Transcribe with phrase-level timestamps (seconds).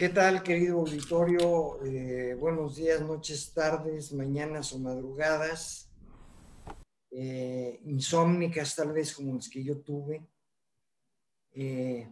[0.00, 1.78] ¿Qué tal, querido auditorio?
[1.84, 5.90] Eh, buenos días, noches, tardes, mañanas o madrugadas.
[7.10, 10.26] Eh, insómnicas, tal vez como las que yo tuve.
[11.52, 12.10] Eh,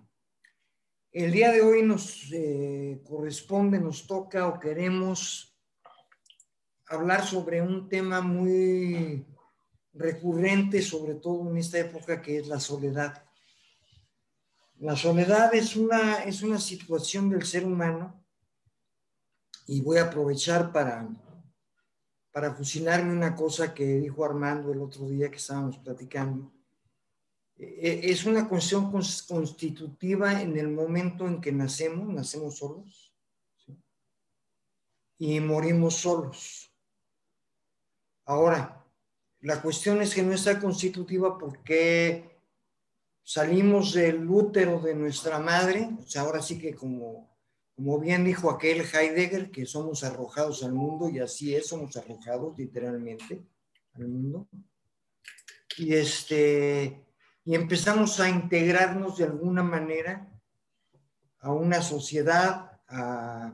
[1.13, 2.31] el día de hoy nos
[3.09, 5.57] corresponde, nos toca o queremos
[6.89, 9.25] hablar sobre un tema muy
[9.95, 13.28] recurrente, sobre todo en esta época, que es la soledad.
[14.81, 18.25] La soledad es una, es una situación del ser humano
[19.67, 21.09] y voy a aprovechar para,
[22.31, 26.53] para fusilarme una cosa que dijo Armando el otro día que estábamos platicando.
[27.57, 33.13] E, e, es una cuestión constitutiva en el momento en que nacemos, nacemos solos
[35.19, 36.73] y morimos solos.
[38.27, 38.87] Ahora,
[39.41, 42.38] la cuestión es que no está constitutiva porque
[43.29, 47.29] salimos del útero de nuestra madre, o sea, ahora sí que como,
[47.77, 52.57] como bien dijo aquel Heidegger, que somos arrojados al mundo, y así es, somos arrojados
[52.57, 53.45] literalmente
[53.93, 54.49] al mundo.
[55.77, 57.05] Y, este,
[57.45, 60.27] y empezamos a integrarnos de alguna manera
[61.41, 63.53] a una sociedad, a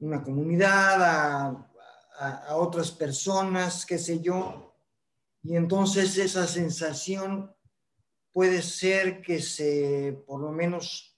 [0.00, 4.76] una comunidad, a, a otras personas, qué sé yo.
[5.42, 7.54] Y entonces esa sensación
[8.32, 11.16] puede ser que se, por lo menos,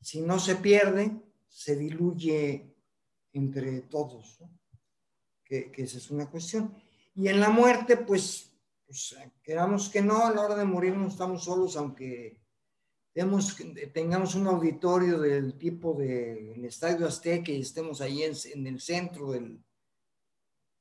[0.00, 2.74] si no se pierde, se diluye
[3.32, 4.38] entre todos,
[5.44, 6.74] que, esa es una cuestión.
[7.14, 8.52] Y en la muerte, pues,
[8.86, 12.40] pues, queramos que no, a la hora de morir no estamos solos, aunque
[13.92, 19.30] tengamos un auditorio del tipo del Estadio Azteca y estemos ahí en, en el centro
[19.30, 19.62] del,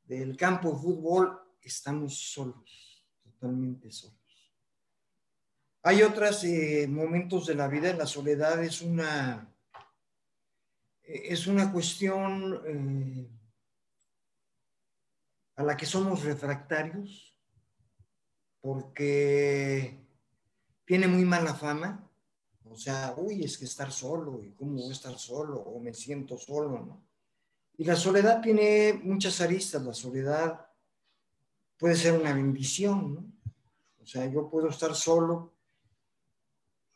[0.06, 4.23] del campo de fútbol, estamos solos, totalmente solos.
[5.86, 9.54] Hay otros eh, momentos de la vida, la soledad es una,
[11.04, 13.30] es una cuestión eh,
[15.58, 17.36] a la que somos refractarios
[18.62, 20.00] porque
[20.86, 22.10] tiene muy mala fama.
[22.64, 25.94] O sea, uy, es que estar solo, y cómo voy a estar solo, o me
[25.94, 27.06] siento solo, ¿no?
[27.78, 29.84] Y la soledad tiene muchas aristas.
[29.84, 30.66] La soledad
[31.78, 33.34] puede ser una bendición, ¿no?
[34.02, 35.53] O sea, yo puedo estar solo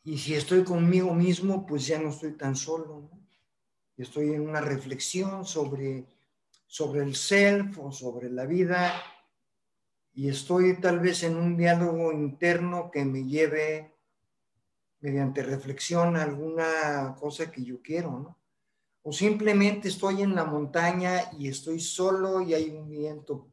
[0.08, 3.10] y si estoy conmigo mismo, pues ya no estoy tan solo.
[3.94, 6.06] Estoy en una reflexión sobre,
[6.66, 9.02] sobre el self o sobre la vida
[10.14, 13.98] y estoy tal vez en un diálogo interno que me lleve
[15.00, 18.34] mediante reflexión a alguna cosa que yo quiero.
[19.02, 23.46] O simplemente estoy en la montaña y estoy solo y hay un viento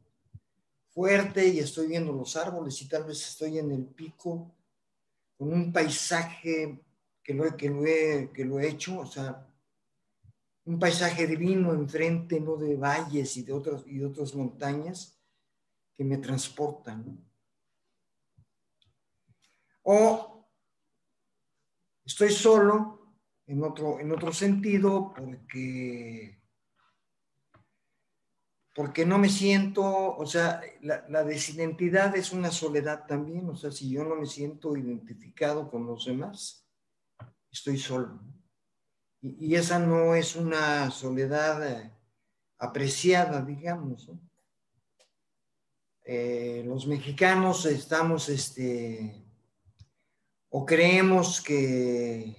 [0.88, 4.55] fuerte y estoy viendo los árboles y tal vez estoy en el pico
[5.36, 6.82] con un paisaje
[7.22, 9.46] que lo, que, lo he, que lo he hecho, o sea,
[10.64, 15.20] un paisaje divino enfrente, no de valles y de otras, y otras montañas
[15.96, 17.24] que me transportan.
[19.82, 20.48] O
[22.04, 23.14] estoy solo
[23.46, 26.40] en otro, en otro sentido porque
[28.76, 33.88] porque no me siento, o sea, la, desidentidad es una soledad también, o sea, si
[33.88, 36.68] yo no me siento identificado con los demás,
[37.50, 38.20] estoy solo.
[39.22, 41.90] Y, esa no es una soledad eh,
[42.58, 44.10] apreciada, digamos.
[46.04, 49.24] Eh, los mexicanos estamos, este,
[50.50, 52.36] o creemos que,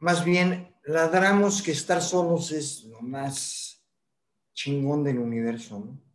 [0.00, 3.69] más bien, ladramos que estar solos es lo más
[4.52, 6.10] chingón del universo, ¿no?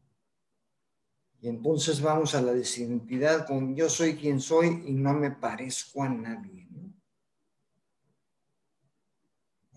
[1.46, 6.02] Y entonces vamos a la desidentidad con yo soy quien soy y no me parezco
[6.02, 6.92] a nadie, ¿no?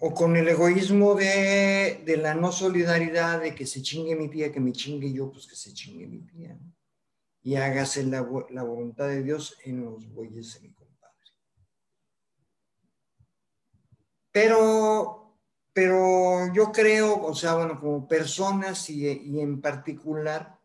[0.01, 4.51] O con el egoísmo de, de, la no solidaridad, de que se chingue mi tía,
[4.51, 6.73] que me chingue yo, pues que se chingue mi tía, ¿no?
[7.43, 11.15] Y hágase la, la voluntad de Dios en los bueyes de mi compadre.
[14.33, 15.28] Pero
[15.79, 19.09] pero yo creo, o sea, bueno, como personas y,
[19.39, 20.59] en particular,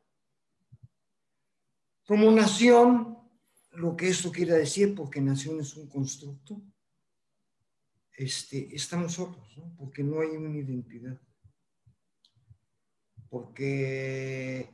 [2.08, 3.20] como nación,
[3.74, 6.64] lo que esto quiere decir, porque nación es un constructo,
[8.14, 9.76] este, estamos solos, ¿no?
[9.78, 11.22] porque no hay una identidad.
[13.30, 14.68] Porque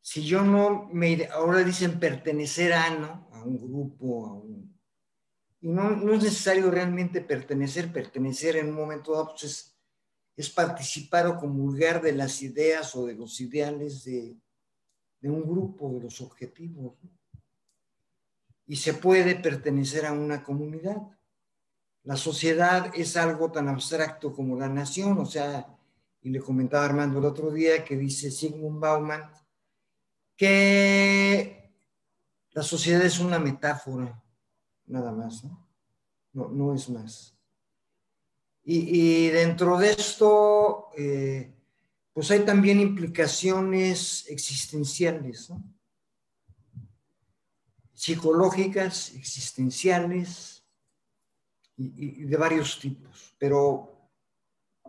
[0.00, 3.28] si yo no me, ahora dicen pertenecer a, ¿no?
[3.30, 4.69] A un grupo, a un
[5.60, 9.76] y no, no, es necesario realmente pertenecer, pertenecer en un momento dado pues es,
[10.36, 14.36] es, participar o comulgar de las ideas o de los ideales de,
[15.20, 16.94] de un grupo, de los objetivos.
[18.66, 20.96] Y se puede pertenecer a una comunidad.
[22.04, 25.76] la sociedad es algo tan abstracto como la nación, o sea,
[26.22, 29.30] y le comentaba Armando el otro día que dice Sigmund Bauman,
[30.36, 31.74] que
[32.52, 34.22] la sociedad es una metáfora,
[34.90, 35.66] nada más, ¿no?
[36.32, 37.36] No, es más.
[38.62, 41.52] Y, dentro de esto, eh,
[42.12, 45.64] pues hay también implicaciones existenciales, ¿no?
[48.00, 50.64] psicológicas, existenciales
[51.76, 53.34] y, de varios tipos.
[53.38, 54.10] Pero,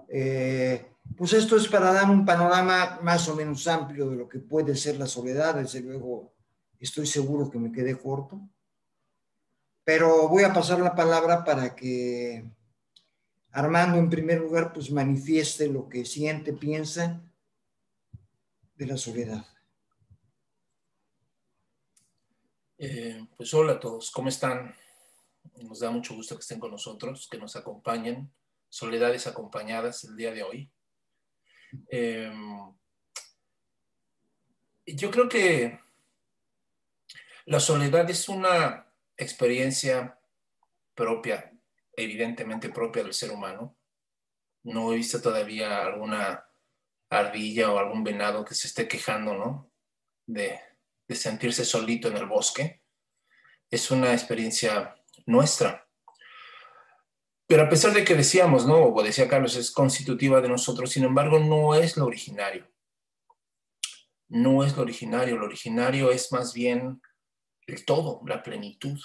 [0.07, 4.39] eh, pues esto es para dar un panorama más o menos amplio de lo que
[4.39, 5.55] puede ser la soledad.
[5.55, 6.33] Desde luego,
[6.79, 8.49] estoy seguro que me quedé corto.
[9.83, 12.45] Pero voy a pasar la palabra para que
[13.53, 17.21] Armando, en primer lugar, pues manifieste lo que siente, piensa
[18.75, 19.45] de la soledad.
[22.77, 24.73] Eh, pues hola a todos, ¿cómo están?
[25.57, 28.31] Nos da mucho gusto que estén con nosotros, que nos acompañen.
[28.69, 30.71] Soledades acompañadas el día de hoy.
[31.89, 32.31] Eh,
[34.85, 35.77] yo creo que
[37.45, 40.19] la soledad es una experiencia
[40.95, 41.51] propia,
[41.93, 43.77] evidentemente propia del ser humano.
[44.63, 46.45] No he visto todavía alguna
[47.09, 49.71] ardilla o algún venado que se esté quejando, ¿no?
[50.25, 50.59] De,
[51.09, 52.83] sentirse solito en el bosque.
[53.69, 55.85] Es una experiencia nuestra.
[57.47, 58.81] Pero a pesar de que decíamos, ¿no?
[58.81, 62.71] O decía Carlos, es constitutiva de nosotros, sin embargo, no es lo originario.
[64.29, 65.35] No es lo originario.
[65.35, 67.01] Lo originario es más bien
[67.71, 68.99] el todo, la plenitud.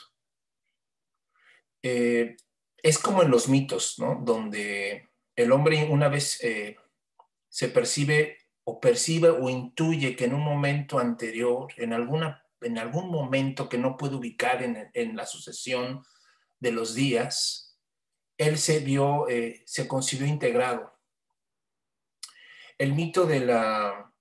[1.83, 2.37] Eh,
[2.83, 4.21] es como en los mitos, ¿no?
[4.23, 6.77] Donde el hombre una vez eh,
[7.49, 13.11] se percibe o percibe o intuye que en un momento anterior, en, alguna, en algún
[13.11, 16.03] momento que no puede ubicar en, en la sucesión
[16.59, 17.79] de los días,
[18.39, 20.93] él se vio, eh, se concibió integrado.
[22.79, 24.13] El mito de, la,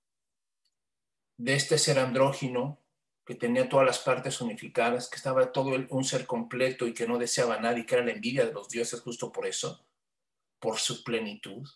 [1.36, 2.85] de este ser andrógino
[3.26, 7.18] que tenía todas las partes unificadas, que estaba todo un ser completo y que no
[7.18, 9.84] deseaba nada y que era la envidia de los dioses justo por eso,
[10.60, 11.68] por su plenitud,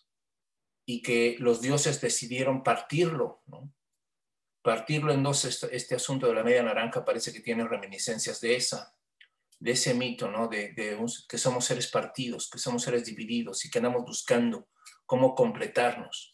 [0.85, 3.69] y que los dioses decidieron partirlo, ¿no?
[4.61, 8.55] Partirlo en dos, este, este asunto de la media naranja parece que tiene reminiscencias de
[8.55, 8.95] esa,
[9.59, 10.47] de ese mito, ¿no?
[10.47, 10.73] De,
[11.27, 14.69] que somos seres partidos, que somos seres divididos y que andamos buscando
[15.05, 16.30] cómo completarnos.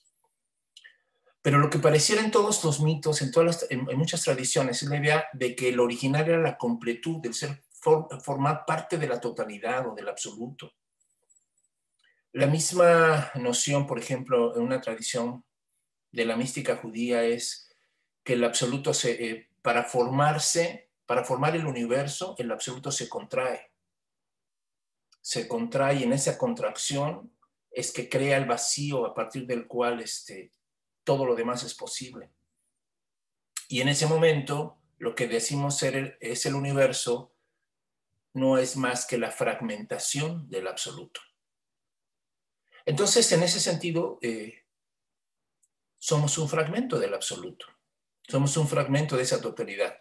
[1.48, 4.98] Pero lo que pareciera en todos los mitos, en, todas en, muchas tradiciones, es la
[4.98, 9.88] idea de que el original era la completud, del ser formar parte de la totalidad
[9.88, 10.74] o del absoluto.
[12.34, 15.46] La misma noción, por ejemplo, en una tradición
[16.12, 17.74] de la mística judía es
[18.26, 23.72] que el absoluto se, eh, para formarse, para formar el universo, el absoluto se contrae.
[25.22, 27.32] Se contrae y en esa contracción
[27.72, 30.52] es que crea el vacío a partir del cual este,
[31.07, 32.33] todo lo demás es posible.
[33.69, 37.33] Y en ese momento, lo que decimos ser es el universo
[38.33, 41.21] no es más que la fragmentación del absoluto.
[42.86, 44.65] Entonces, en ese sentido, eh,
[45.98, 47.68] somos un fragmento del absoluto,
[48.27, 49.98] somos un fragmento de esa totalidad.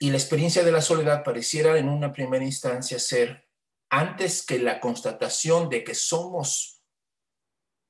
[0.00, 3.48] Y la experiencia de la soledad pareciera en una primera instancia ser,
[3.90, 6.82] antes que la constatación de que somos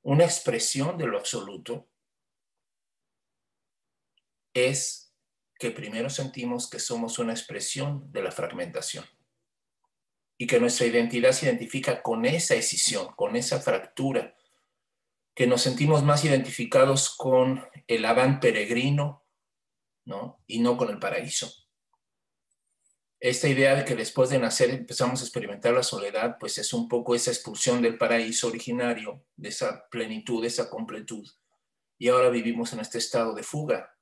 [0.03, 1.89] una expresión de lo absoluto,
[4.65, 5.13] es
[5.59, 9.05] que primero sentimos que somos una expresión de la fragmentación
[10.37, 14.35] y que nuestra identidad se identifica con esa escisión, con esa fractura,
[15.33, 19.25] que nos sentimos más identificados con el Adán peregrino,
[20.05, 20.43] ¿no?
[20.47, 21.51] Y no con el paraíso.
[23.19, 26.87] Esta idea de que después de nacer empezamos a experimentar la soledad, pues es un
[26.87, 31.27] poco esa expulsión del paraíso originario, de esa plenitud, de esa completud.
[31.97, 33.96] Y ahora vivimos en este estado de fuga,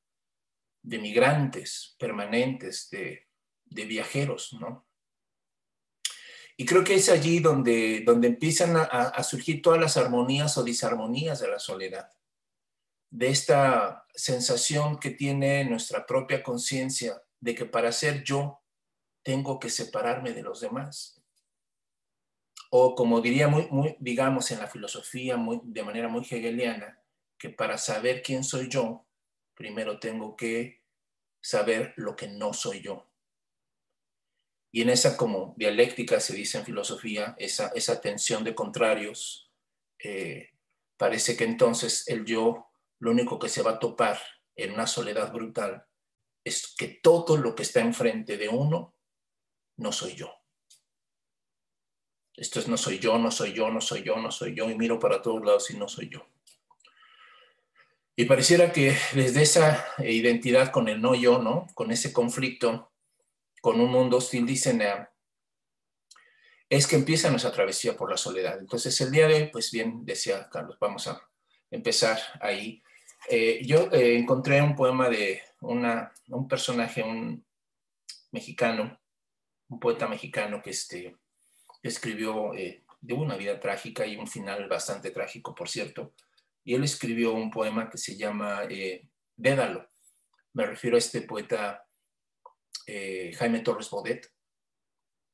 [0.86, 3.26] de migrantes permanentes, de,
[3.66, 4.88] viajeros, ¿no?
[6.58, 11.42] Y creo que es allí donde, donde empiezan a, surgir todas las armonías o disarmonías
[11.42, 12.10] de la soledad,
[13.10, 18.62] de esta sensación que tiene nuestra propia conciencia de que para ser yo
[19.22, 21.22] tengo que separarme de los demás.
[22.70, 27.02] O como diría muy, muy digamos en la filosofía muy, de manera muy hegeliana,
[27.38, 29.05] que para saber quién soy yo,
[29.56, 30.84] primero tengo que
[31.42, 33.08] saber lo que no soy yo.
[34.72, 39.50] Y en esa como dialéctica se dice en filosofía, esa, esa tensión de contrarios,
[40.00, 40.50] eh,
[40.98, 42.68] parece que entonces el yo
[43.00, 44.20] lo único que se va a topar
[44.56, 45.86] en una soledad brutal
[46.44, 48.94] es que todo lo que está enfrente de uno
[49.78, 50.34] no soy yo.
[52.36, 54.76] Esto es no soy yo, no soy yo, no soy yo, no soy yo, y
[54.76, 56.28] miro para todos lados y no soy yo.
[58.16, 61.68] Y pareciera que desde esa identidad con el no yo, ¿no?
[61.74, 62.92] Con ese conflicto,
[63.62, 65.08] con un mundo hostil, dicen, eh,
[66.70, 68.58] es que empieza nuestra travesía por la soledad.
[68.60, 71.22] Entonces, el día de hoy, pues bien, decía Carlos, vamos a
[71.70, 72.82] empezar ahí.
[73.30, 77.46] Eh, yo eh, encontré un poema de un personaje, un
[78.32, 79.00] mexicano,
[79.70, 81.16] un poeta mexicano que este,
[81.82, 86.14] escribió, eh, de una vida trágica y un final bastante trágico, por cierto,
[86.66, 88.64] y él escribió un poema que se llama
[89.38, 89.90] Dédalo.
[90.54, 91.88] Me refiero a este poeta
[92.86, 94.30] Jaime Torres Bodet,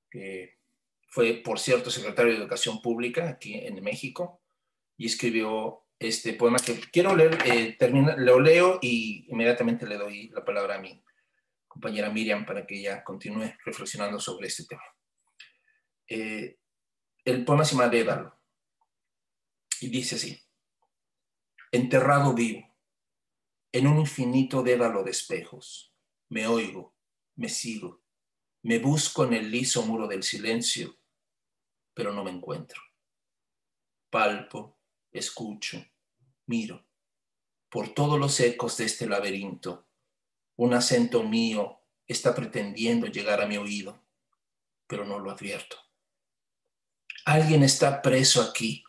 [0.10, 0.60] que
[1.12, 4.42] fue, por cierto, secretario de Educación Pública aquí en México
[4.98, 7.78] y escribió este poema que quiero leer, eh,
[8.18, 11.04] lo leo y inmediatamente le doy la palabra a mi
[11.68, 14.84] compañera Miriam para que ella continúe reflexionando sobre este tema.
[16.08, 16.58] Eh,
[17.24, 18.40] el poema se llama Dédalo
[19.82, 20.42] y dice así,
[21.72, 22.68] enterrado vivo,
[23.72, 25.94] en un infinito dédalo de espejos,
[26.30, 26.94] me oigo,
[27.36, 28.02] me sigo,
[28.64, 30.98] me busco en el liso muro del silencio,
[31.94, 32.82] pero no me encuentro.
[34.10, 34.78] Palpo,
[35.12, 35.84] escucho,
[36.48, 36.86] miro.
[37.70, 39.88] Por todos los ecos de este laberinto,
[40.58, 44.04] un acento mío está pretendiendo llegar a mi oído,
[44.88, 45.78] pero no lo advierto.
[47.24, 48.84] Alguien está preso aquí,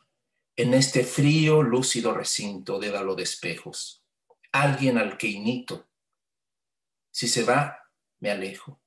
[0.57, 4.05] en este frío, lúcido recinto de dalo de espejos.
[4.53, 5.89] Alguien al que imito.
[7.11, 7.91] Si se va,
[8.21, 8.83] me alejo.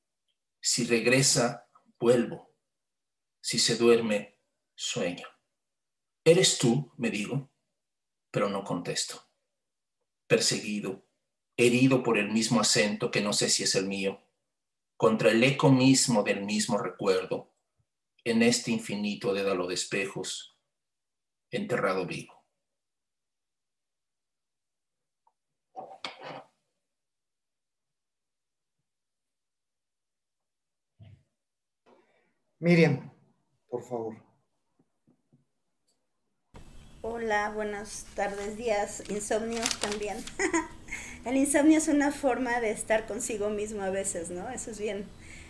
[0.61, 1.67] Si regresa,
[1.99, 2.55] vuelvo.
[3.41, 4.39] Si se duerme,
[4.75, 5.27] sueño.
[6.23, 6.91] ¿Eres tú?
[6.97, 7.51] me digo
[8.35, 9.29] pero no contesto.
[10.27, 11.07] Perseguido,
[11.55, 14.21] herido por el mismo acento que no sé si es el mío,
[14.97, 17.53] contra el eco mismo del mismo recuerdo,
[18.25, 20.54] en este infinito dédalo de espejos,
[21.57, 22.33] enterrado vivo.
[32.59, 33.11] Miriam,
[33.69, 34.15] por favor.
[37.01, 40.17] Hola, buenas tardes, días, insomnios también.
[41.25, 44.49] el insomnio es una forma de estar consigo mismo a veces, ¿no?
[44.49, 45.05] Eso es bien,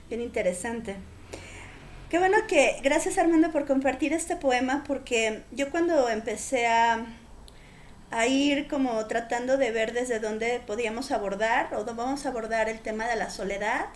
[0.10, 0.98] bien interesante.
[2.10, 7.04] Qué bueno que, gracias Armando por compartir este poema, porque yo cuando empecé a,
[8.12, 12.70] a ir como tratando de ver desde dónde podíamos abordar o dónde vamos a abordar
[12.70, 13.88] el tema de la soledad,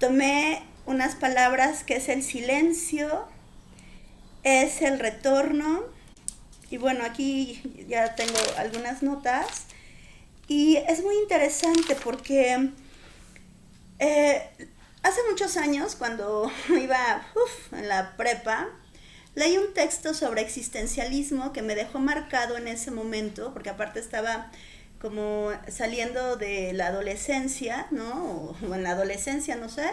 [0.00, 3.28] tomé unas palabras que es el silencio,
[4.42, 5.82] es el retorno,
[6.70, 9.66] y bueno, aquí ya tengo algunas notas.
[10.46, 12.70] Y es muy interesante porque
[13.98, 14.42] eh,
[15.02, 17.22] hace muchos años, cuando iba
[17.72, 18.68] en la prepa,
[19.34, 24.50] leí un texto sobre existencialismo que me dejó marcado en ese momento, porque aparte estaba
[25.00, 28.56] como saliendo de la adolescencia, ¿no?
[28.68, 29.88] O en la adolescencia, no sé,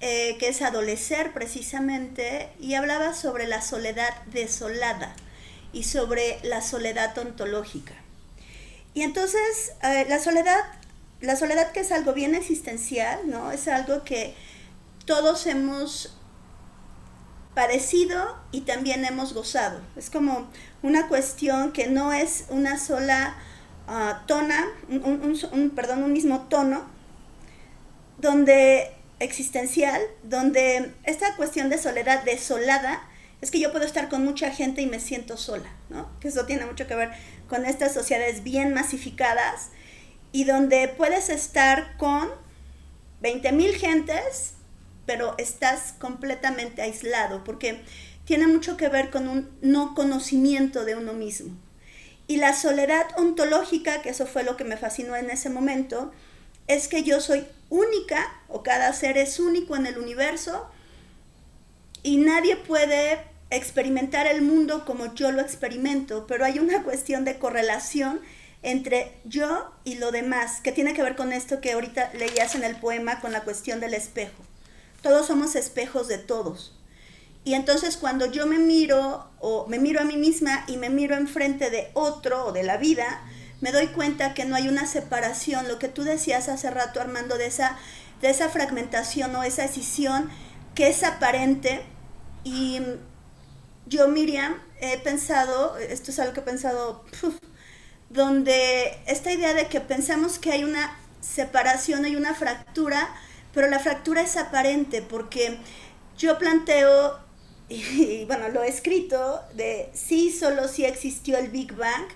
[0.00, 5.14] eh, que es adolecer precisamente, y hablaba sobre la soledad desolada
[5.72, 7.94] y sobre la soledad ontológica.
[8.92, 10.60] Y entonces, eh, la soledad,
[11.24, 13.50] la soledad que es algo bien existencial, ¿no?
[13.52, 14.34] Es algo que
[15.04, 16.16] todos hemos
[17.54, 19.80] parecido y también hemos gozado.
[19.96, 20.48] Es como
[20.82, 23.36] una cuestión que no es una sola
[23.88, 26.84] uh, tona, un, perdón, un mismo tono,
[28.18, 33.08] donde existencial, donde esta cuestión de soledad desolada
[33.40, 36.08] es que yo puedo estar con mucha gente y me siento sola, ¿no?
[36.18, 37.10] Que eso tiene mucho que ver
[37.48, 39.70] con estas sociedades bien masificadas
[40.34, 42.28] y donde puedes estar con
[43.20, 44.54] 20 mil gentes,
[45.06, 47.84] pero estás completamente aislado, porque
[48.24, 51.54] tiene mucho que ver con un no conocimiento de uno mismo.
[52.26, 56.10] Y la soledad ontológica, que eso fue lo que me fascinó en ese momento,
[56.66, 60.68] es que yo soy única, o cada ser es único en el universo,
[62.02, 67.38] y nadie puede experimentar el mundo como yo lo experimento, pero hay una cuestión de
[67.38, 68.20] correlación
[68.64, 72.64] entre yo y lo demás, que tiene que ver con esto que ahorita leías en
[72.64, 74.42] el poema con la cuestión del espejo.
[75.02, 76.74] Todos somos espejos de todos.
[77.44, 81.14] Y entonces cuando yo me miro o me miro a mí misma y me miro
[81.14, 83.22] enfrente de otro o de la vida,
[83.60, 87.36] me doy cuenta que no hay una separación, lo que tú decías hace rato Armando
[87.36, 87.78] de esa
[88.22, 90.30] de esa fragmentación o esa escisión
[90.74, 91.84] que es aparente
[92.44, 92.80] y
[93.86, 97.04] yo, Miriam, he pensado, esto es algo que he pensado,
[98.14, 103.12] donde esta idea de que pensamos que hay una separación, hay una fractura,
[103.52, 105.58] pero la fractura es aparente porque
[106.16, 107.18] yo planteo
[107.68, 112.06] y, bueno, lo he escrito, de sí, solo si existió el Big Bang,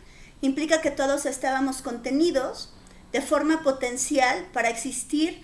[0.41, 2.73] implica que todos estábamos contenidos
[3.11, 5.43] de forma potencial para existir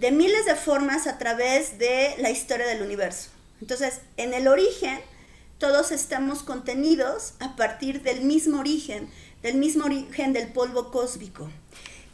[0.00, 3.30] de miles de formas a través de la historia del universo.
[3.60, 4.98] Entonces, en el origen,
[5.58, 9.08] todos estamos contenidos a partir del mismo origen,
[9.42, 11.50] del mismo origen del polvo cósmico.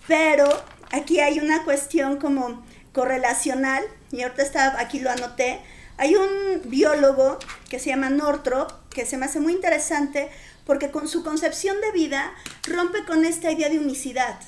[0.06, 0.48] Pero
[0.90, 5.60] aquí hay una cuestión como correlacional, y ahorita está, aquí lo anoté,
[5.98, 10.28] hay un biólogo que se llama Northrop, que se me hace muy interesante
[10.64, 12.32] porque con su concepción de vida
[12.64, 14.38] rompe con esta idea de unicidad.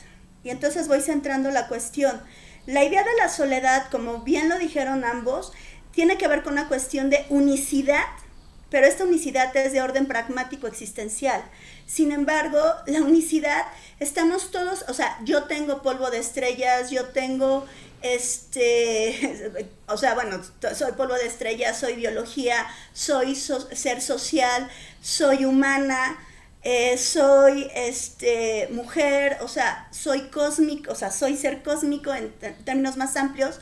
[0.45, 2.21] Y entonces voy centrando la cuestión.
[2.67, 5.53] La idea de la soledad, como bien lo dijeron ambos,
[5.93, 8.05] tiene que ver con una cuestión de unicidad,
[8.71, 11.43] pero esta unicidad es de orden pragmático existencial.
[11.87, 13.67] Sin embargo, la unicidad,
[13.99, 17.67] estamos todos, o sea, yo tengo polvo de estrellas, yo tengo
[18.03, 20.41] este, o sea, bueno,
[20.75, 24.71] soy polvo de estrellas, soy biología, soy ser social,
[25.03, 26.19] soy humana,
[26.63, 32.33] eh, soy este, mujer, o sea, soy cósmico, o sea, soy ser cósmico en
[32.65, 33.61] términos más amplios,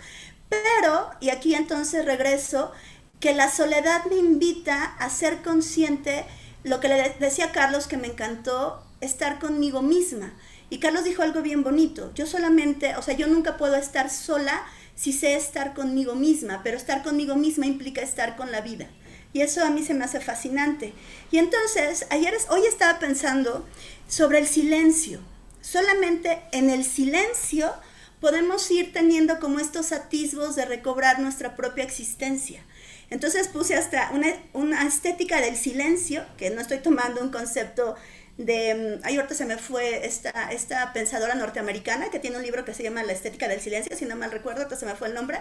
[0.49, 2.73] pero, y aquí entonces regreso,
[3.21, 6.25] que la soledad me invita a ser consciente,
[6.65, 10.35] lo que le decía Carlos que me encantó, estar conmigo misma.
[10.71, 14.63] Y Carlos dijo algo bien bonito, yo solamente, o sea, yo nunca puedo estar sola
[14.95, 18.89] si sé estar conmigo misma, pero estar conmigo misma implica estar con la vida.
[19.33, 20.93] Y eso a mí se me hace fascinante.
[21.31, 23.67] Y entonces, ayer, hoy estaba pensando
[24.09, 25.21] sobre el silencio.
[25.61, 27.73] Solamente en el silencio
[28.21, 32.63] podemos ir teniendo como estos atisbos de recobrar nuestra propia existencia.
[33.11, 37.97] Entonces puse hasta una, una estética del silencio, que no estoy tomando un concepto
[38.37, 42.65] de, mm, ahí ahorita se me fue esta, esta pensadora norteamericana que tiene un libro
[42.65, 45.09] que se llama La estética del silencio, si no mal recuerdo, ahorita se me fue
[45.09, 45.41] el nombre.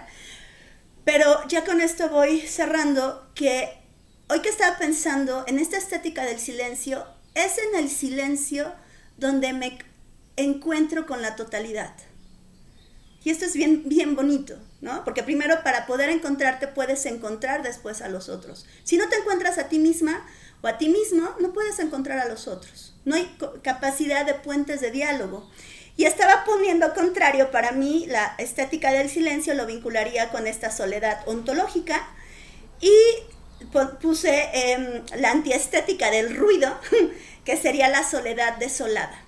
[1.04, 3.70] Pero ya con esto voy cerrando que
[4.30, 8.74] hoy que estaba pensando en esta estética del silencio, es en el silencio
[9.18, 9.78] donde me
[10.36, 11.94] encuentro con la totalidad.
[13.24, 15.04] Y esto es bien, bien bonito, ¿no?
[15.04, 18.66] Porque primero para poder encontrarte puedes encontrar después a los otros.
[18.84, 20.26] Si no te encuentras a ti misma
[20.62, 22.94] o a ti mismo, no puedes encontrar a los otros.
[23.06, 25.50] No hay capacidad de puentes de diálogo.
[25.98, 31.28] Y estaba poniendo contrario para mí la estética del silencio, lo vincularía con esta soledad
[31.28, 32.08] ontológica.
[32.80, 32.94] Y
[34.00, 36.80] puse em, la antiestética del ruido,
[37.46, 39.24] que sería la soledad desolada.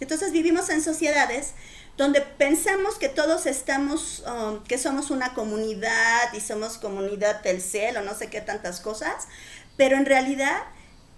[0.00, 1.54] Entonces vivimos en sociedades
[1.96, 8.02] donde pensamos que todos estamos, um, que somos una comunidad y somos comunidad del cielo,
[8.02, 9.28] no sé qué tantas cosas,
[9.76, 10.62] pero en realidad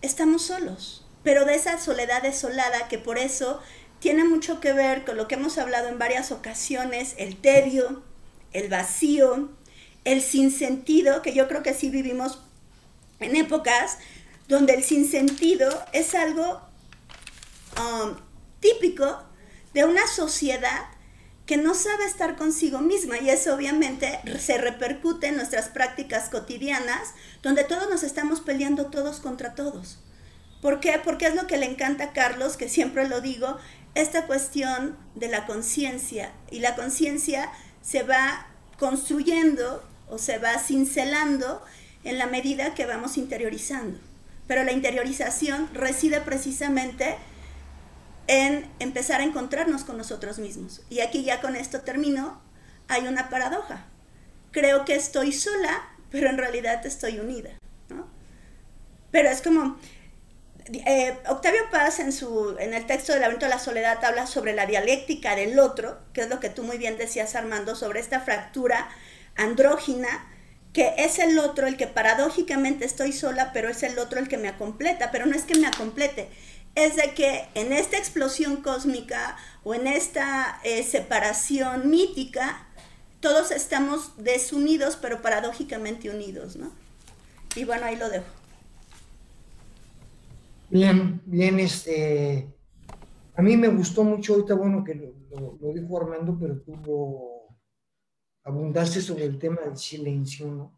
[0.02, 3.60] estamos solos, pero de esa soledad desolada que por eso
[4.00, 8.02] tiene mucho que ver con lo que hemos hablado en varias ocasiones, el tedio,
[8.52, 9.48] el vacío,
[10.04, 12.40] el sinsentido, que yo creo que sí vivimos
[13.18, 13.98] en épocas
[14.46, 16.60] donde el sinsentido es algo
[17.78, 18.16] um,
[18.60, 19.25] típico
[19.76, 20.86] de una sociedad
[21.44, 27.12] que no sabe estar consigo misma y eso obviamente se repercute en nuestras prácticas cotidianas,
[27.42, 29.98] donde todos nos estamos peleando todos contra todos.
[30.62, 30.98] ¿Por qué?
[31.04, 33.58] Porque es lo que le encanta a Carlos, que siempre lo digo,
[33.94, 36.32] esta cuestión de la conciencia.
[36.50, 38.46] Y la conciencia se va
[38.78, 41.62] construyendo o se va cincelando
[42.02, 43.98] en la medida que vamos interiorizando.
[44.46, 47.16] Pero la interiorización reside precisamente en
[48.28, 50.82] empezar a encontrarnos con nosotros mismos.
[50.90, 52.40] Y aquí ya con esto termino,
[52.88, 53.86] hay una paradoja.
[54.50, 57.50] Creo que estoy sola, pero en realidad estoy unida.
[59.10, 59.78] Pero es como,
[60.72, 64.52] eh, Octavio Paz en, su, en el texto del laberinto de la soledad habla sobre
[64.52, 68.20] la dialéctica del otro, que es lo que tú muy bien decías Armando, sobre esta
[68.20, 68.88] fractura
[69.36, 70.26] andrógina,
[70.72, 74.38] que es el otro el que paradójicamente estoy sola, pero es el otro el que
[74.38, 76.28] me acompleta, pero no es que me acomplete,
[76.76, 82.68] es de que en esta explosión cósmica o en esta eh, separación mítica,
[83.20, 86.70] todos estamos desunidos, pero paradójicamente unidos, ¿no?
[87.56, 88.26] Y bueno, ahí lo dejo.
[90.68, 92.54] Bien, bien, este,
[93.34, 97.58] a mí me gustó mucho ahorita, bueno, que lo, lo, dijo Armando, pero tuvo
[98.44, 100.76] abundancia sobre el tema del silencio, ¿no?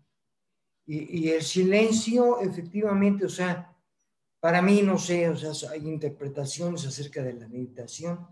[0.90, 3.77] Y el silencio, efectivamente, o sea,
[4.40, 8.28] para mí, no sé, o sea, hay interpretaciones acerca de la meditación.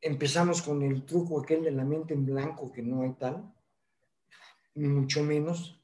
[0.00, 3.52] Empezamos con el truco aquel de la mente en blanco, que no hay tal,
[4.74, 5.80] ni mucho menos,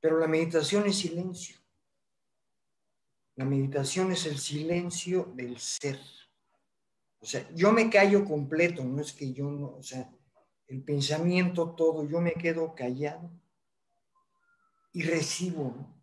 [0.00, 1.56] pero la meditación es silencio.
[3.36, 5.98] La meditación es el silencio del ser.
[7.18, 10.12] O sea, yo me callo completo, no es que yo no, o sea,
[10.68, 13.30] el pensamiento todo, yo me quedo callado
[14.92, 15.93] y recibo.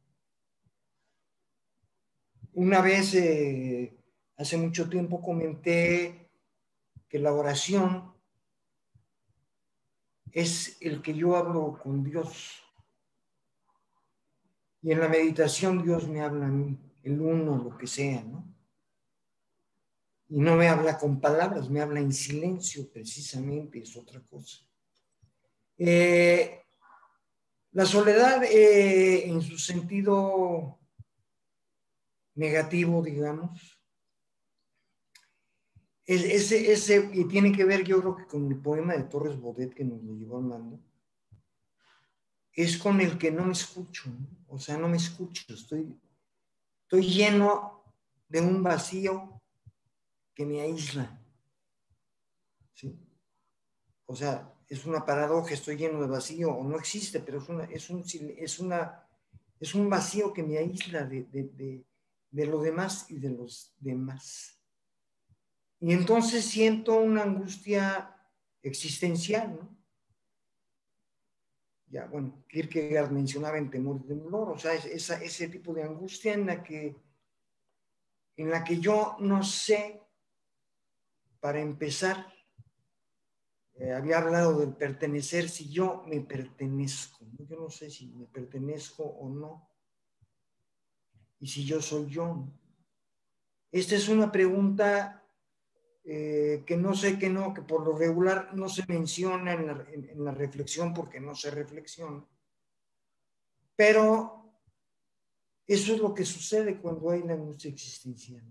[2.54, 3.98] Una vez, eh,
[4.36, 6.30] hace mucho tiempo, comenté
[7.08, 8.14] que la oración
[10.34, 12.62] es el que yo hablo con Dios.
[14.82, 18.54] Y en la meditación Dios me habla a mí, el uno, lo que sea, ¿no?
[20.28, 24.66] Y no me habla con palabras, me habla en silencio, precisamente, es otra cosa.
[25.78, 26.62] Eh,
[27.72, 30.81] la soledad eh, en su sentido
[32.42, 33.50] negativo, digamos,
[36.06, 39.74] ese, ese, y tiene que ver yo creo que con el poema de Torres Bodet
[39.74, 40.80] que nos lo llevó Armando,
[42.54, 44.12] es con el que no me escucho,
[44.48, 45.98] o sea, no me escucho, estoy,
[46.84, 47.84] estoy lleno
[48.28, 49.42] de un vacío
[50.34, 51.18] que me aísla.
[54.06, 57.64] O sea, es una paradoja, estoy lleno de vacío, o no existe, pero es, una,
[57.66, 58.04] es, un,
[58.38, 59.08] es, una,
[59.58, 61.86] es un vacío que me aísla de,
[62.32, 64.60] de lo demás y de los demás.
[65.80, 68.16] Y entonces siento una angustia
[68.62, 69.78] existencial, ¿no?
[71.88, 76.34] Ya, bueno, Kierkegaard mencionaba en Temor y Temblor, o sea, esa, ese tipo de angustia
[76.34, 76.96] en la que,
[78.38, 80.02] en la que yo no sé,
[81.42, 82.32] para empezar,
[83.74, 89.04] eh, había hablado del pertenecer, si yo me pertenezco, yo no sé si me pertenezco
[89.04, 89.71] o no,
[91.42, 92.48] y si yo soy yo.
[93.72, 95.26] Esta es una pregunta
[96.04, 100.32] eh, que no sé que no, que por lo regular no se menciona en la,
[100.32, 102.24] reflexión porque no se reflexiona.
[103.76, 104.54] Pero
[105.66, 108.44] eso es lo que sucede cuando hay la angustia existencial.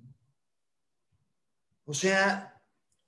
[1.85, 2.61] O sea,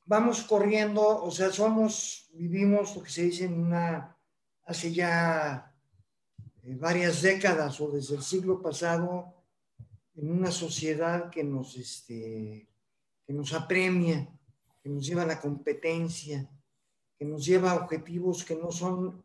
[0.04, 4.16] vamos corriendo, o sea, somos, vivimos lo que se dice en una,
[4.64, 5.74] hace ya
[6.62, 9.41] eh, varias décadas o desde el siglo pasado,
[10.14, 12.68] en una sociedad que nos, este,
[13.26, 14.28] que nos apremia,
[14.82, 16.48] que nos lleva a la competencia,
[17.18, 19.24] que nos lleva a objetivos que no son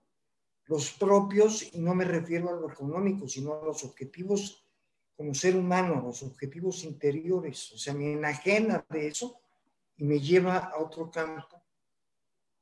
[0.66, 4.68] los propios, y no me refiero a lo económico, sino a los objetivos
[5.16, 7.72] como ser humano, los objetivos interiores.
[7.72, 9.40] O sea, me enajena de eso
[9.98, 11.60] y me lleva a otro campo.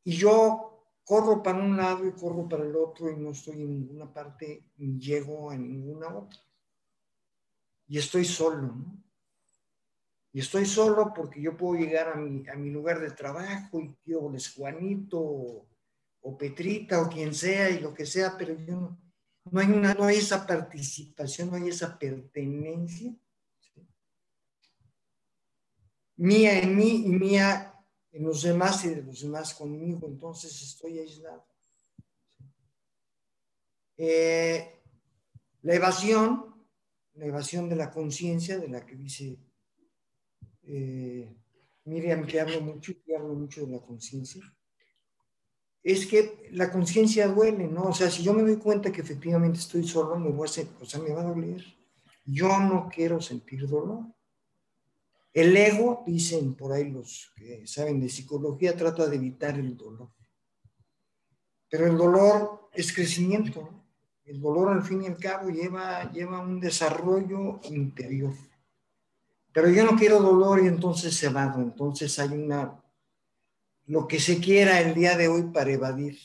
[0.06, 3.72] Y yo corro para un lado y corro para el otro y no estoy en
[3.72, 6.40] ninguna parte ni llego a ninguna otra.
[7.88, 9.04] Y estoy solo, ¿no?
[10.34, 13.96] Y estoy solo porque yo puedo llegar a mi, a mi lugar de trabajo y
[14.06, 19.00] yo les Juanito o, Petrita o quien sea y lo que sea, pero yo no,
[19.52, 23.16] no hay, una, no hay esa participación, no hay esa pertenencia
[26.18, 27.74] mía en mí y mía
[28.12, 31.46] en los demás y de los demás conmigo, entonces estoy aislado.
[33.98, 34.82] Eh,
[35.62, 36.55] la evasión,
[37.16, 39.38] la evasión de la conciencia de la que dice
[40.64, 41.34] eh,
[41.86, 44.42] Miriam, que hablo mucho que hablo mucho de la conciencia,
[45.84, 47.84] es que la conciencia duele, ¿no?
[47.84, 50.68] O sea, si yo me doy cuenta que efectivamente estoy solo, me voy a hacer,
[50.82, 51.64] o sea, me va a doler.
[52.26, 54.04] Yo no quiero sentir dolor.
[55.32, 60.10] El ego, dicen por ahí los que saben de psicología, trata de evitar el dolor.
[61.70, 63.85] Pero el dolor es crecimiento.
[64.26, 68.34] El dolor, al fin y al cabo, lleva, lleva un desarrollo interior.
[69.54, 71.54] Pero yo no quiero dolor y entonces se va.
[71.56, 72.84] Entonces hay una,
[73.86, 76.18] lo que se quiera el día de hoy para evadir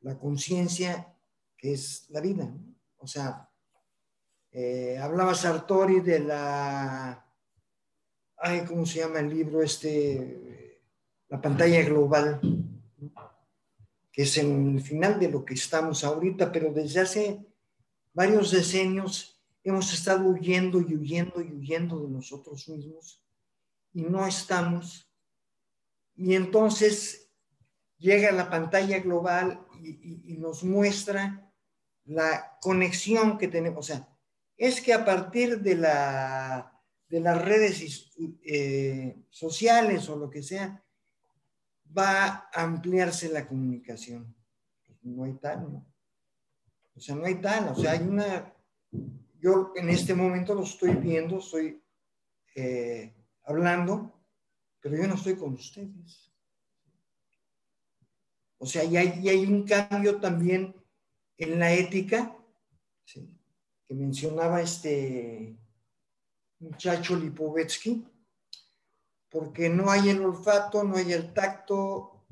[0.00, 1.14] la conciencia
[1.56, 2.52] que es la vida.
[2.98, 3.48] O sea,
[4.50, 7.24] eh, hablaba Sartori de la,
[8.36, 10.80] ay, ¿cómo se llama el libro este?
[11.28, 12.40] La pantalla global,
[14.12, 17.46] que es el final de lo que estamos ahorita, pero desde hace
[18.12, 23.22] varios decenios hemos estado huyendo y huyendo y huyendo de nosotros mismos
[23.94, 25.10] y no estamos.
[26.14, 27.30] Y entonces
[27.96, 31.52] llega la pantalla global y, nos muestra
[32.04, 33.78] la conexión que tenemos.
[33.78, 34.08] O sea,
[34.56, 38.10] es que a partir de, la, de las redes
[38.44, 40.84] eh, sociales o lo que sea,
[41.96, 44.34] va a ampliarse la comunicación.
[45.02, 45.86] No hay tal, ¿no?
[46.94, 48.52] O sea, no hay tal, o sea, hay una
[49.42, 51.82] yo en este momento lo estoy viendo, estoy
[52.54, 54.24] eh, hablando,
[54.80, 56.32] pero yo no estoy con ustedes.
[58.58, 60.76] O sea, y hay, hay un cambio también
[61.36, 62.38] en la ética,
[63.04, 65.58] que mencionaba este
[66.60, 68.06] muchacho Lipovetsky,
[69.32, 72.22] porque no hay el olfato, no hay el tacto,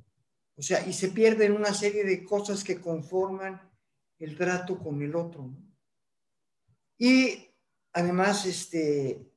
[0.55, 3.59] o sea, y se pierden una serie de cosas que conforman
[4.19, 5.51] el trato con el otro.
[6.99, 7.49] Y
[7.95, 9.33] además, este,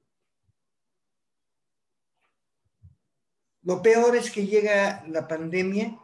[3.61, 5.97] lo peor es que llega la pandemia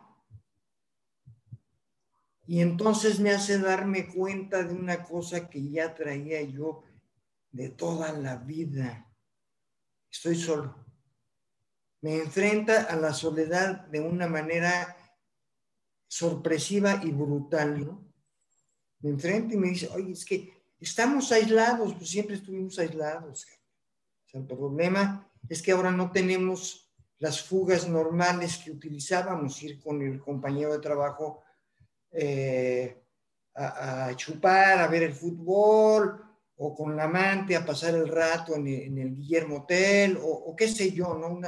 [2.48, 6.84] y entonces me hace darme cuenta de una cosa que ya traía yo
[7.52, 9.14] de toda la vida.
[10.10, 10.89] Estoy solo.
[12.02, 14.96] Me enfrenta a la soledad de una manera
[16.08, 18.10] sorpresiva y brutal, ¿no?
[19.02, 23.48] Me enfrenta y me dice, oye, es que estamos aislados, pues siempre estuvimos aislados.
[24.34, 30.02] O el problema es que ahora no tenemos las fugas normales que utilizábamos, ir con
[30.02, 31.44] el compañero de trabajo
[32.12, 33.04] eh,
[33.56, 36.24] a, chupar, a ver el fútbol,
[36.62, 40.92] o con la amante a pasar el rato en el, Guillermo Hotel, o, qué sé
[40.92, 41.40] yo, ¿no?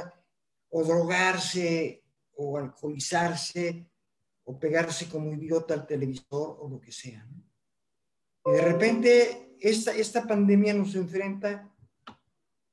[0.74, 2.02] O drogarse,
[2.34, 3.86] o alcoholizarse,
[4.44, 7.28] o pegarse como idiota al televisor, o lo que sea.
[8.46, 11.70] Y de repente esta, esta pandemia nos enfrenta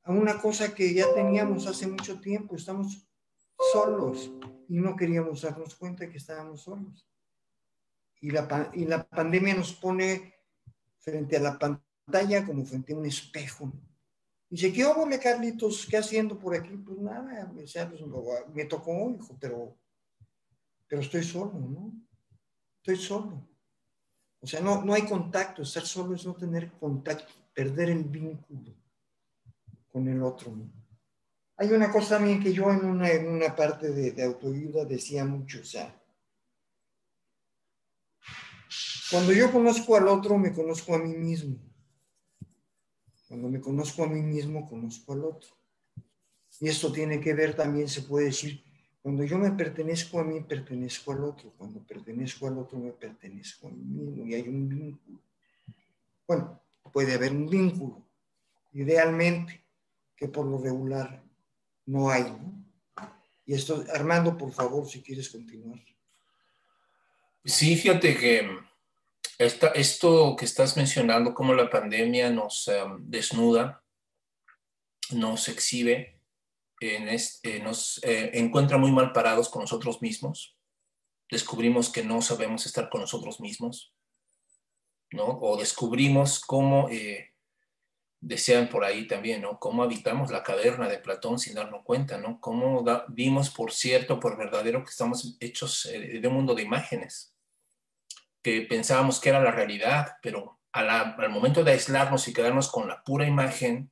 [0.03, 3.05] a una cosa que ya teníamos hace mucho tiempo, estamos
[3.71, 4.31] solos
[4.69, 7.05] y no queríamos darnos cuenta que estábamos solos.
[8.21, 10.33] Y la, y la pandemia nos pone
[10.97, 13.71] frente a la pantalla como frente a un espejo.
[14.49, 15.85] Dice, ¿qué óvole, Carlitos?
[15.85, 16.75] ¿Qué haciendo por aquí?
[16.77, 17.75] Pues nada, pues,
[18.53, 19.77] me tocó, hijo, pero,
[20.88, 21.93] pero estoy solo, ¿no?
[22.77, 23.47] Estoy solo.
[24.41, 25.62] O sea, no, no hay contacto.
[25.62, 28.73] Estar solo es no tener contacto, perder el vínculo
[29.91, 30.55] con el otro.
[31.57, 35.25] Hay una cosa también que yo en una, en una parte de, de autoayuda decía
[35.25, 35.93] mucho, o sea,
[39.12, 41.57] cuando yo conozco al otro, me conozco a mí mismo.
[43.30, 45.50] Cuando me conozco a mí mismo, conozco al otro.
[46.60, 48.63] Y esto tiene que ver también, se puede decir,
[49.04, 51.54] cuando yo me pertenezco a mí, pertenezco al otro.
[51.56, 54.26] Cuando pertenezco al otro, me pertenezco a mí mismo.
[54.26, 55.20] Y hay un vínculo.
[56.28, 56.60] Bueno,
[56.92, 58.04] puede haber un vínculo,
[58.74, 59.63] idealmente,
[60.15, 61.24] que por lo regular
[61.86, 62.36] no hay.
[63.46, 65.80] Y esto, Armando, por favor, si quieres continuar.
[67.46, 68.60] Sí, fíjate que
[69.39, 73.82] esto que estás mencionando, como la pandemia nos em, desnuda,
[75.12, 76.19] nos exhibe,
[76.82, 80.58] eh, nos eh, encuentra muy mal parados con nosotros mismos.
[81.32, 83.93] Descubrimos que no sabemos estar con nosotros mismos,
[85.12, 85.25] ¿no?
[85.25, 87.34] O descubrimos cómo, eh,
[88.21, 89.58] desean por ahí también, ¿no?
[89.58, 92.41] Cómo habitamos la caverna de Platón sin darnos cuenta, ¿no?
[92.41, 97.34] Cómo vimos por cierto, por verdadero, que estamos hechos de un mundo de imágenes,
[98.41, 103.04] que pensábamos que era la realidad, pero al momento de aislarnos y quedarnos con la
[103.04, 103.91] pura imagen,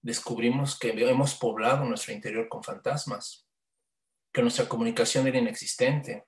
[0.00, 3.46] descubrimos que hemos poblado nuestro interior con fantasmas,
[4.32, 6.26] que nuestra comunicación era inexistente,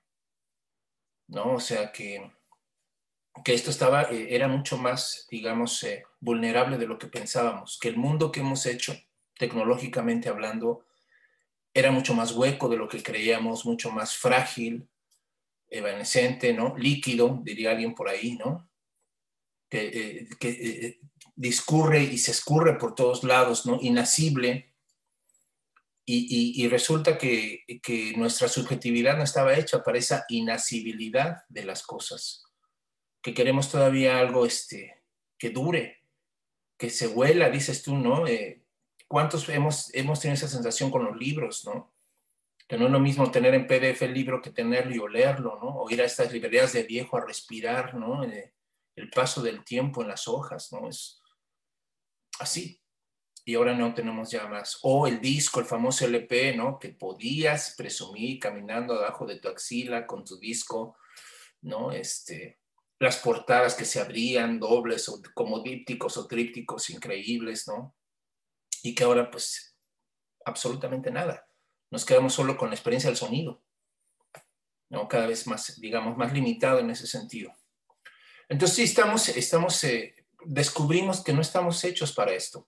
[1.27, 1.53] ¿no?
[1.53, 2.31] O sea, que,
[3.43, 7.89] que esto estaba, eh, era mucho más, digamos, eh, vulnerable de lo que pensábamos, que
[7.89, 8.95] el mundo que hemos hecho,
[9.37, 10.85] tecnológicamente hablando,
[11.73, 14.89] era mucho más hueco de lo que creíamos, mucho más frágil,
[15.69, 16.75] evanescente, ¿no?
[16.77, 18.69] Líquido, diría alguien por ahí, ¿no?
[19.69, 20.99] Que, eh,
[21.35, 23.79] discurre y se escurre por todos lados, ¿no?
[23.81, 24.73] Inasible.
[26.09, 27.65] Y, resulta que,
[28.15, 32.45] nuestra subjetividad no estaba hecha para esa inasibilidad de las cosas,
[33.21, 35.03] que queremos todavía algo este,
[35.37, 35.97] que dure,
[36.77, 38.25] que se huela, dices tú, ¿no?
[38.25, 38.63] Eh,
[39.09, 41.96] ¿Cuántos hemos, hemos tenido esa sensación con los libros, ¿no?
[42.67, 45.69] Que no es lo mismo tener en PDF el libro que tenerlo y olerlo, ¿no?
[45.69, 48.23] O ir a estas librerías de viejo a respirar, ¿no?
[48.23, 48.53] Eh,
[48.95, 50.89] el paso del tiempo en las hojas, ¿no?
[50.89, 51.21] Es,
[52.39, 52.81] así.
[53.45, 54.79] Y ahora no tenemos ya más.
[54.81, 56.77] O el disco, el famoso LP, ¿no?
[56.77, 60.97] Que podías presumir caminando abajo de tu axila con tu disco,
[61.61, 61.91] ¿no?
[61.91, 62.59] Este,
[62.99, 67.95] las portadas que se abrían dobles o como dípticos o trípticos increíbles, ¿no?
[68.83, 69.77] Y que ahora pues
[70.45, 71.46] absolutamente nada.
[71.89, 73.63] Nos quedamos solo con la experiencia del sonido,
[74.89, 75.07] ¿no?
[75.07, 77.53] Cada vez más, digamos, más limitado en ese sentido.
[78.49, 82.67] Entonces sí, estamos, eh, descubrimos que no estamos hechos para esto,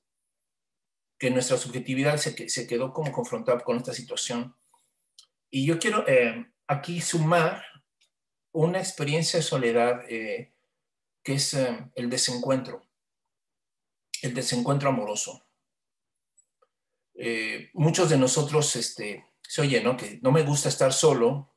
[1.17, 4.55] que nuestra subjetividad se, quedó como confrontada con esta situación.
[5.49, 7.63] Y yo quiero eh, aquí sumar
[8.51, 10.53] una experiencia de soledad eh,
[11.23, 12.81] que es el desencuentro,
[14.21, 15.48] el desencuentro amoroso.
[17.73, 19.97] Muchos de nosotros, este, se oye, ¿no?
[19.97, 21.53] Que no me gusta estar solo,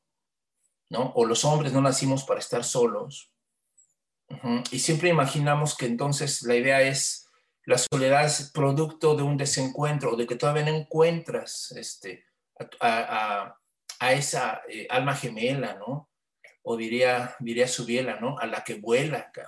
[0.91, 1.13] ¿no?
[1.15, 3.33] O los hombres no nacimos para estar solos,
[4.71, 7.29] y siempre imaginamos que entonces la idea es
[7.65, 12.25] la soledad es producto de un desencuentro, de que todavía no encuentras este,
[12.81, 13.55] a,
[14.01, 16.11] esa eh, alma gemela, ¿no?
[16.65, 18.39] o diría, diría Subiela, ¿no?
[18.39, 19.43] A la que vuela, ¿no?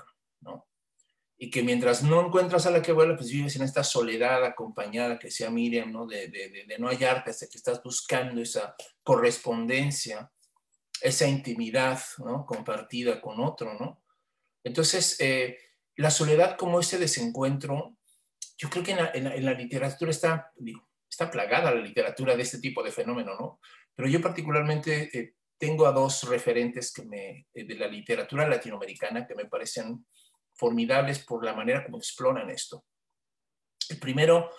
[1.45, 5.19] Y que mientras no encuentras a la que vuela, pues vives en esta soledad acompañada,
[5.19, 6.07] que sea Miriam, ¿no?
[6.07, 10.33] De, de, de no hallarte hasta que estás buscando esa correspondencia,
[11.03, 12.47] esa intimidad, ¿no?
[12.47, 14.03] Compartida con otro, ¿no?
[14.65, 15.59] Entonces, eh,
[15.97, 17.99] la soledad como ese desencuentro,
[18.57, 20.51] yo creo que en la, literatura está,
[21.11, 23.61] está plagada la literatura de este tipo de fenómeno, ¿no?
[23.95, 29.27] Pero yo particularmente eh, tengo a dos referentes que me, eh, de la literatura latinoamericana
[29.27, 30.07] que me parecen
[30.55, 32.85] formidables por la manera como exploran esto.
[33.89, 34.51] El primero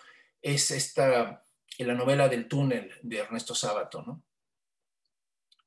[0.41, 1.43] es esta,
[1.79, 4.23] la novela del túnel de Ernesto Sábato, ¿no?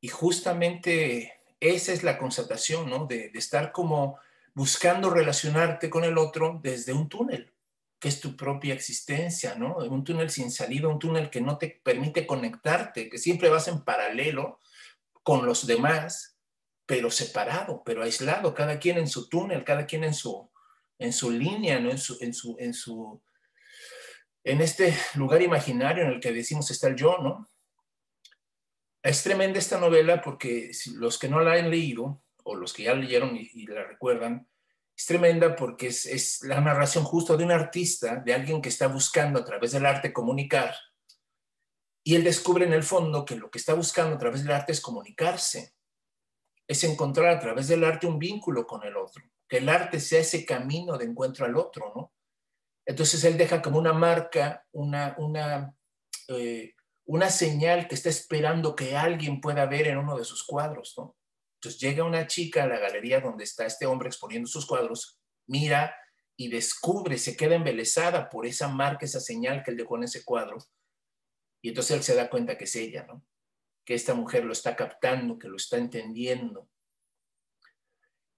[0.00, 3.06] Y justamente esa es la constatación, ¿no?
[3.06, 4.18] De, de estar como
[4.54, 7.52] buscando relacionarte con el otro desde un túnel,
[7.98, 9.76] que es tu propia existencia, ¿no?
[9.76, 13.82] Un túnel sin salida, un túnel que no te permite conectarte, que siempre vas en
[13.82, 14.60] paralelo
[15.22, 16.37] con los demás,
[16.88, 20.50] pero separado, pero aislado, cada quien en su túnel, cada quien en su,
[20.98, 21.90] en su línea, ¿no?
[21.90, 23.22] En su, en su, en su,
[24.42, 27.50] en este lugar imaginario en el que decimos está el yo, ¿no?
[29.02, 32.94] Es tremenda esta novela porque los que no la han leído, o los que ya
[32.94, 34.48] leyeron y, la recuerdan,
[34.96, 38.86] es tremenda porque es, es, la narración justo de un artista, de alguien que está
[38.86, 40.74] buscando a través del arte comunicar,
[42.02, 44.72] y él descubre en el fondo que lo que está buscando a través del arte
[44.72, 45.74] es comunicarse,
[46.68, 50.20] es encontrar a través del arte un vínculo con el otro, que el arte sea
[50.20, 52.12] ese camino de encuentro al otro, ¿no?
[52.86, 55.74] Entonces él deja como una marca, una, una,
[56.28, 56.74] eh,
[57.06, 61.16] una señal que está esperando que alguien pueda ver en uno de sus cuadros, ¿no?
[61.54, 65.96] Entonces llega una chica a la galería donde está este hombre exponiendo sus cuadros, mira
[66.36, 70.22] y descubre, se queda embelesada por esa marca, esa señal que él dejó en ese
[70.22, 70.58] cuadro.
[71.60, 73.24] Y entonces él se da cuenta que es ella, ¿no?
[73.88, 76.68] Que esta mujer lo está captando, que lo está entendiendo.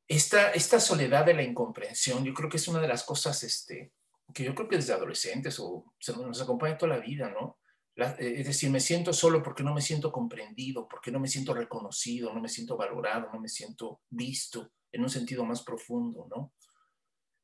[0.07, 3.93] Esta, esta soledad de la incomprensión, yo creo que es una de las cosas este,
[4.33, 7.59] que yo creo que desde adolescentes o se nos acompaña toda la vida, ¿no?
[7.97, 11.53] Eh, es decir, me siento solo porque no me siento comprendido, porque no me siento
[11.53, 16.53] reconocido, no me siento valorado, no me siento visto en un sentido más profundo, ¿no?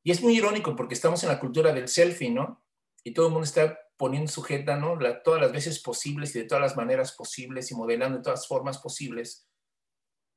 [0.05, 2.63] Y es muy irónico porque estamos en la cultura del selfie, ¿no?
[3.03, 4.99] Y todo el mundo está poniendo sujeta, ¿no?
[5.25, 8.79] todas las veces posibles y de todas las maneras posibles y modelando de todas formas
[8.79, 9.49] posibles,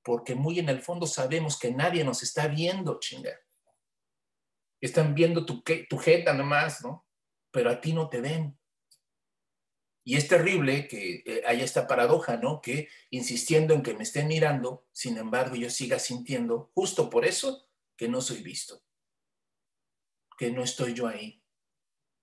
[0.03, 3.37] porque muy en el fondo sabemos que nadie nos está viendo, chinga.
[4.81, 7.05] Están viendo tu, tu jeta nomás, ¿no?
[7.51, 8.57] Pero a ti no te ven.
[10.05, 12.61] Y es terrible que eh, haya esta paradoja, ¿no?
[12.61, 17.69] Que insistiendo en que me estén mirando, sin embargo yo siga sintiendo, justo por eso,
[17.97, 18.81] que no soy visto,
[20.37, 21.43] que no estoy yo ahí,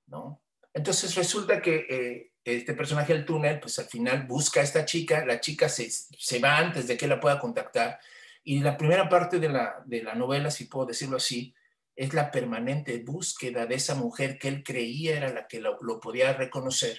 [0.06, 0.42] ¿no?
[0.76, 5.24] Entonces resulta que eh, este personaje del túnel, pues al final busca a esta chica,
[5.24, 7.98] la chica se, se va antes de que la pueda contactar,
[8.44, 11.54] y la primera parte de la, de la novela, si puedo decirlo así,
[11.96, 15.98] es la permanente búsqueda de esa mujer que él creía era la que lo, lo
[15.98, 16.98] podía reconocer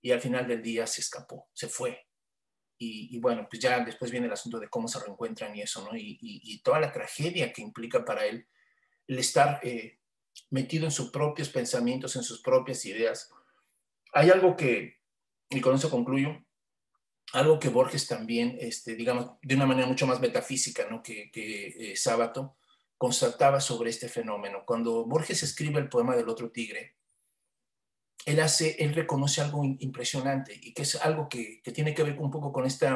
[0.00, 2.06] y al final del día se escapó, se fue.
[2.84, 5.96] Y, bueno, pues ya después viene el asunto de cómo se reencuentran y eso, ¿no?
[5.96, 8.48] Y, toda la tragedia que implica para él
[9.06, 10.00] el estar eh,
[10.50, 13.30] metido en sus propios pensamientos, en sus propias ideas.
[14.12, 15.00] Hay algo que,
[15.50, 16.44] y con eso concluyo,
[17.32, 21.02] algo que Borges también, este, digamos, de una manera mucho más metafísica, ¿no?
[21.02, 22.56] Que, que eh, Sábato
[22.98, 24.64] constataba sobre este fenómeno.
[24.66, 26.96] Cuando Borges escribe el poema del otro tigre,
[28.24, 32.30] él hace, él reconoce algo impresionante y que es algo que, tiene que ver un
[32.30, 32.88] poco con este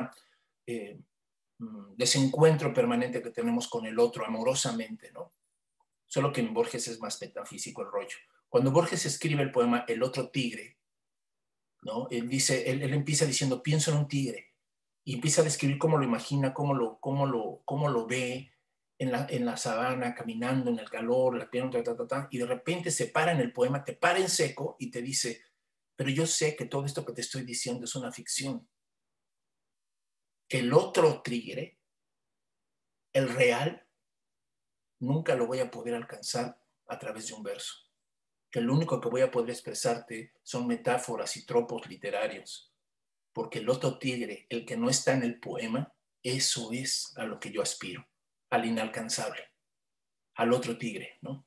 [1.96, 5.32] desencuentro permanente que tenemos con el otro amorosamente, ¿no?
[6.16, 8.16] Solo que en Borges es más metafísico el rollo.
[8.48, 10.78] Cuando Borges escribe el poema El otro tigre,
[11.82, 12.08] ¿no?
[12.10, 14.54] Él dice, él, empieza diciendo, pienso en un tigre,
[15.04, 18.50] y empieza a describir cómo lo imagina, cómo lo, cómo lo, cómo lo ve,
[18.98, 21.68] en la, en la sabana, caminando en el calor, la piel,
[22.30, 25.42] y de repente se para en el poema, te para en seco y te dice,
[25.96, 28.66] pero yo sé que todo esto que te estoy diciendo es una ficción.
[30.48, 31.78] Que el otro tigre,
[33.12, 33.85] el real,
[35.06, 37.74] nunca lo voy a poder alcanzar a través de un verso.
[38.50, 42.72] Que lo único que voy a poder expresarte son metáforas y tropos literarios.
[43.32, 45.92] Porque el otro tigre, el que no está en el poema,
[46.22, 48.06] eso es a lo que yo aspiro
[48.50, 49.42] al inalcanzable,
[50.36, 51.46] al otro tigre, ¿no?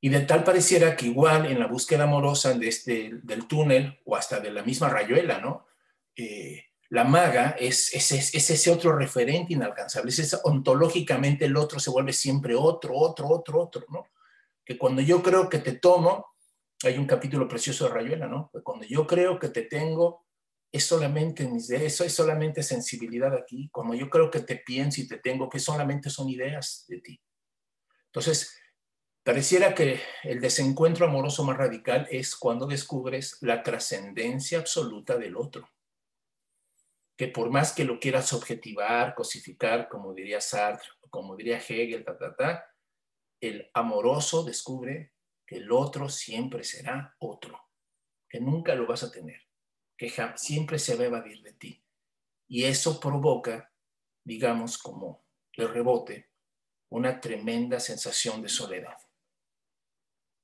[0.00, 4.40] Y de tal pareciera que igual en la búsqueda amorosa este, del túnel o hasta
[4.40, 5.66] de la misma rayuela, ¿no?
[6.16, 11.90] Eh, la maga es, es, es, ese otro referente inalcanzable, es ontológicamente el otro se
[11.90, 14.08] vuelve siempre otro, otro, otro, otro, ¿no?
[14.64, 16.26] Que cuando yo creo que te tomo,
[16.82, 18.50] hay un capítulo precioso de Rayuela, ¿no?
[18.52, 20.26] Que cuando yo creo que te tengo,
[20.72, 25.06] es solamente mis eso es solamente sensibilidad aquí, como yo creo que te pienso y
[25.06, 27.20] te tengo, que solamente son ideas de ti.
[28.06, 28.56] Entonces,
[29.22, 35.68] pareciera que el desencuentro amoroso más radical es cuando descubres la trascendencia absoluta del otro.
[37.20, 42.16] Que por más que lo quieras objetivar, cosificar, como diría Sartre, como diría Hegel, ta,
[42.16, 42.64] ta, ta,
[43.42, 45.12] el amoroso descubre
[45.46, 47.60] que el otro siempre será otro,
[48.26, 49.50] que nunca lo vas a tener
[50.00, 51.84] que siempre se va a evadir de ti.
[52.48, 53.70] Y eso provoca,
[54.24, 56.30] digamos, como el rebote,
[56.88, 58.96] una tremenda sensación de soledad.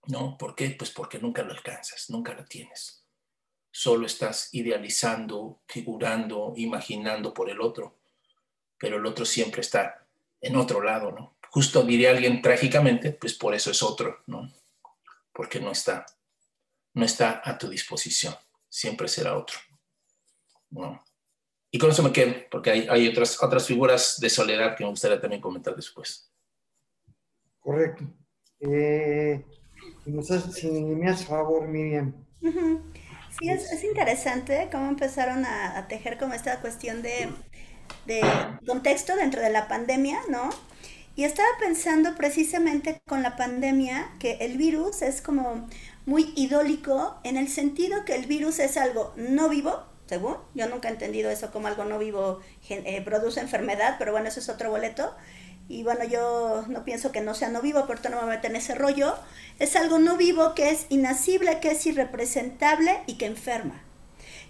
[0.09, 0.37] ¿No?
[0.37, 0.77] ¿Por qué?
[0.79, 3.06] Pues porque nunca lo alcanzas, nunca lo tienes.
[3.79, 7.99] Solo estás idealizando, figurando, imaginando por el otro,
[8.79, 10.07] pero el otro siempre está
[10.41, 11.37] en otro lado, ¿no?
[11.51, 14.51] Justo diría alguien trágicamente, pues por eso es otro, ¿no?
[15.33, 16.07] Porque no está,
[16.95, 18.35] no está a tu disposición
[18.77, 19.57] siempre será otro.
[21.71, 25.21] Y con eso me quedo, porque hay, otras, otras figuras de soledad que me gustaría
[25.21, 26.31] también comentar después.
[27.59, 28.05] Correcto.
[28.61, 29.45] Eh,
[30.05, 30.11] si
[30.71, 32.15] me hace favor, Miriam.
[33.31, 37.29] Sí, es, interesante cómo empezaron a, tejer como esta cuestión de,
[38.07, 38.23] de
[38.67, 40.49] contexto dentro de la pandemia, ¿no?
[41.17, 45.67] Y estaba pensando precisamente con la pandemia que el virus es como
[46.05, 50.89] muy idólico en el sentido que el virus es algo no vivo, según, yo nunca
[50.89, 54.71] he entendido eso como algo no vivo eh, produce enfermedad, pero bueno, eso es otro
[54.71, 55.15] boleto.
[55.69, 58.33] Y bueno, yo no pienso que no sea no vivo, por eso no me voy
[58.33, 59.15] a meter en ese rollo.
[59.59, 63.83] Es algo no vivo que es inacible, que es irrepresentable y que enferma.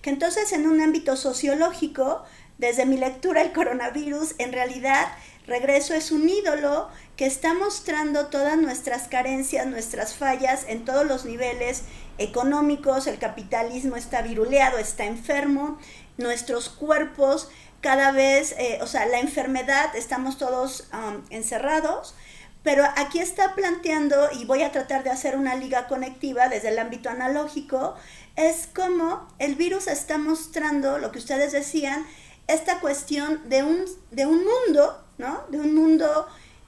[0.02, 2.22] Que entonces en un ámbito sociológico,
[2.58, 5.08] desde mi lectura, el coronavirus en realidad
[5.46, 11.24] Regreso es un ídolo que está mostrando todas nuestras carencias, nuestras fallas en todos los
[11.24, 11.82] niveles
[12.18, 15.78] económicos, el capitalismo está viruleado, está enfermo,
[16.18, 17.48] nuestros cuerpos
[17.80, 22.14] cada vez, eh, o sea, la enfermedad, estamos todos um, encerrados,
[22.62, 26.78] pero aquí está planteando, y voy a tratar de hacer una liga conectiva desde el
[26.78, 27.94] ámbito analógico,
[28.34, 32.06] es como el virus está mostrando, lo que ustedes decían,
[32.48, 35.44] esta cuestión de un, de un mundo ¿no?
[35.48, 36.26] De un mundo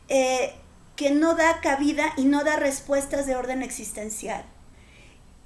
[0.09, 0.55] eh,
[0.97, 4.45] que no da cabida y no da respuestas de orden existencial.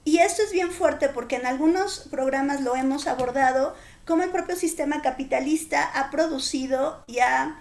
[0.04, 3.74] Y esto es bien fuerte porque en algunos programas lo hemos abordado,
[4.07, 7.59] como el propio sistema capitalista ha producido y ha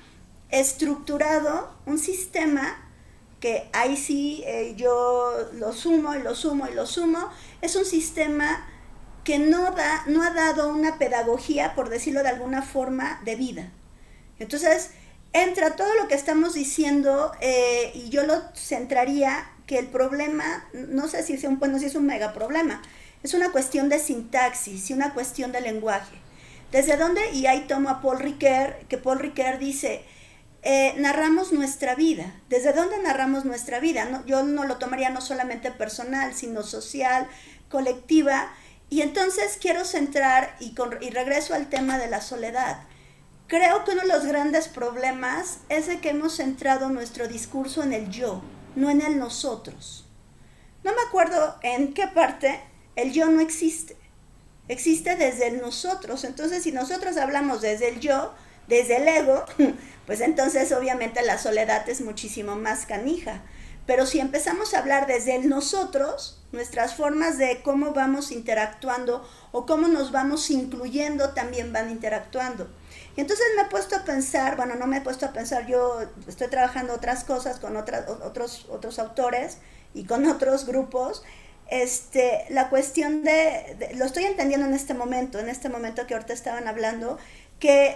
[0.49, 2.87] estructurado un sistema
[3.39, 7.29] que ahí sí eh, yo lo sumo y lo sumo y lo sumo,
[7.61, 8.67] es un sistema
[9.23, 13.71] que no, da, no ha dado una pedagogía, por decirlo de alguna forma, de vida.
[14.39, 14.91] Entonces,
[15.33, 21.07] entra todo lo que estamos diciendo eh, y yo lo centraría que el problema, no
[21.07, 22.81] sé si es un, bueno, si es un mega problema,
[23.23, 26.20] es una cuestión de sintaxis y una cuestión de lenguaje.
[26.71, 27.31] ¿Desde dónde?
[27.31, 30.05] Y ahí tomo a Paul Ricoeur, que Paul Ricoeur dice,
[30.63, 32.33] eh, narramos nuestra vida.
[32.49, 34.23] ¿Desde dónde narramos nuestra vida?
[34.25, 37.27] Yo no lo tomaría no solamente personal, sino social,
[37.69, 38.53] colectiva.
[38.89, 42.83] Y entonces quiero centrar y, y regreso al tema de la soledad.
[43.47, 47.91] Creo que uno de los grandes problemas es de que hemos centrado nuestro discurso en
[47.91, 48.41] el yo,
[48.75, 50.07] no en el nosotros.
[50.85, 52.61] No me acuerdo en qué parte
[52.95, 53.97] el yo no existe.
[54.71, 56.23] Existe desde el nosotros.
[56.23, 58.33] Entonces, si nosotros hablamos desde el yo,
[58.69, 59.43] desde el ego,
[60.05, 63.41] pues entonces obviamente la soledad es muchísimo más canija.
[63.85, 69.65] Pero si empezamos a hablar desde el nosotros, nuestras formas de cómo vamos interactuando o
[69.65, 72.69] cómo nos vamos incluyendo también van interactuando.
[73.17, 75.99] Y entonces me he puesto a pensar, bueno, no me he puesto a pensar, yo
[76.29, 79.57] estoy trabajando otras cosas con otros, otros autores
[79.93, 81.23] y con otros grupos.
[81.71, 86.33] Este, la cuestión de, lo estoy entendiendo en este momento, en este momento que ahorita
[86.33, 87.17] estaban hablando,
[87.59, 87.95] que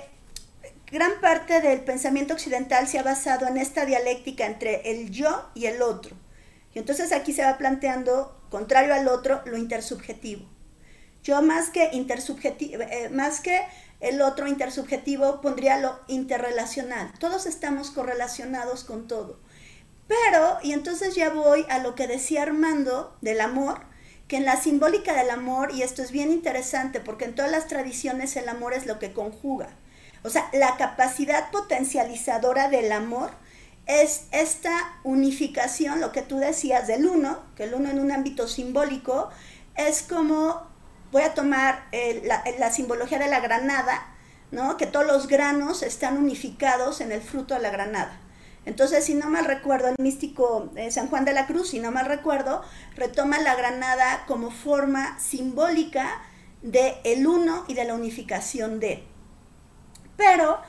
[0.89, 5.65] gran parte del pensamiento occidental se ha basado en esta dialéctica entre el yo y
[5.65, 6.15] el otro.
[6.73, 10.45] Y entonces aquí se va planteando, contrario al otro, lo intersubjetivo.
[11.21, 13.59] Yo más que intersubjetivo, eh, más que
[13.99, 17.11] el otro intersubjetivo pondría lo interrelacional.
[17.19, 19.37] Todos estamos correlacionados con todo.
[20.07, 23.81] Pero, y entonces ya voy a lo que decía Armando del amor,
[24.27, 27.67] que en la simbólica del amor, y esto es bien interesante porque en todas las
[27.67, 29.69] tradiciones el amor es lo que conjuga.
[30.23, 33.31] O sea, la capacidad potencializadora del amor
[33.85, 38.47] es esta unificación, lo que tú decías del uno, que el uno en un ámbito
[38.47, 39.29] simbólico
[39.75, 40.67] es como
[41.11, 41.85] voy a tomar
[42.23, 44.07] la, simbología de la granada,
[44.51, 44.77] ¿no?
[44.77, 48.19] que todos los granos están unificados en el fruto de la granada.
[48.65, 52.07] Entonces, si no mal recuerdo, el místico San Juan de la Cruz, si no mal
[52.07, 52.63] recuerdo,
[52.95, 56.21] retoma la granada como forma simbólica
[56.61, 59.03] de el uno y de la unificación de.
[60.17, 60.59] Pero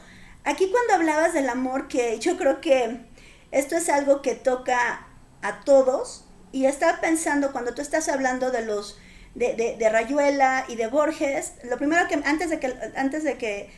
[0.44, 3.06] aquí cuando hablabas del amor, que yo creo que
[3.50, 5.06] esto es algo que toca
[5.40, 8.98] a todos, y estaba pensando cuando tú estás hablando de los
[9.34, 13.70] de, Rayuela y de Borges, lo primero que antes de que antes de que,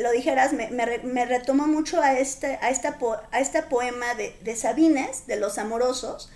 [0.00, 2.98] lo dijeras me, me, retomó mucho a este a esta
[3.30, 6.30] a este poema de, de Sabines de los amorosos,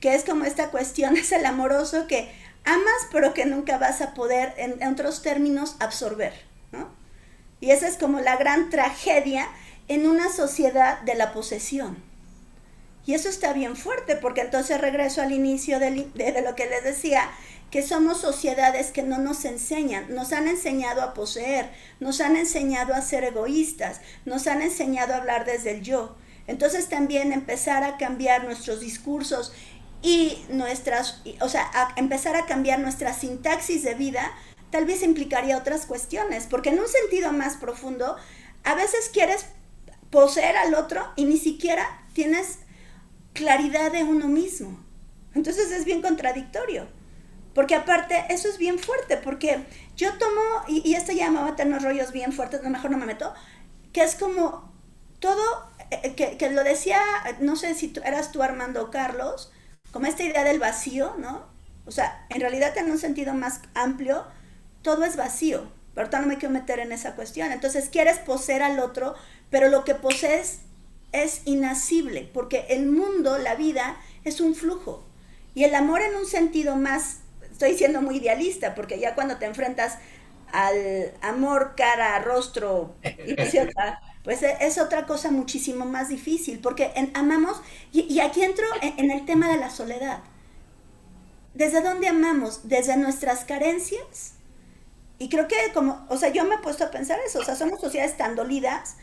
[0.00, 2.30] que es como esta cuestión es el amoroso que
[2.64, 6.32] amas pero que nunca vas a poder en, otros términos absorber,
[6.72, 6.88] ¿no?
[7.60, 9.48] Y esa es como la gran tragedia
[9.88, 12.02] en una sociedad de la posesión.
[13.06, 17.30] Y eso está bien fuerte, porque entonces regreso al inicio de, lo que les decía,
[17.74, 22.94] que somos sociedades que no nos enseñan, nos han enseñado a poseer, nos han enseñado
[22.94, 26.14] a ser egoístas, nos han enseñado a hablar desde el yo.
[26.46, 29.52] Entonces también empezar a cambiar nuestros discursos
[30.02, 34.30] y nuestras, o sea, empezar a cambiar nuestra sintaxis de vida,
[34.70, 38.14] tal vez implicaría otras cuestiones, porque en un sentido más profundo,
[38.62, 39.46] a veces quieres
[40.10, 42.60] poseer al otro y ni siquiera tienes
[43.32, 44.78] claridad de uno mismo.
[45.34, 46.86] Entonces es bien contradictorio.
[47.54, 49.64] Porque aparte, eso es bien fuerte, porque
[49.96, 52.98] yo tomo, y, esto ya me va a tener rollos bien fuertes, lo mejor no
[52.98, 53.32] me meto,
[53.92, 54.72] que es como
[55.20, 55.40] todo,
[55.90, 57.00] eh, que, que, lo decía,
[57.40, 59.52] no sé si tú, eras tú Armando Carlos,
[59.92, 61.46] como esta idea del vacío, ¿no?
[61.86, 64.24] O sea, en realidad en un sentido más amplio,
[64.82, 67.52] todo es vacío, pero no me quiero meter en esa cuestión.
[67.52, 69.14] Entonces quieres poseer al otro,
[69.50, 70.60] pero lo que posees
[71.12, 75.04] es inasible, porque el mundo, la vida, es un flujo.
[75.54, 77.20] Y el amor en un sentido más,
[77.54, 79.98] estoy siendo muy idealista, porque ya cuando te enfrentas
[80.52, 83.34] al amor cara, rostro, y
[84.24, 87.60] pues e, es otra cosa muchísimo más difícil, porque amamos,
[87.92, 90.18] y, aquí entro en, el tema de la soledad.
[91.54, 92.68] ¿Desde dónde amamos?
[92.68, 94.32] ¿Desde nuestras carencias?
[95.20, 97.54] Y creo que como, o sea, yo me he puesto a pensar eso, o sea,
[97.54, 98.96] somos sociedades tan dolidas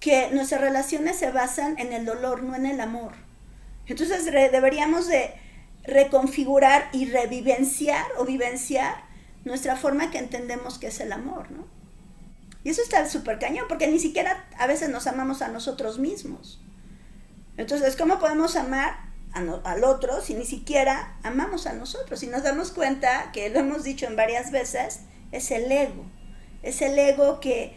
[0.00, 3.12] que nuestras relaciones se basan en el dolor, no en el amor.
[3.86, 5.34] Entonces deberíamos de
[5.84, 9.04] reconfigurar y revivenciar o vivenciar
[9.44, 11.66] nuestra forma que entendemos que es el amor, ¿no?
[12.64, 16.60] Y eso está súper cañón, porque ni siquiera a veces nos amamos a nosotros mismos.
[17.56, 22.20] Entonces, ¿cómo podemos amar al otro si ni siquiera amamos a nosotros?
[22.20, 25.00] Si nos damos cuenta, que lo hemos dicho en varias veces,
[25.32, 26.04] es el ego.
[26.62, 27.74] Es el ego que,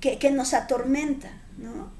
[0.00, 1.30] que nos atormenta.
[1.56, 1.90] ¿no?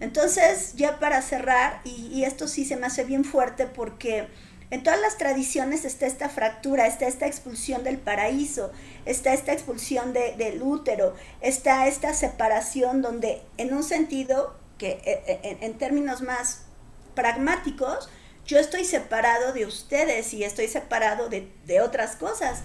[0.00, 4.28] Entonces, ya para cerrar, y, esto sí se me hace bien fuerte porque
[4.70, 8.70] en todas las tradiciones está esta fractura, está esta expulsión del paraíso,
[9.06, 15.58] está esta expulsión del útero, está esta separación donde en un sentido que e, e,
[15.64, 16.62] en términos más
[17.14, 18.10] pragmáticos,
[18.46, 22.62] yo estoy separado de ustedes y estoy separado de, de, otras cosas,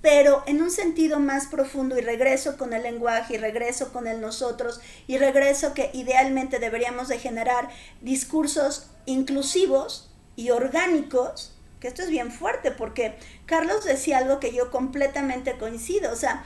[0.00, 4.20] pero en un sentido más profundo y regreso con el lenguaje y regreso con el
[4.20, 7.68] nosotros y regreso que idealmente deberíamos de generar
[8.00, 13.16] discursos inclusivos y orgánicos, que esto es bien fuerte porque
[13.46, 16.44] Carlos decía algo que yo completamente coincido, o sea,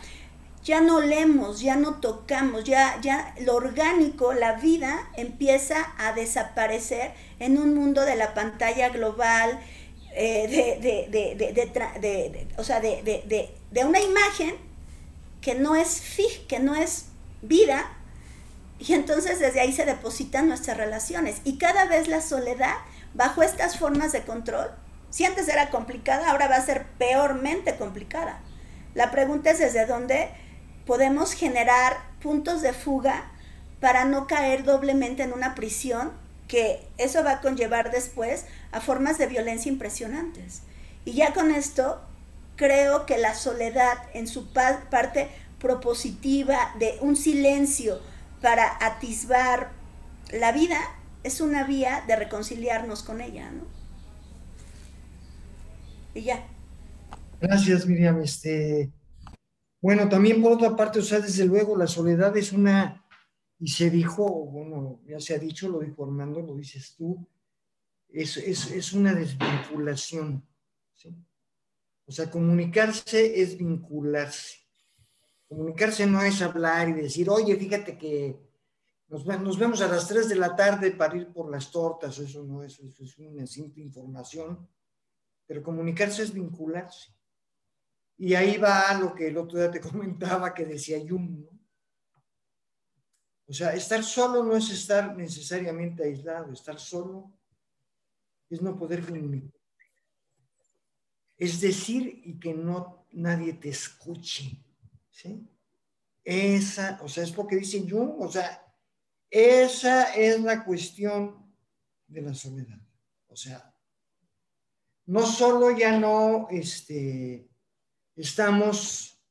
[0.67, 7.13] ya no leemos, ya no tocamos, ya, ya lo orgánico, la vida empieza a desaparecer
[7.39, 9.61] en un mundo de la pantalla global,
[10.17, 11.15] de,
[13.85, 14.57] una imagen
[15.41, 17.07] que no es fija, que no es
[17.43, 17.93] vida,
[18.81, 21.43] y entonces desde ahí se depositan nuestras relaciones.
[21.45, 22.75] Y cada vez la soledad,
[23.17, 24.71] bajo estas formas de control,
[25.11, 28.41] si antes era complicada, ahora va a ser peormente complicada.
[28.95, 30.29] La pregunta es desde dónde
[30.85, 33.31] podemos generar puntos de fuga
[33.81, 36.13] para no caer doblemente en una prisión
[36.49, 40.63] que eso va a conllevar después a formas de violencia impresionantes.
[41.05, 42.01] Y ya con esto,
[42.57, 48.01] creo que la soledad en su parte propositiva de un silencio
[48.41, 49.71] para atisbar
[50.31, 50.79] la vida
[51.27, 53.65] es una vía de reconciliarnos con ella, ¿no?
[56.15, 56.47] Y ya.
[57.41, 58.21] Gracias, Miriam.
[58.23, 58.93] Este,
[59.81, 63.05] bueno, también por otra parte, o sea, desde luego la soledad es una
[63.59, 67.27] y se dijo, bueno, ya se ha dicho, lo dijo Armando, lo dices tú,
[68.09, 70.47] es, es, es una desvinculación.
[72.07, 74.59] O sea, comunicarse es vincularse.
[75.49, 78.46] Comunicarse no es hablar y decir, oye, fíjate que
[79.09, 82.43] nos, nos, vemos a las 3 de la tarde para ir por las tortas, eso
[82.43, 84.69] no es, eso es una simple información,
[85.47, 87.15] pero comunicarse es vincularse.
[88.19, 91.57] Y ahí va lo que el otro día te comentaba que decía Jung, ¿no?
[93.49, 97.33] O sea, estar solo no es estar necesariamente aislado, estar solo
[98.51, 99.53] es no poder comunicar.
[101.37, 104.65] Es decir y que no nadie te escuche.
[105.11, 105.49] ¿sí?
[106.25, 108.66] Esa, o sea, es porque dice Jung, o sea,
[109.31, 111.53] esa es la cuestión
[112.07, 112.81] de la soledad.
[113.29, 113.75] O sea,
[115.07, 117.49] no solo ya no este,
[118.15, 119.23] estamos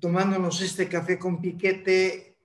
[0.00, 2.36] tomándonos este café con piquete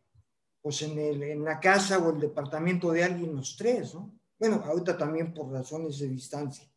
[0.62, 4.14] pues en, el, en la casa o el departamento de alguien los tres, ¿no?
[4.38, 6.72] Bueno, ahorita también por razones de distancia,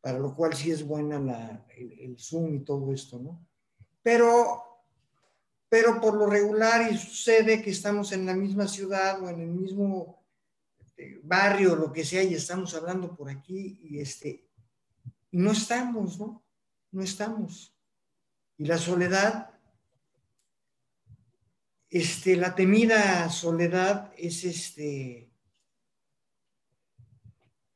[0.00, 3.46] para lo cual sí es buena la, el, el Zoom y todo esto, ¿no?
[4.02, 4.73] Pero
[5.74, 9.48] pero por lo regular y sucede que estamos en la misma ciudad o en el
[9.48, 10.24] mismo
[10.78, 14.48] este, barrio, lo que sea, y estamos hablando por aquí y este,
[15.32, 16.44] no estamos, ¿no?
[16.92, 17.76] No estamos.
[18.56, 19.50] Y la soledad,
[21.90, 25.28] este, la temida soledad es este,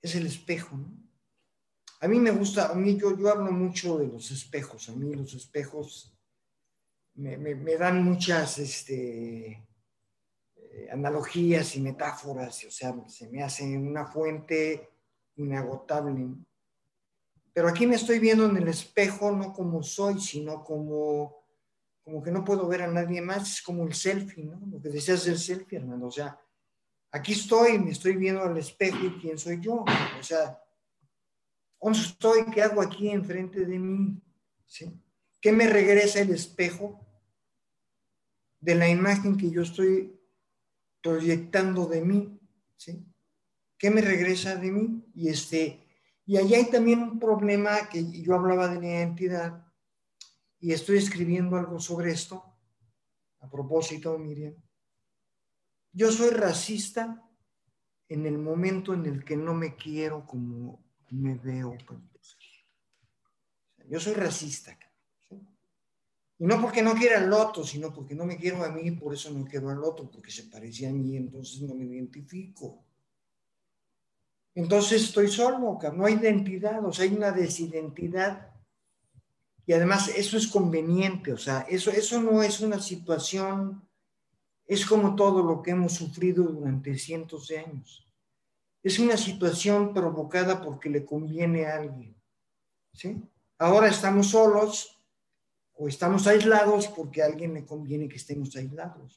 [0.00, 0.96] es el espejo, ¿no?
[1.98, 5.12] A mí me gusta, a mí yo, yo hablo mucho de los espejos, a mí
[5.16, 6.14] los espejos
[7.18, 9.66] me, dan muchas este,
[10.54, 14.88] eh, analogías y metáforas, o sea, se me hace una fuente
[15.36, 16.28] inagotable.
[17.52, 21.44] Pero aquí me estoy viendo en el espejo no como soy, sino como,
[22.04, 24.60] como que no puedo ver a nadie más, es como el selfie, ¿no?
[24.70, 26.40] Lo que decías del selfie, hermano, o sea,
[27.10, 30.62] aquí estoy, me estoy viendo al espejo y quién soy yo, o sea,
[31.80, 32.44] ¿dónde estoy?
[32.52, 34.22] ¿Qué hago aquí enfrente de mí?
[34.66, 34.92] ¿Sí?
[35.40, 37.07] ¿Qué me regresa el espejo?
[38.60, 40.18] De la imagen que yo estoy
[41.02, 42.40] proyectando de mí,
[42.76, 43.04] ¿sí?
[43.78, 45.04] ¿Qué me regresa de mí?
[45.14, 45.86] Y, este,
[46.26, 49.66] y allá hay también un problema que yo hablaba de la identidad
[50.58, 52.44] y estoy escribiendo algo sobre esto.
[53.40, 54.54] A propósito, Miriam,
[55.92, 57.24] yo soy racista
[58.08, 61.76] en el momento en el que no me quiero como me veo.
[63.88, 64.78] Yo soy racista.
[66.38, 69.12] Y no porque no quiera al otro, sino porque no me quiero a mí, por
[69.12, 72.84] eso no quiero al otro, porque se parecía a mí, entonces no me identifico.
[74.54, 78.50] Entonces estoy solo, no hay identidad, o sea, hay una desidentidad.
[79.66, 83.86] Y además eso es conveniente, o sea, eso, eso no es una situación,
[84.66, 88.06] es como todo lo que hemos sufrido durante cientos de años.
[88.82, 92.16] Es una situación provocada porque le conviene a alguien.
[92.92, 93.20] ¿sí?
[93.58, 94.97] Ahora estamos solos,
[95.78, 99.16] o estamos aislados porque a alguien le conviene que estemos aislados.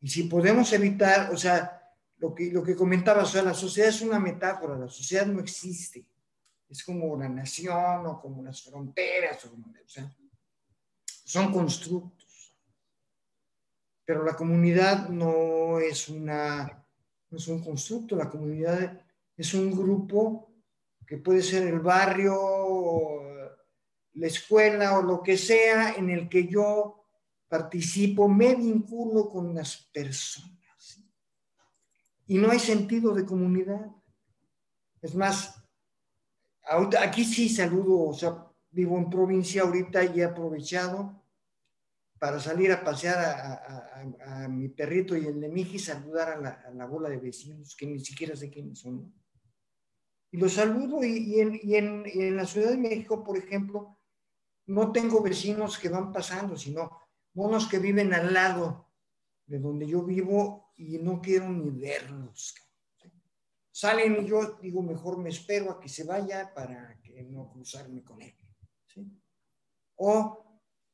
[0.00, 1.80] Y si podemos evitar, o sea,
[2.18, 5.40] lo que, lo que comentaba, o sea, la sociedad es una metáfora, la sociedad no
[5.40, 6.06] existe.
[6.68, 9.56] Es como la nación o como las fronteras, o,
[9.86, 10.14] sea,
[11.24, 12.54] son constructos.
[14.04, 16.86] Pero la comunidad no es, una,
[17.30, 19.00] no es un constructo, la comunidad
[19.34, 20.50] es un grupo
[21.06, 23.23] que puede ser el barrio,
[24.14, 27.04] la escuela o lo que sea en el que yo
[27.48, 30.50] participo, me vinculo con las personas.
[32.26, 33.90] Y no hay sentido de comunidad.
[35.02, 35.62] Es más,
[36.98, 41.22] aquí sí saludo, o sea, vivo en provincia ahorita y he aprovechado
[42.18, 47.08] para salir a pasear a, mi perrito y el de Miji, saludar a la, bola
[47.08, 49.14] de vecinos que ni siquiera sé quiénes son.
[50.30, 53.98] Y los saludo y, en, y en la Ciudad de México, por ejemplo,
[54.66, 56.98] no tengo vecinos que van pasando, sino
[57.34, 58.90] monos que viven al lado
[59.46, 62.54] de donde yo vivo y no quiero ni verlos.
[63.70, 68.04] Salen y yo digo, mejor me espero a que se vaya para que no cruzarme
[68.04, 68.34] con él.
[69.96, 70.44] O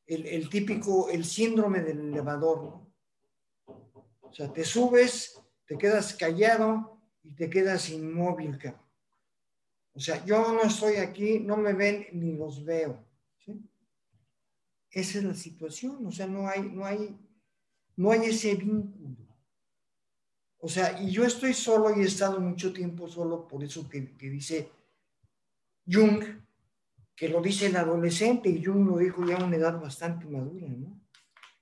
[0.07, 2.81] el, típico, el síndrome del elevador.
[3.67, 8.59] O sea, te subes, te quedas callado y te quedas inmóvil.
[9.93, 13.05] O sea, yo no estoy aquí, no me ven ni los veo.
[14.91, 17.17] Esa es la situación, o sea, no hay, no hay,
[17.97, 19.17] no hay ese vínculo.
[20.59, 24.01] O sea, y yo estoy solo y he estado mucho tiempo solo, por eso que,
[24.19, 24.71] dice
[25.87, 26.23] Jung,
[27.17, 30.69] que lo dice el adolescente, y Jung lo dijo ya a una edad bastante madura,
[30.69, 31.01] ¿no?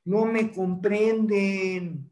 [0.04, 2.10] No me comprenden,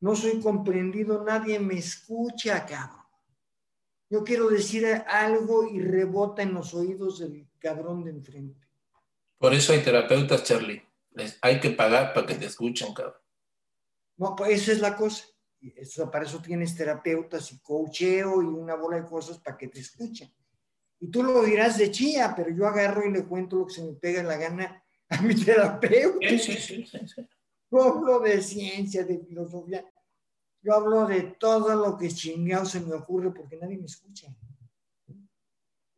[0.00, 2.98] no soy comprendido, nadie me escucha, cabrón.
[4.10, 8.67] Yo quiero decir algo y rebota en los oídos del cabrón de enfrente.
[9.38, 10.82] Por eso hay terapeutas, Charlie.
[11.42, 13.14] hay que pagar para que te escuchen, cabrón.
[14.16, 15.24] No, pues esa es la cosa.
[15.60, 19.80] Eso, para eso tienes terapeutas y coacheo y una bola de cosas para que te
[19.80, 20.32] escuchen.
[21.00, 23.84] Y tú lo dirás de chía, pero yo agarro y le cuento lo que se
[23.84, 26.28] me pega en la gana a mi terapeuta.
[26.28, 27.00] Sí, sí, sí,
[27.70, 29.84] yo hablo de ciencia, de filosofía.
[30.62, 34.34] Yo hablo de todo lo que chingado se me ocurre porque nadie me escucha.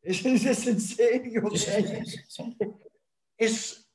[0.02, 1.50] Eso es en serio.
[3.40, 3.90] Es,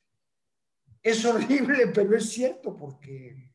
[1.03, 3.53] es horrible, pero es cierto porque,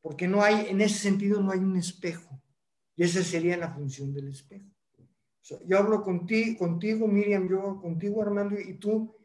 [0.00, 2.40] porque no hay, en ese sentido no hay un espejo.
[2.94, 4.70] Y esa sería la función del espejo.
[5.66, 9.16] yo hablo contigo, contigo, Miriam, yo contigo, Armando, y tú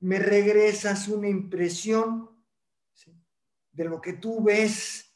[0.00, 2.30] me regresas una impresión
[3.70, 5.14] de lo que tú ves,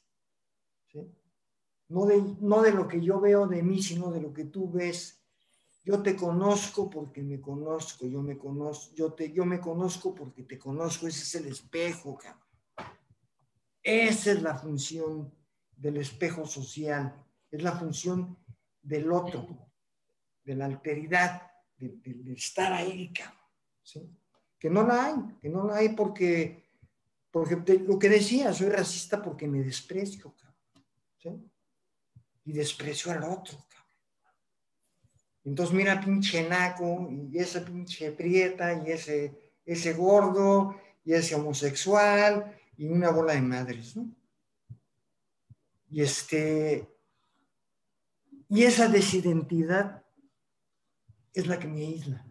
[1.88, 4.70] no, de, no de lo que yo veo de mí, sino de lo que tú
[4.70, 5.25] ves.
[5.86, 10.42] Yo te conozco porque me conozco, yo me conozco, yo, te, yo me conozco porque
[10.42, 12.42] te conozco, ese es el espejo, cabrón.
[13.84, 15.32] Esa es la función
[15.76, 18.36] del espejo social, es la función
[18.82, 19.70] del otro,
[20.42, 24.18] de la alteridad, de, estar ahí, cabrón.
[24.58, 26.66] Que no la hay, que no la hay porque
[27.30, 31.52] porque lo que decía, soy racista porque me desprecio, cabrón.
[32.44, 33.75] Y desprecio al otro, cabrón.
[35.46, 42.54] Entonces mira pinche naco y esa pinche prieta y ese, ese gordo y ese homosexual
[42.76, 44.10] y una bola de madres, ¿no?
[45.90, 46.86] Y este,
[48.50, 50.02] y esa desidentidad
[51.32, 52.26] es la que me aísla.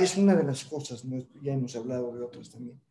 [0.00, 1.04] Es una de las cosas,
[1.40, 2.84] ya hemos hablado de otras también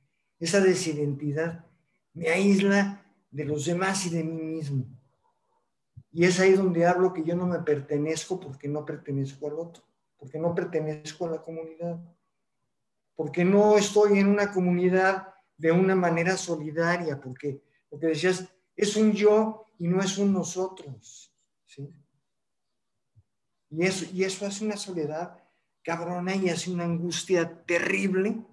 [0.43, 1.65] esa desidentidad
[2.13, 4.85] me aísla de los demás y de mí mismo.
[6.13, 9.83] Y es ahí donde hablo que yo no me pertenezco porque no pertenezco al otro,
[10.15, 11.99] porque no pertenezco a la comunidad,
[13.15, 19.65] porque no estoy en una comunidad de una manera solidaria, porque decías es un yo
[19.79, 21.33] y no es un nosotros.
[21.65, 21.93] ¿sí?
[23.69, 25.37] Y, eso, y eso hace una soledad
[25.83, 28.45] cabrona y hace una angustia terrible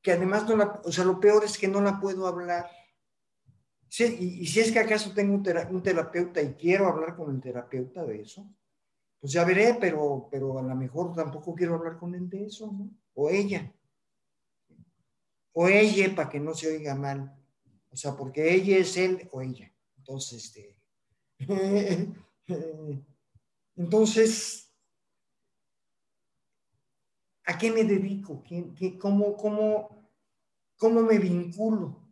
[0.00, 2.70] que además no la, o sea, lo peor es que no la puedo hablar.
[3.90, 5.42] Y, si es que acaso tengo un,
[5.82, 8.46] terapeuta y quiero hablar con el terapeuta de eso,
[9.20, 12.70] pues ya veré, pero, pero a lo mejor tampoco quiero hablar con él de eso,
[12.70, 12.90] ¿no?
[13.14, 13.72] O ella.
[15.52, 17.34] O ella, para que no se oiga mal.
[17.90, 19.72] O sea, porque ella es él o ella.
[19.96, 20.76] Entonces, este.
[23.76, 24.68] Entonces,
[27.48, 28.44] ¿A qué me dedico?
[28.98, 29.34] cómo,
[30.76, 32.07] cómo, me vinculo?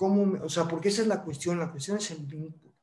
[0.00, 2.74] ¿Cómo o sea, porque esa es la cuestión, la cuestión es el vínculo.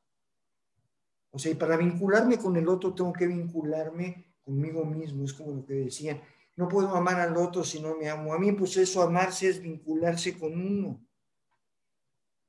[1.32, 5.50] O sea, y para vincularme con el otro tengo que vincularme conmigo mismo, es como
[5.56, 6.22] lo que decían.
[6.54, 8.32] No puedo amar al otro si no me amo.
[8.32, 11.04] A mí, pues eso, amarse es vincularse con uno.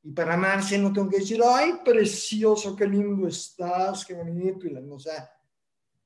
[0.04, 4.68] Y para amarse no tengo que decir, ay, precioso, qué lindo estás, qué bonito.
[4.92, 5.32] O sea,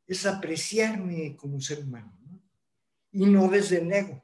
[0.08, 2.18] es apreciarme como ser humano
[3.12, 4.24] y no desde el ego,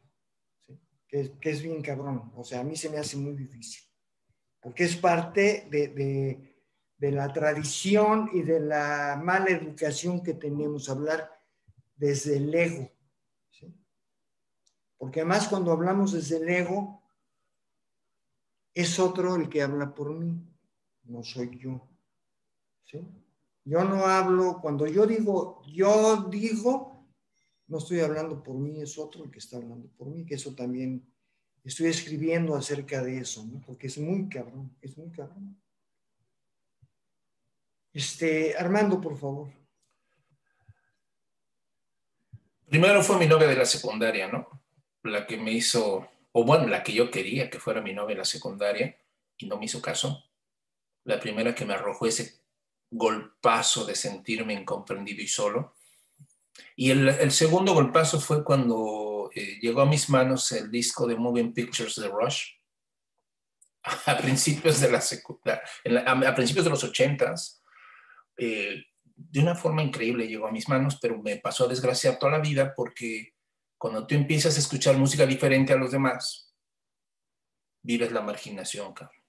[1.09, 2.31] que, es bien cabrón.
[2.37, 3.88] O sea, a mí se me hace muy difícil,
[4.61, 6.55] porque es parte de,
[6.99, 11.31] la tradición y de la mala educación que tenemos, hablar
[11.95, 12.91] desde el ego.
[14.97, 17.01] Porque además cuando hablamos desde el ego,
[18.73, 20.45] es otro el que habla por mí,
[21.03, 21.87] no soy yo.
[23.63, 27.07] Yo no hablo, cuando yo digo, yo digo,
[27.67, 30.53] no estoy hablando por mí, es otro el que está hablando por mí, que eso
[30.55, 31.07] también
[31.63, 33.61] estoy escribiendo acerca de eso, ¿no?
[33.65, 35.61] porque es muy cabrón, es muy cabrón.
[37.93, 39.49] Este, Armando, por favor.
[42.67, 44.47] Primero fue mi novia de la secundaria, ¿no?
[45.03, 48.19] La que me hizo, o bueno, la que yo quería que fuera mi novia de
[48.19, 48.95] la secundaria
[49.37, 50.23] y no me hizo caso.
[51.03, 52.43] La primera que me arrojó ese
[52.91, 55.73] golpazo de sentirme incomprendido y solo.
[56.75, 61.53] Y el, segundo golpazo fue cuando eh, llegó a mis manos el disco de Moving
[61.53, 62.45] Pictures de Rush,
[64.05, 64.99] a principios de, la,
[66.01, 67.63] a, principios de los ochentas,
[68.37, 68.83] eh,
[69.15, 72.39] de una forma increíble llegó a mis manos, pero me pasó a desgraciar toda la
[72.39, 73.33] vida porque
[73.77, 76.53] cuando tú empiezas a escuchar música diferente a los demás,
[77.81, 79.23] vives la marginación, cabrón.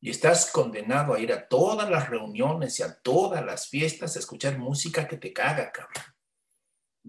[0.00, 4.20] Y estás condenado a ir a todas las reuniones y a todas las fiestas a
[4.20, 6.04] escuchar música que te caga, cabrón.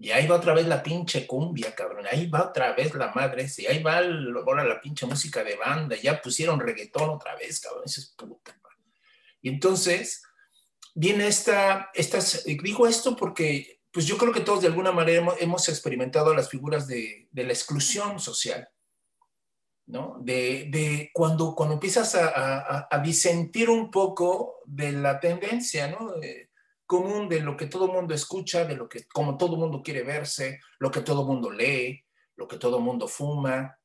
[0.02, 2.06] Y ahí va otra vez la pinche cumbia, cabrón.
[2.10, 5.94] Ahí va otra vez la madre Y ahí va ahora la pinche música de banda.
[5.94, 7.82] Ya pusieron reggaetón otra vez, cabrón.
[7.84, 8.58] Eso es puta.
[9.42, 10.22] Y entonces
[10.94, 15.68] viene esta, estas, digo esto porque pues yo creo que todos de alguna manera hemos,
[15.68, 18.68] experimentado las figuras de, de, la exclusión social,
[19.86, 20.16] ¿no?
[20.20, 26.14] De, de cuando, cuando empiezas a, a, a, disentir un poco de la tendencia, ¿no?
[26.90, 30.58] Común de lo que todo mundo escucha, de lo que como todo mundo quiere verse,
[30.80, 33.78] lo que todo mundo lee, lo que todo mundo fuma,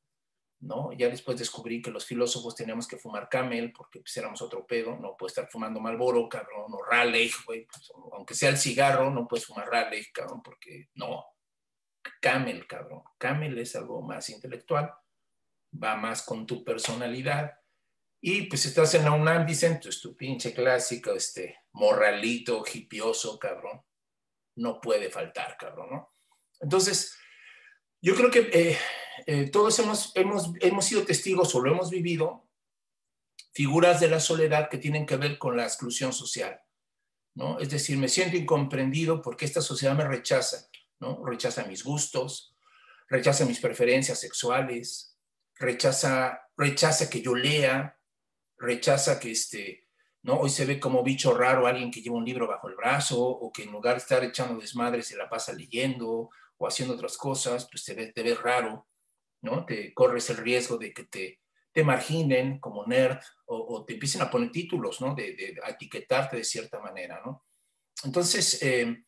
[0.62, 0.91] ¿no?
[0.93, 4.97] Ya después descubrí que los filósofos teníamos que fumar camel porque pues éramos otro pedo,
[4.97, 9.28] no puedes estar fumando Malboro, cabrón, o Raleigh, güey, pues, aunque sea el cigarro, no
[9.28, 11.26] puedes fumar Raleigh, cabrón, porque no.
[12.20, 13.03] Camel, cabrón.
[13.20, 14.91] Camel es algo más intelectual.
[15.72, 17.53] va más con tu personalidad.
[18.28, 23.84] Y pues estás en la UNAM, dicen, pues tu pinche clásico, este morralito, hipioso, cabrón.
[24.55, 26.15] No puede faltar, cabrón, ¿no?
[26.59, 27.15] Entonces,
[28.01, 28.80] yo creo que eh,
[29.28, 32.49] eh, todos hemos, hemos, hemos sido testigos o lo hemos vivido,
[33.53, 36.59] figuras de la soledad que tienen que ver con la exclusión social,
[37.36, 37.59] ¿no?
[37.59, 40.67] Es decir, me siento incomprendido porque esta sociedad me rechaza,
[40.99, 41.23] ¿no?
[41.23, 42.55] Rechaza mis gustos,
[43.07, 45.15] rechaza mis preferencias sexuales,
[45.59, 47.95] rechaza, rechaza que yo lea,
[48.58, 49.88] rechaza que este,
[50.26, 50.39] ¿no?
[50.39, 53.51] Hoy se ve como bicho raro alguien que lleva un libro bajo el brazo o
[53.51, 57.68] que en lugar de estar echando desmadre se la pasa leyendo o haciendo otras cosas,
[57.70, 58.88] pues te ves, te ves raro,
[59.41, 59.66] ¿no?
[59.66, 61.41] Te corres el riesgo de que te,
[61.72, 65.14] te marginen como nerd o, te empiecen a poner títulos, ¿no?
[65.14, 67.45] De, etiquetarte de cierta manera, ¿no?
[68.03, 69.03] Entonces, eh,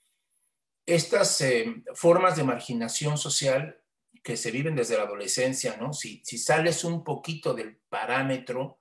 [0.86, 3.82] estas eh, formas de marginación social
[4.24, 5.94] que se viven desde la adolescencia, ¿no?
[5.94, 8.80] Si sales un poquito del parámetro,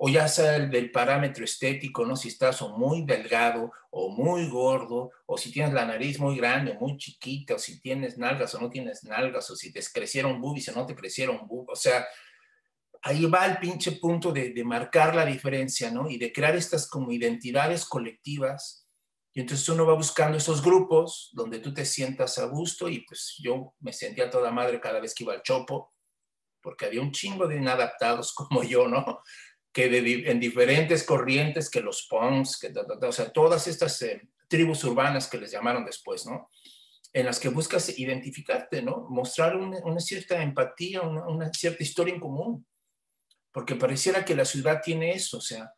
[0.00, 2.16] o ya sea el del parámetro estético, ¿no?
[2.16, 6.72] Si estás o muy delgado o muy gordo, o si tienes la nariz muy grande
[6.72, 10.40] o muy chiquita, o si tienes nalgas o no tienes nalgas, o si te crecieron
[10.40, 12.06] boobies o no te crecieron boobies, o sea,
[13.02, 16.08] ahí va el pinche punto de, de, marcar la diferencia, ¿no?
[16.08, 18.88] Y de crear estas como identidades colectivas
[19.38, 23.36] y entonces uno va buscando esos grupos donde tú te sientas a gusto y pues
[23.38, 25.94] yo me sentía toda madre cada vez que iba al chopo,
[26.60, 29.22] porque había un chingo de inadaptados como yo, ¿no?
[29.72, 29.86] Que
[30.30, 32.72] en diferentes corrientes, que los punks, que,
[33.06, 36.50] o sea, todas estas eh, tribus urbanas que les llamaron después, ¿no?
[37.12, 39.06] En las que buscas identificarte, ¿no?
[39.08, 42.66] Mostrar una, cierta empatía, una, cierta historia en común,
[43.52, 45.72] porque pareciera que la ciudad tiene eso, o sea,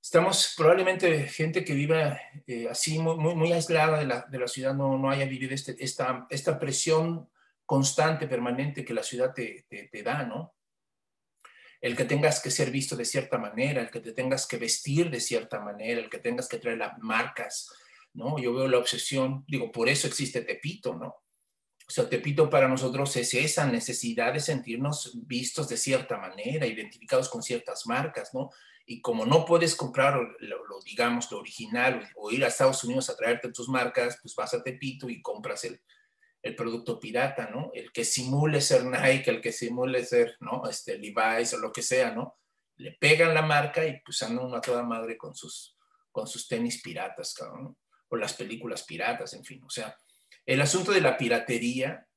[0.00, 4.48] estamos probablemente gente que vive eh, así muy, muy, muy aislada de la, de la,
[4.48, 7.28] ciudad no, no haya vivido este, esta, esta presión
[7.64, 10.54] constante, permanente que la ciudad te, te, te, da, ¿no?
[11.82, 15.10] El que tengas que ser visto de cierta manera, el que te tengas que vestir
[15.10, 17.70] de cierta manera, el que tengas que traer las marcas,
[18.14, 18.38] ¿no?
[18.38, 21.08] Yo veo la obsesión, digo, por eso existe Tepito, ¿no?
[21.08, 27.28] O sea, Tepito para nosotros es esa necesidad de sentirnos vistos de cierta manera, identificados
[27.28, 28.48] con ciertas marcas, ¿no?
[28.86, 33.16] y como no puedes comprar lo, digamos lo original o ir a Estados Unidos a
[33.16, 35.80] traerte tus marcas, pues vas a Tepito y compras el,
[36.42, 37.70] el producto pirata, ¿no?
[37.72, 40.68] El que simule ser Nike, el que simule ser, ¿no?
[40.68, 42.36] Este Levi's o lo que sea, ¿no?
[42.76, 45.76] Le pegan la marca y pues andan una toda madre con sus,
[46.10, 47.76] con sus tenis piratas, cabrón,
[48.08, 49.96] o las películas piratas, en fin, o sea,
[50.44, 52.08] el asunto de la piratería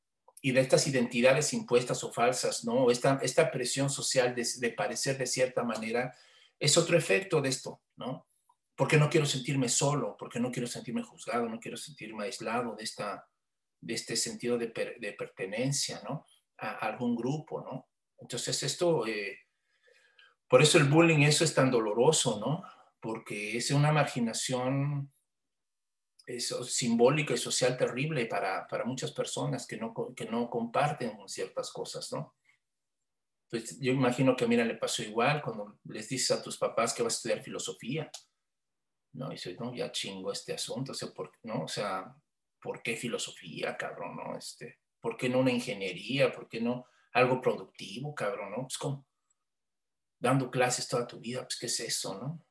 [0.42, 2.90] y de estas identidades impuestas o falsas, ¿no?
[2.90, 6.16] Esta, esta presión social de, de parecer de cierta manera,
[6.60, 8.28] es otro efecto de esto, ¿no?
[8.76, 12.84] Porque no quiero sentirme solo, porque no quiero sentirme juzgado, no quiero sentirme aislado de,
[12.84, 13.28] esta,
[13.86, 16.26] de este sentido de, de pertenencia, ¿no?
[16.58, 17.88] A, algún grupo, ¿no?
[18.18, 19.38] Entonces esto, eh,
[20.48, 22.64] por eso el bullying, eso es tan doloroso, ¿no?
[23.00, 25.14] Porque es una marginación
[26.26, 31.72] eso, simbólica y social terrible para, para muchas personas que no, que no comparten ciertas
[31.72, 32.34] cosas, ¿no?
[33.48, 36.96] Pues yo imagino que a Mira le pasó igual cuando les dices a tus papás
[36.96, 38.10] que vas a estudiar filosofía.
[39.14, 41.62] No, y dices, no, ya chingo este asunto, o sea, ¿por, ¿no?
[41.66, 42.16] O sea,
[42.66, 44.36] ¿por qué filosofía, cabrón, no?
[44.36, 46.32] Este, ¿Por qué no una ingeniería?
[46.32, 48.64] ¿Por qué no algo productivo, cabrón, no?
[48.64, 49.06] Pues como
[50.20, 52.44] dando clases toda tu vida, pues ¿qué es eso, no?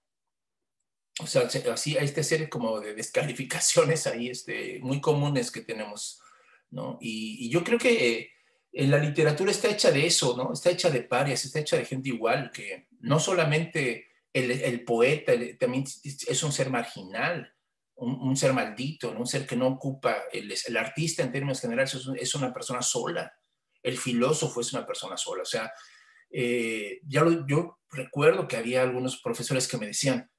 [1.20, 6.20] O sea, así esta serie como de descalificaciones ahí, este, muy comunes que tenemos,
[6.70, 6.96] ¿no?
[7.00, 8.30] Y, yo creo que
[8.72, 10.52] en la literatura está hecha de eso, ¿no?
[10.52, 15.84] Está hecha de parias, está hecha de gente igual, que no solamente el poeta también
[16.04, 17.53] es un ser marginal,
[17.96, 22.52] un, ser maldito, un ser que no ocupa, el, artista en términos generales es, una
[22.52, 23.32] persona sola,
[23.82, 25.72] el filósofo es una persona sola, o sea,
[26.30, 30.30] eh, ya lo, yo recuerdo que había algunos profesores que me decían,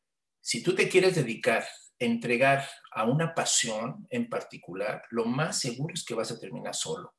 [0.41, 1.65] si tú te quieres dedicar
[1.97, 7.15] entregar a una pasión en particular, lo más seguro es que vas a terminar solo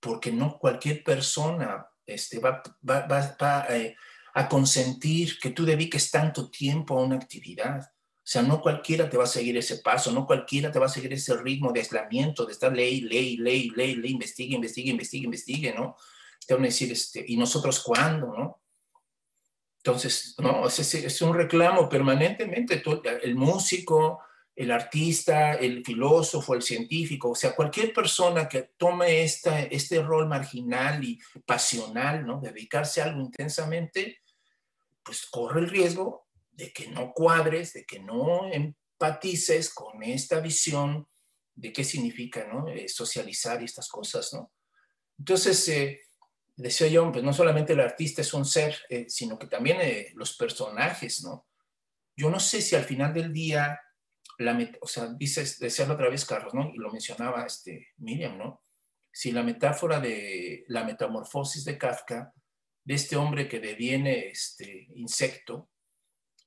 [0.00, 3.96] porque no cualquier persona este, va, va, va, va eh,
[4.34, 7.84] a consentir que tú dediques tanto tiempo a una actividad.
[8.28, 10.90] O sea, no cualquiera te va a seguir ese paso, no cualquiera te va a
[10.90, 15.24] seguir ese ritmo de aislamiento, de estar ley, ley, ley, ley, ley, investigue, investigue, investigue,
[15.24, 15.96] investigue, ¿no?
[16.46, 18.60] Te van a decir, este, ¿y nosotros cuándo, no?
[19.78, 22.82] Entonces, no, es, es un reclamo permanentemente.
[23.22, 24.20] el músico,
[24.54, 30.28] el artista, el filósofo, el científico, o sea, cualquier persona que tome esta, este rol
[30.28, 32.42] marginal y pasional, ¿no?
[32.42, 34.18] De dedicarse a algo intensamente,
[35.02, 36.27] pues corre el riesgo
[36.58, 41.06] de que no cuadres, de que no empatices con esta visión
[41.54, 42.66] de qué significa, ¿no?
[42.68, 44.52] Eh, socializar y estas cosas, ¿no?
[45.16, 46.00] Entonces, eh,
[46.56, 50.10] decía yo, pues no solamente el artista es un ser, eh, sino que también eh,
[50.16, 51.46] los personajes, ¿no?
[52.16, 53.80] Yo no sé si al final del día,
[54.38, 56.72] la o sea, dices, decía otra vez Carlos, ¿no?
[56.74, 58.64] Y lo mencionaba este, Miriam, ¿no?
[59.12, 62.32] Si la metáfora de la metamorfosis de Kafka,
[62.84, 65.70] de este hombre que deviene este insecto,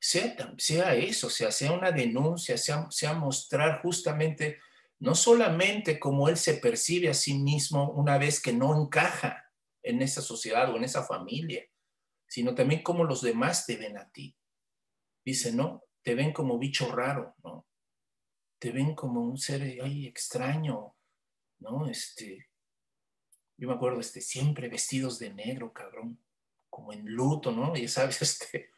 [0.02, 4.60] sea, sea eso, sea, sea una denuncia, sea, sea mostrar justamente
[5.00, 9.52] no solamente cómo él se percibe a sí mismo una vez que no encaja
[9.84, 11.64] en esa sociedad o en esa familia,
[12.28, 14.36] sino también cómo los demás te ven a ti.
[15.24, 15.84] Dice, ¿no?
[16.04, 17.68] Te ven como bicho raro, ¿no?
[18.60, 20.96] Te ven como un ser extraño,
[21.60, 21.88] ¿no?
[21.88, 22.50] Este,
[23.58, 26.20] yo me acuerdo, este, siempre vestidos de negro, cabrón,
[26.70, 27.76] como en luto, ¿no?
[27.76, 28.71] Y sabes, este,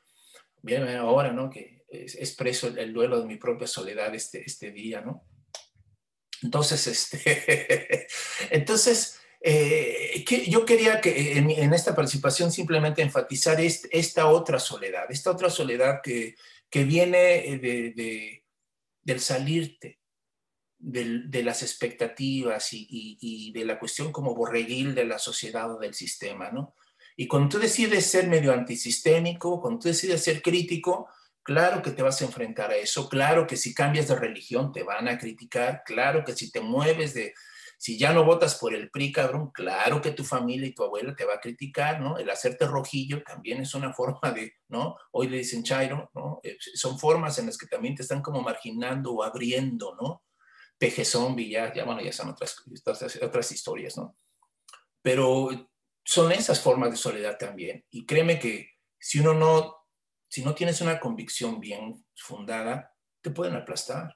[0.63, 1.49] bien ahora, ¿no?
[1.51, 5.27] Que expreso el, el, duelo de mi propia soledad este, este día, ¿no?
[6.41, 8.07] Entonces, este,
[8.49, 15.31] entonces, eh, que yo quería que en, esta participación simplemente enfatizar esta otra soledad, esta
[15.31, 16.35] otra soledad que,
[16.69, 18.43] que viene de,
[19.01, 19.99] del salirte,
[20.79, 25.93] de las expectativas y, y, de la cuestión como borreguil de la sociedad o del
[25.93, 26.75] sistema, ¿no?
[27.15, 31.07] Y cuando tú decides ser medio antisistémico, cuando tú decides ser crítico,
[31.43, 34.83] claro que te vas a enfrentar a eso, claro que si cambias de religión te
[34.83, 37.33] van a criticar, claro que si te mueves de,
[37.83, 41.13] si ya no votas por el PRI, cabrón, claro que tu familia y tu abuela
[41.13, 42.17] te va a criticar, ¿no?
[42.17, 44.95] El hacerte rojillo también es una forma de, ¿no?
[45.11, 46.39] Hoy le dicen chairo, ¿no?
[46.43, 50.23] Eh, son formas en las que también te están como marginando o abriendo, ¿no?
[50.77, 52.55] Peje zombie, ya, ya, bueno, ya son otras,
[52.85, 54.15] otras, otras historias, ¿no?
[55.01, 55.72] Pero
[56.03, 57.85] son esas formas de soledad también.
[57.89, 59.75] Y créeme que si uno no,
[60.27, 64.15] si no tienes una convicción bien fundada, te pueden aplastar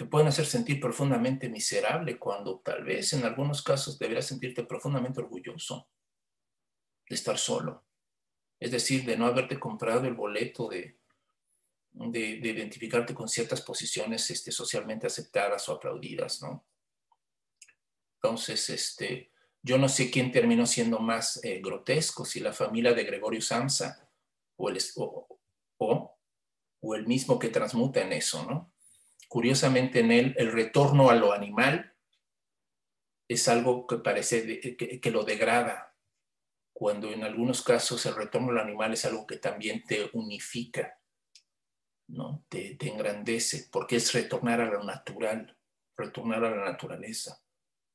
[0.00, 5.20] te pueden hacer sentir profundamente miserable cuando tal vez en algunos casos deberías sentirte profundamente
[5.20, 5.90] orgulloso
[7.06, 7.84] de estar solo.
[8.58, 11.00] Es decir, de no haberte comprado el boleto de,
[11.92, 16.64] de, identificarte con ciertas posiciones este, socialmente aceptadas o aplaudidas, ¿no?
[18.14, 19.32] Entonces, este,
[19.62, 24.08] yo no sé quién terminó siendo más eh, grotesco, si la familia de Gregorio Samsa
[24.56, 24.78] o el,
[25.78, 26.16] o,
[26.94, 28.72] el mismo que transmuta en eso, ¿no?
[29.28, 31.94] curiosamente en él el retorno a lo animal
[33.28, 35.94] es algo que parece que, lo degrada,
[36.72, 40.98] cuando en algunos casos el retorno al animal es algo que también te unifica,
[42.08, 42.44] ¿no?
[42.48, 45.56] te, engrandece, porque es retornar a lo natural,
[45.96, 47.40] retornar a la naturaleza.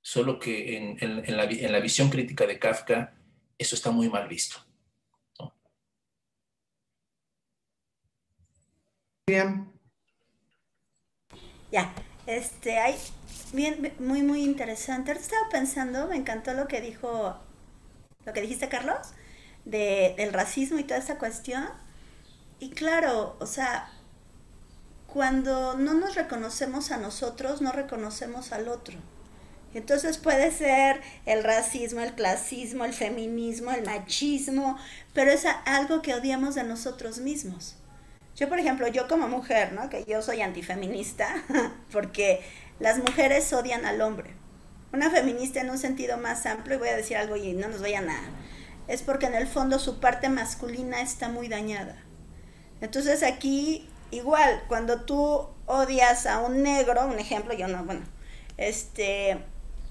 [0.06, 3.16] Solo que en, la, visión crítica de Kafka
[3.58, 4.58] eso está muy mal visto.
[9.26, 9.74] Bien.
[11.72, 11.92] Ya,
[12.28, 12.94] este, hay,
[13.52, 15.10] bien, muy, muy interesante.
[15.10, 17.40] Ahorita estaba pensando, me encantó lo que dijo,
[18.26, 19.08] lo que dijiste, Carlos,
[19.66, 21.68] de, del racismo y toda esa cuestión.
[22.60, 23.90] Y claro, o sea,
[25.08, 29.00] cuando no nos reconocemos a nosotros, no reconocemos al otro.
[29.76, 34.78] Entonces puede ser el racismo, el clasismo, el feminismo, el machismo,
[35.14, 37.76] pero es algo que odiamos de nosotros mismos.
[38.38, 39.90] Yo, por ejemplo, yo como mujer, ¿no?
[39.90, 41.44] Que yo soy antifeminista,
[41.92, 42.42] porque
[42.80, 44.34] las mujeres odian al hombre.
[44.94, 47.82] Una feminista en un sentido más amplio, y voy a decir algo y no nos
[47.82, 48.30] vayan a...
[48.88, 51.98] Es porque en el fondo su parte masculina está muy dañada.
[52.80, 58.04] Entonces aquí, igual, cuando tú odias a un negro, un ejemplo, yo no, bueno,
[58.56, 59.44] este,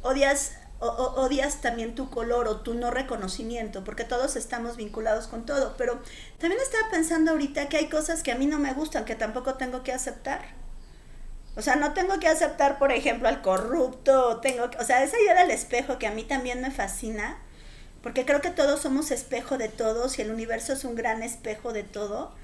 [0.05, 5.75] odias odias también tu color o tu no reconocimiento, porque todos estamos vinculados con todo.
[5.77, 6.01] Pero
[6.39, 9.55] también estaba pensando ahorita que hay cosas que a mí no me gustan, que tampoco
[9.55, 10.43] tengo que aceptar.
[11.57, 15.35] O sea, no tengo que aceptar, por ejemplo, al corrupto, tengo o sea, esa idea
[15.35, 17.39] del espejo que a mí también me fascina,
[18.03, 21.73] porque creo que todos somos espejo de todos y el universo es un gran espejo
[21.73, 22.35] de todo.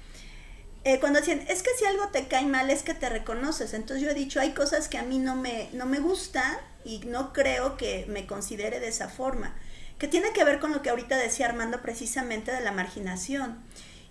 [0.83, 3.73] Eh, cuando dicen, es que si algo te cae mal es que te reconoces.
[3.73, 6.99] Entonces yo he dicho, hay cosas que a mí no me, no me gustan y
[6.99, 9.55] no creo que me considere de esa forma,
[9.99, 13.61] que tiene que ver con lo que ahorita decía Armando precisamente de la marginación.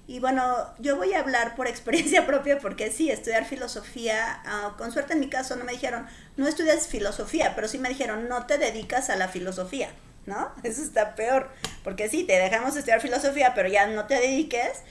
[0.06, 0.42] Y bueno,
[0.78, 5.20] yo voy a hablar por experiencia propia porque sí, estudiar filosofía, ah, con suerte en
[5.20, 6.06] mi caso no me dijeron,
[6.36, 9.90] no estudias filosofía, pero sí me dijeron, no te dedicas a la filosofía,
[10.26, 10.52] ¿no?
[10.62, 11.50] Eso está peor,
[11.82, 14.82] porque sí, te dejamos estudiar filosofía, pero ya no te dediques.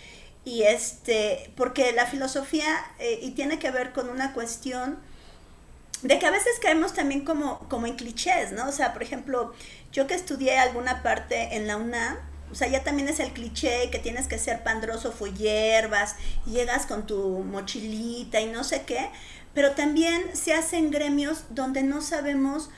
[0.45, 4.99] Y este, porque la filosofía, eh, y tiene que ver con una cuestión
[6.01, 8.67] de que a veces caemos también como, como en clichés, ¿no?
[8.67, 9.53] O sea, por ejemplo,
[9.91, 12.17] yo que estudié alguna parte en la UNAM,
[12.51, 16.15] o sea, ya también es el cliché que tienes que ser pandroso, fue hierbas,
[16.45, 19.09] y llegas con tu mochilita y no sé qué,
[19.53, 22.69] pero también se hacen gremios donde no sabemos,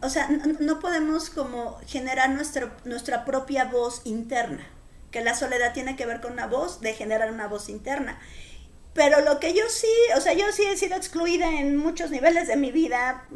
[0.00, 0.28] o sea,
[0.60, 4.64] no, podemos como generar nuestra, nuestra propia voz interna,
[5.16, 8.20] que la soledad tiene que ver con una voz, de generar una voz interna.
[8.92, 12.48] Pero lo que yo sí, o sea, yo sí he sido excluida en muchos niveles
[12.48, 13.26] de mi vida,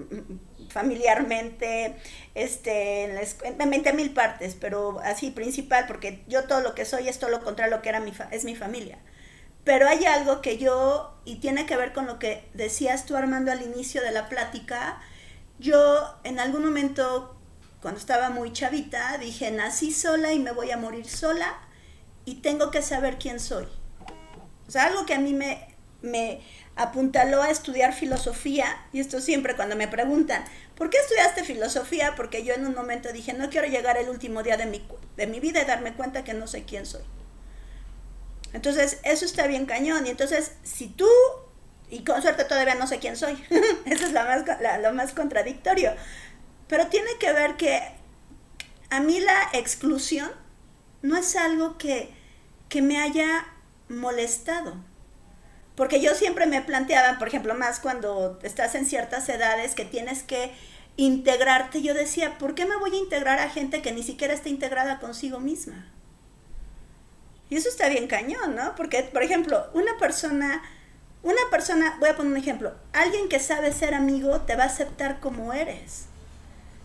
[0.69, 1.97] familiarmente,
[2.35, 3.05] este,
[3.45, 7.31] en, 20 mil partes, pero así principal, porque yo todo lo que soy es todo
[7.31, 8.99] lo contrario a lo que era mi es mi familia.
[9.65, 13.53] Pero hay algo que yo, y tiene que ver con lo que decías tú Armando
[13.53, 15.01] al inicio de la plática,
[15.59, 17.39] yo en algún momento,
[17.81, 21.59] cuando estaba muy chavita, dije, nací sola y me voy a morir sola
[22.25, 23.67] y tengo que saber quién soy.
[24.69, 26.41] O sea, algo que a mí me, me
[26.77, 30.45] apuntaló a estudiar filosofía, y esto siempre cuando me preguntan,
[30.77, 32.15] ¿por qué estudiaste filosofía?
[32.17, 35.27] Porque yo en un momento dije, no quiero llegar el último día de mi, de
[35.27, 37.03] mi vida y darme cuenta que no sé quién soy.
[38.53, 40.07] Entonces, eso está bien cañón.
[40.07, 41.09] Y entonces, si tú
[41.91, 43.43] y con suerte todavía no sé quién soy.
[43.85, 44.45] Eso es más,
[44.81, 45.93] lo más contradictorio.
[46.69, 47.83] Pero tiene que ver que
[48.91, 50.31] a mí la exclusión
[51.03, 52.11] no es algo que,
[52.69, 53.47] que me haya
[53.89, 54.75] molestado.
[55.75, 60.23] Porque yo siempre me planteaba, por ejemplo, más cuando estás en ciertas edades que tienes
[60.23, 60.53] que
[60.97, 64.49] integrarte, yo decía, ¿por qué me voy a integrar a gente que ni siquiera está
[64.49, 65.91] integrada consigo misma?
[67.49, 68.75] Y eso está bien cañón, ¿no?
[68.77, 70.63] Porque, por ejemplo, una persona
[71.23, 74.67] una persona, voy a poner un ejemplo, alguien que sabe ser amigo te va a
[74.67, 76.07] aceptar como eres.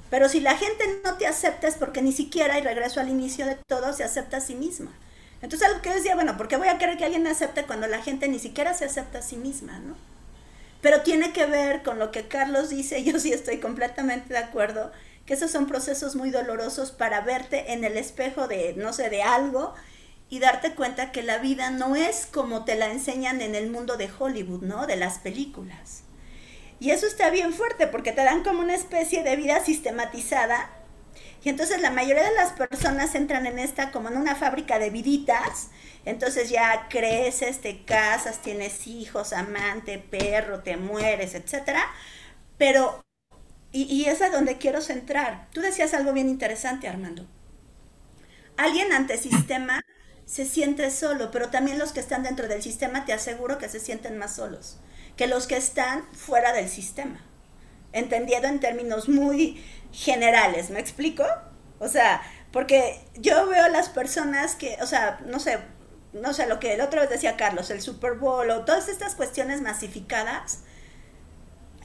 [0.10, 3.45] Pero si la gente no te acepta es porque ni siquiera, y regreso al inicio
[3.45, 4.91] de todo, se acepta a sí misma.
[5.41, 7.66] Entonces algo que yo decía, bueno, ¿por qué voy a querer que alguien me acepte
[7.66, 9.95] cuando la gente ni siquiera se acepta a sí misma, no?
[10.82, 14.91] Pero tiene que ver con lo que Carlos dice, yo sí estoy completamente de acuerdo,
[15.26, 19.24] que esos son procesos muy dolorosos para verte en el espejo de, no sé, de
[19.24, 19.74] algo
[20.30, 23.97] y darte cuenta que la vida no es como te la enseñan en el mundo
[23.97, 24.88] de Hollywood, ¿no?
[24.88, 26.05] De las películas.
[26.86, 30.69] Y eso está bien fuerte porque te dan como una especie de vida sistematizada.
[31.43, 34.91] Y entonces la mayoría de las personas entran en esta como en una fábrica de
[34.91, 35.69] viditas.
[36.05, 41.75] Entonces ya creces, te casas, tienes hijos, amante, perro, te mueres, etc.
[42.59, 43.03] Pero,
[43.71, 45.47] y, y es a donde quiero centrar.
[45.53, 47.27] Tú decías algo bien interesante, Armando.
[48.57, 49.81] Alguien ante sistema
[50.25, 53.79] se siente solo, pero también los que están dentro del sistema te aseguro que se
[53.79, 54.77] sienten más solos
[55.16, 57.22] que los que están fuera del sistema.
[57.93, 61.26] Entendido en términos muy generales, ¿me explico?
[61.80, 65.59] O sea, porque yo veo las personas que, o sea, no sé,
[66.13, 69.16] no sé lo que el otro vez decía Carlos, el Super Bowl o todas estas
[69.16, 70.59] cuestiones masificadas.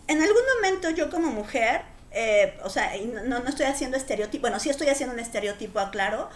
[0.09, 2.93] En algún momento yo como mujer, eh, o sea,
[3.27, 6.29] no, no estoy haciendo estereotipo, bueno, sí estoy haciendo un estereotipo, aclaro,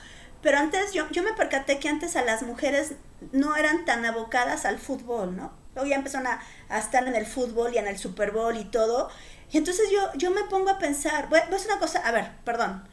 [0.43, 2.93] pero antes yo, yo me percaté que antes a las mujeres
[3.33, 5.64] no eran tan abocadas al fútbol, ¿no?
[5.75, 6.41] Luego ya empezaron a,
[6.79, 9.09] estar en el fútbol y en el Super Bowl y todo.
[9.53, 12.87] Y entonces yo, yo me pongo a pensar, voy, a una cosa, a ver, perdón.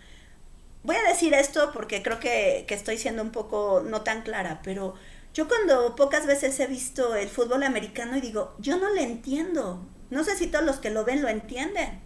[0.84, 4.62] Voy a decir esto porque creo que, que estoy siendo un poco no tan clara,
[4.64, 4.96] pero
[5.34, 9.88] yo cuando pocas veces he visto el fútbol americano y digo, yo no le entiendo.
[10.10, 12.02] No sé si todos los que lo ven lo entienden,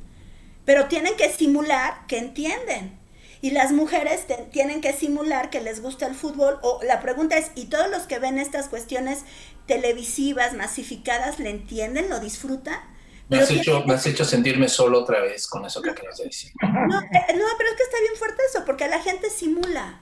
[0.65, 2.99] pero tienen que simular que entienden
[3.45, 7.51] y las mujeres tienen que simular que les gusta el fútbol o la pregunta es,
[7.53, 9.23] ¿y todos los que ven estas cuestiones
[9.65, 12.79] televisivas, masificadas, le entienden, lo disfrutan?
[13.27, 16.25] Me has, hecho, me has hecho sentirme solo otra vez con eso que acabas de
[16.25, 16.51] decir.
[16.61, 20.01] No, eh, no, pero es que está bien fuerte eso, porque la gente simula.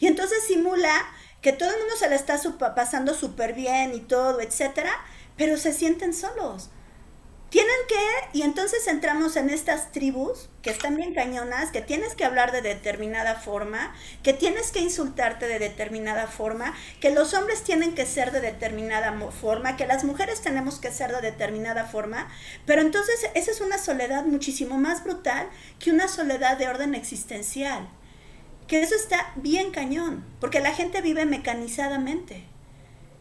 [0.00, 1.06] Y entonces simula
[1.40, 2.40] que todo el mundo se la está
[2.74, 4.92] pasando súper bien y todo, etcétera,
[5.36, 6.70] pero se sienten solos
[7.50, 12.26] tienen que, y entonces entramos en estas tribus que están bien cañonas, que tienes que
[12.26, 17.94] hablar de determinada forma, que tienes que insultarte de determinada forma, que los hombres tienen
[17.94, 22.28] que ser de determinada forma, que las mujeres tenemos que ser de determinada forma,
[22.66, 25.48] pero entonces esa es una soledad muchísimo más brutal
[25.78, 27.88] que una soledad de orden existencial,
[28.66, 32.47] que eso está bien cañón, porque la gente vive mecanizadamente.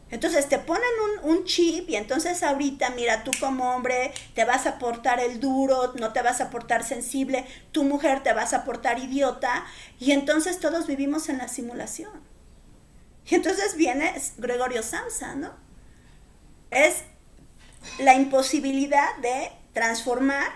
[0.10, 0.84] Entonces te ponen
[1.24, 5.94] un, chip y entonces ahorita, mira, tú como hombre te vas a portar el duro,
[6.00, 9.66] no te vas a portar sensible, tu mujer te vas a portar idiota
[10.00, 12.12] y entonces todos vivimos en la simulación.
[13.30, 15.52] Y entonces viene Gregorio Samsa, ¿no?
[16.72, 17.04] Es
[18.00, 20.52] la imposibilidad de transformar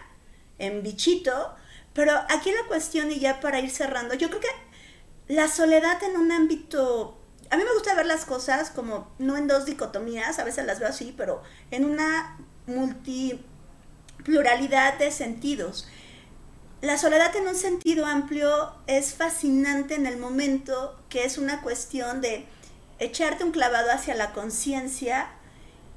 [0.59, 1.55] en bichito,
[1.93, 6.17] pero aquí la cuestión y ya para ir cerrando, yo creo que la soledad en
[6.17, 7.20] un ámbito
[7.51, 10.79] a mí me gusta ver las cosas como no en dos dicotomías, a veces las
[10.79, 15.85] veo así, pero en una multipluralidad de sentidos.
[16.81, 22.21] La soledad en un sentido amplio es fascinante en el momento que es una cuestión
[22.21, 22.45] de
[22.99, 25.27] echarte un clavado hacia la conciencia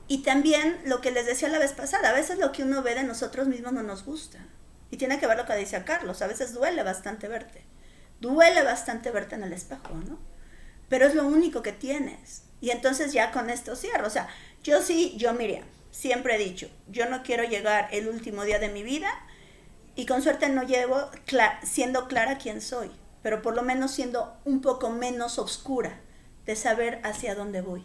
[0.09, 2.97] y también lo que les decía la vez pasada, a veces lo que uno ve
[2.97, 4.40] de nosotros mismos no nos gusta.
[4.90, 7.64] Y tiene que ver lo que dice Carlos, a veces duele bastante verte.
[8.20, 10.34] Duele bastante verte en el espejo, ¿no?
[10.89, 12.43] Pero es lo único que tienes.
[12.61, 14.06] Y entonces ya con esto cierro.
[14.06, 14.28] O sea,
[14.62, 18.69] yo sí, yo Miriam, siempre he dicho, yo no quiero llegar el último día de
[18.69, 19.09] mi vida
[19.94, 21.11] y con suerte no llevo
[21.62, 22.90] siendo clara quién soy,
[23.23, 26.01] pero por lo menos siendo un poco menos oscura
[26.47, 27.85] de saber hacia dónde voy.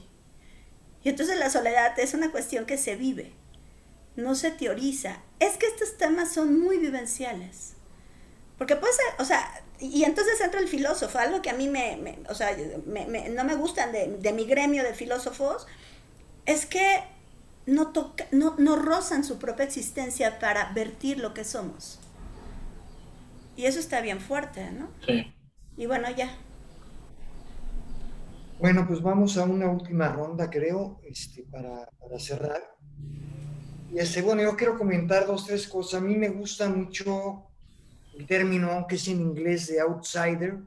[1.03, 3.33] Y entonces la soledad es una cuestión que se vive,
[4.15, 5.21] no se teoriza.
[5.39, 7.73] Es que estos temas son muy vivenciales.
[8.57, 12.19] Porque puede ser, o sea, y entonces entra el filósofo, algo que a mí me,
[12.27, 12.55] o sea,
[13.31, 15.67] no me gustan de, de, mi gremio de filósofos,
[16.45, 17.01] es que
[17.65, 21.99] no, toca, no, no rozan su propia existencia para vertir lo que somos.
[23.55, 24.89] Y eso está bien fuerte, ¿no?
[25.05, 25.33] Sí.
[25.77, 26.29] Y bueno, ya.
[28.59, 32.75] Bueno, pues vamos a una última ronda, creo, este, para, para cerrar.
[33.91, 36.01] Y este, bueno, yo quiero comentar dos, tres cosas.
[36.01, 37.48] A mí me gusta mucho
[38.19, 40.57] el término que es en inglés de outsider,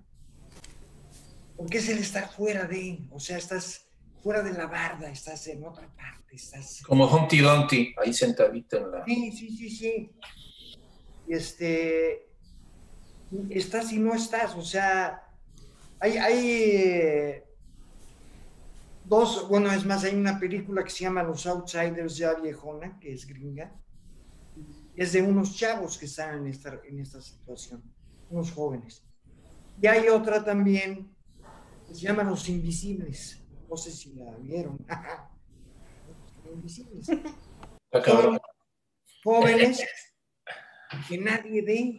[1.55, 3.87] porque es el estar fuera de, o sea, estás
[4.23, 6.83] fuera de la barda, estás en otra parte, estás...
[6.83, 9.05] Como Humpty Dumpty, ahí sentadito en la...
[9.05, 10.11] Sí, sí, sí, sí.
[11.29, 12.31] Y este,
[13.51, 15.23] estás y no estás, o sea,
[16.01, 17.45] hay, hay eh,
[19.05, 23.13] dos, bueno, es más, hay una película que se llama Los Outsiders ya viejona, que
[23.13, 23.79] es gringa,
[24.95, 27.83] es de unos chavos que están en esta, en esta situación,
[28.31, 29.05] unos jóvenes.
[29.81, 31.15] Y hay otra también
[31.87, 33.43] que se llama Los Invisibles.
[33.69, 34.79] No sé si la vieron.
[36.45, 37.07] Los Invisibles.
[39.25, 39.83] jóvenes
[41.09, 41.99] que nadie ve.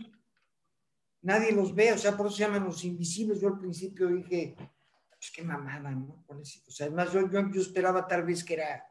[1.22, 3.40] Nadie los ve, o sea, por eso se llaman los invisibles.
[3.40, 6.26] Yo al principio dije, pues qué mamada, ¿no?
[6.28, 8.86] O sea, además yo, yo, yo esperaba tal vez que era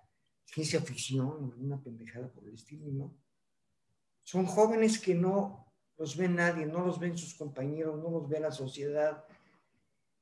[0.47, 3.22] ciencia ficción o una pendejada por el estilo, ¿no?
[4.23, 8.41] Son jóvenes que no los ve nadie, no los ven sus compañeros, no los ve
[8.41, 9.25] la sociedad,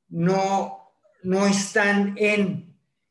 [0.09, 2.69] no, no están en...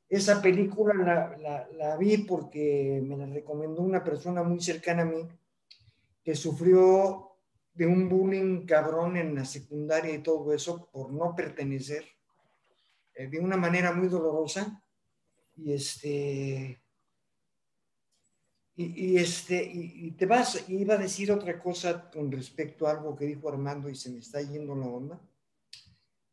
[0.08, 0.96] Esa película
[1.38, 5.28] la, la, vi porque me la recomendó una persona muy cercana a mí
[6.24, 7.30] que sufrió
[7.74, 12.06] de un bullying cabrón en la secundaria y todo eso por no pertenecer
[13.14, 14.84] eh, de una manera muy dolorosa.
[15.56, 16.79] Y este,
[18.82, 23.26] y, este, y, te vas, iba a decir otra cosa con respecto a algo que
[23.26, 25.20] dijo Armando y se me está yendo la onda,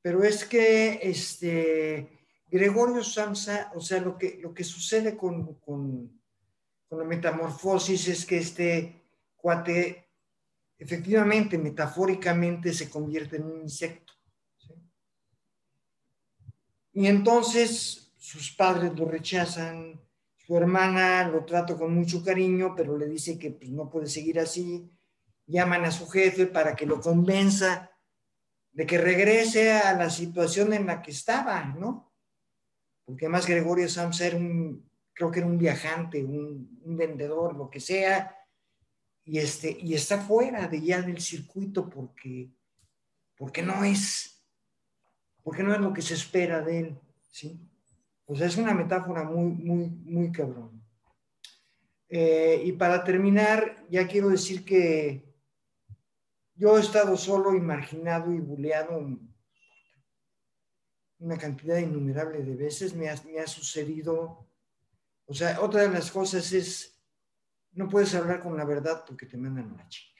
[0.00, 2.08] pero es que este,
[2.48, 6.20] Gregorio Samsa, o sea, lo que, lo que sucede con, con,
[6.88, 9.02] con la metamorfosis es que este
[9.34, 10.06] cuate
[10.78, 14.12] efectivamente, metafóricamente, se convierte en un insecto.
[16.92, 20.00] Y entonces sus padres lo rechazan,
[20.46, 24.38] su hermana lo trata con mucho cariño, pero le dice que pues, no puede seguir
[24.38, 24.88] así.
[25.44, 27.90] Llaman a su jefe para que lo convenza
[28.70, 32.14] de que regrese a la situación en la que estaba, ¿no?
[33.04, 37.80] Porque además Gregorio Sams era un, creo que era un viajante, un, vendedor, lo que
[37.80, 38.36] sea,
[39.24, 42.52] y, este, y está fuera de ya del circuito porque,
[43.36, 44.46] porque no es,
[45.42, 47.00] porque no es lo que se espera de él,
[47.32, 47.60] ¿sí?
[48.34, 50.82] Sea, es una metáfora muy, muy, muy cabrón.
[52.08, 55.34] Eh, y para terminar, ya quiero decir que
[56.54, 59.06] yo he estado solo y marginado y buleado
[61.18, 62.94] una cantidad innumerable de veces.
[62.94, 64.48] Me ha, me ha sucedido.
[65.26, 67.00] O sea, otra de las cosas es,
[67.72, 70.16] no puedes hablar con la verdad porque te mandan a la chingada.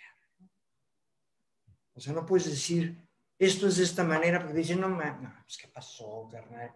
[1.94, 3.08] O sea, no puedes decir,
[3.38, 6.72] esto es de esta manera, porque dicen, no, no, pues, ¿qué pasó, carnal?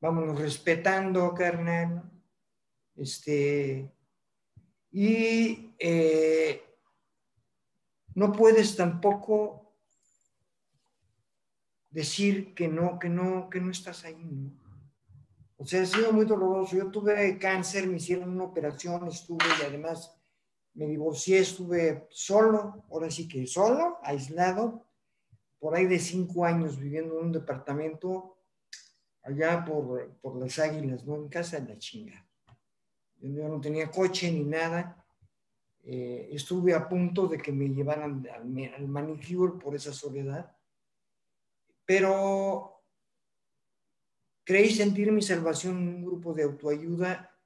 [0.00, 2.10] Vámonos respetando, carnal.
[2.94, 3.90] Este,
[4.90, 6.62] y eh,
[8.14, 9.74] no puedes tampoco
[11.90, 14.52] decir que no, que no, que no estás ahí.
[15.56, 16.76] O sea, ha sido muy doloroso.
[16.76, 20.14] Yo tuve cáncer, me hicieron una operación, estuve y además
[20.74, 24.86] me divorcié, estuve solo, ahora sí que solo, aislado,
[25.58, 28.35] por ahí de cinco años viviendo en un departamento
[29.26, 31.16] allá por, por las águilas, ¿no?
[31.16, 32.24] En casa de la chinga.
[33.18, 35.04] Yo no tenía coche ni nada.
[35.82, 40.56] Eh, estuve a punto de que me llevaran al, al manicure por esa soledad.
[41.84, 42.82] Pero
[44.44, 47.36] creí sentir mi salvación en un grupo de autoayuda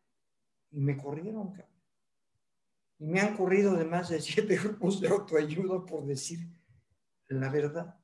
[0.70, 1.52] y me corrieron,
[2.98, 6.40] Y me han corrido de más de siete grupos de autoayuda por decir
[7.28, 7.98] la verdad.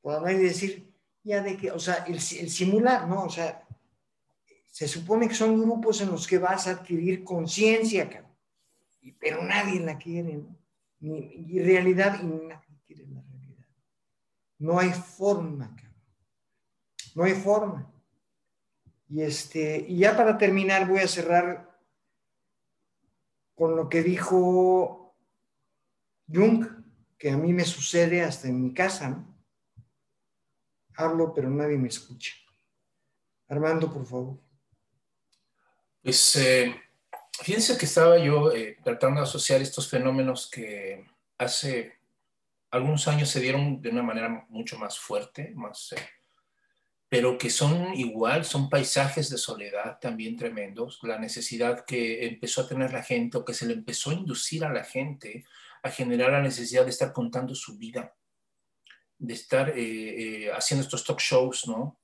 [0.00, 0.87] Por hablar y decir,
[1.28, 3.24] ya de que, o sea, el, simular, ¿no?
[3.24, 3.62] O sea,
[4.64, 8.26] se supone que son grupos en los que vas a adquirir conciencia,
[9.20, 10.56] pero nadie la quiere, ¿no?
[11.00, 13.66] ni, realidad y nadie quiere la realidad.
[14.58, 15.76] No hay forma,
[17.14, 17.92] No hay forma.
[19.08, 21.78] Y, este, y ya para terminar voy a cerrar
[23.54, 25.14] con lo que dijo
[26.32, 26.66] Jung,
[27.18, 29.24] que a mí me sucede hasta en mi casa.
[30.98, 32.32] Hablo, pero nadie me escucha.
[33.48, 34.36] Armando, por favor.
[36.02, 36.74] Pues eh,
[37.40, 41.06] fíjense que estaba yo eh, tratando de asociar estos fenómenos que
[41.38, 41.92] hace
[42.72, 46.02] algunos años se dieron de una manera mucho más fuerte, más eh,
[47.08, 52.68] pero que son igual, son paisajes de soledad también tremendos, la necesidad que empezó a
[52.68, 55.44] tener la gente o que se le empezó a inducir a la gente
[55.84, 58.16] a generar la necesidad de estar contando su vida,
[59.18, 59.74] de estar eh,
[60.46, 62.00] eh, haciendo estos talk shows, ¿no?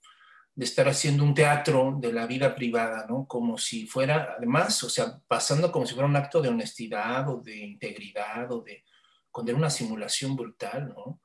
[0.55, 3.27] De estar haciendo un teatro de la vida privada, ¿no?
[3.27, 7.41] Como si fuera, además, o sea, pasando como si fuera un acto de honestidad o
[7.41, 8.85] de integridad o de,
[9.31, 11.21] con una simulación brutal, ¿no?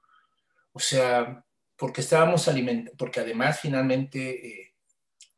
[0.72, 1.44] O sea,
[1.76, 4.76] porque estábamos alimentando, porque además finalmente eh,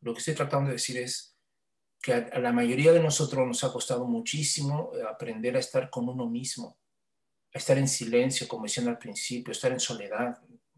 [0.02, 1.38] lo que estoy tratando de decir es
[2.02, 6.28] que a, la mayoría de nosotros nos ha costado muchísimo aprender a estar con uno
[6.28, 6.81] mismo,
[7.54, 10.38] estar en silencio, como decían al principio, estar en soledad,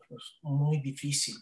[0.09, 1.35] es muy difícil,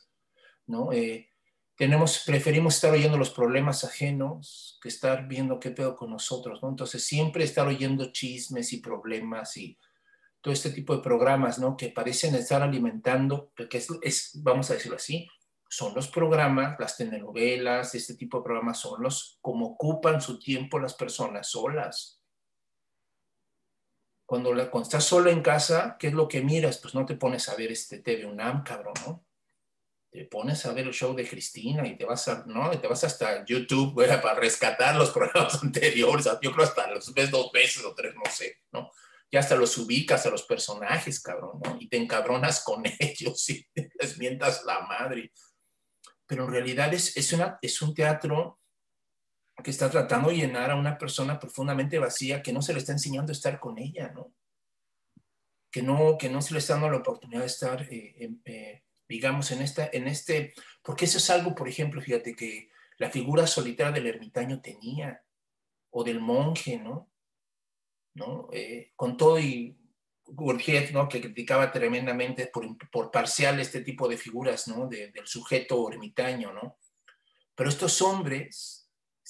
[0.68, 0.92] ¿no?
[0.92, 1.30] Eh,
[1.76, 6.70] tenemos, preferimos estar oyendo los problemas ajenos que estar viendo qué pedo con nosotros, ¿no?
[6.70, 9.78] Entonces siempre estar oyendo chismes y problemas y
[10.42, 11.78] todo este tipo de programas, ¿no?
[11.78, 15.28] Que parecen estar alimentando, porque es, vamos a decirlo así,
[15.70, 20.80] son los programas, las telenovelas, este tipo de programas son los como ocupan su tiempo
[20.80, 22.21] las personas solas.
[24.32, 26.78] Cuando, estás sola en casa, ¿qué es lo que miras?
[26.78, 29.26] Pues no te pones a ver este TV UNAM, cabrón, ¿no?
[30.10, 32.72] Te pones a ver el show de Cristina y te vas a, ¿no?
[32.72, 36.30] Y te vas hasta YouTube, güey, para rescatar los programas anteriores.
[36.42, 38.90] Yo creo hasta los ves dos veces o tres, no sé, ¿no?
[39.30, 41.76] ya hasta los ubicas a los personajes, cabrón, ¿no?
[41.78, 45.34] Y te encabronas con ellos y les mientas la madre.
[46.26, 48.61] Pero en realidad es, es, una, es un teatro
[49.62, 52.92] que está tratando de llenar a una persona profundamente vacía que no se le está
[52.92, 54.34] enseñando a estar con ella, ¿no?
[55.72, 59.52] Que no, que no se le está dando la oportunidad de estar, eh, eh, digamos,
[59.52, 63.92] en, esta, en este, porque eso es algo, por ejemplo, fíjate que la figura solitaria
[63.92, 65.24] del ermitaño tenía,
[65.92, 67.10] o del monje, ¿no?
[68.14, 68.50] ¿no?
[68.52, 69.78] Eh, con todo y
[70.26, 71.10] Gurdjieff, ¿no?
[71.10, 74.88] que criticaba tremendamente por, por parcial este tipo de figuras ¿no?
[74.88, 76.78] del sujeto ermitaño, ¿no?
[77.56, 78.81] Pero estos hombres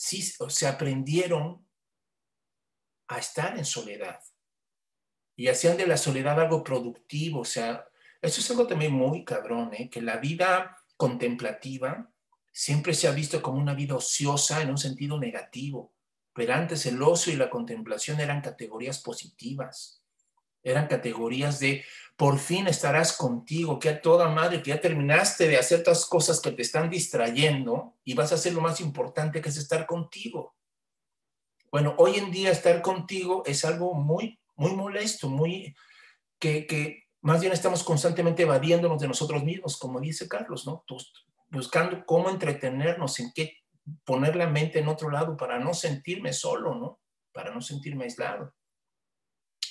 [0.02, 1.64] sí se aprendieron
[3.08, 4.20] a estar en soledad
[5.36, 7.86] y hacían de la soledad algo productivo, o sea,
[8.20, 9.92] eso es algo también muy cabrón, ¿eh?
[9.92, 12.12] que la vida contemplativa
[12.52, 15.94] siempre se ha visto como una vida ociosa en un sentido negativo.
[16.34, 20.04] Pero antes el ocio y la contemplación eran categorías positivas,
[20.64, 21.86] eran categorías de
[22.22, 26.40] por fin estarás contigo, que a toda madre, que ya terminaste de hacer todas cosas
[26.40, 30.56] que te están distrayendo y vas a hacer lo más importante que es estar contigo.
[31.72, 35.76] Bueno, hoy en día estar contigo es algo muy, muy molesto, muy,
[36.38, 40.86] que, que más bien estamos constantemente evadiéndonos de nosotros mismos, como dice Carlos, ¿no?
[41.50, 43.58] Buscando cómo entretenernos, en qué
[44.06, 47.00] poner la mente en otro lado para no sentirme solo, ¿no?
[47.34, 48.54] Para no sentirme aislado.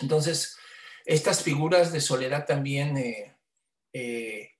[0.01, 0.57] Entonces,
[1.05, 3.37] estas figuras de soledad también eh,
[3.93, 4.51] eh,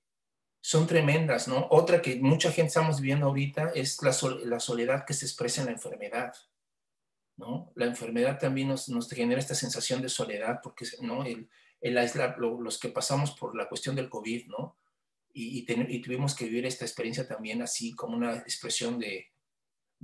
[0.61, 1.67] son tremendas, ¿no?
[1.71, 4.13] Otra que mucha gente estamos viviendo ahorita es la,
[4.59, 6.33] soledad que se expresa en la enfermedad,
[7.37, 7.71] ¿no?
[7.75, 11.23] La enfermedad también nos, genera esta sensación de soledad porque, ¿no?
[12.59, 14.77] Los que pasamos por la cuestión del COVID, ¿no?
[15.33, 15.63] y,
[16.01, 19.29] tuvimos que vivir esta experiencia también así como una expresión de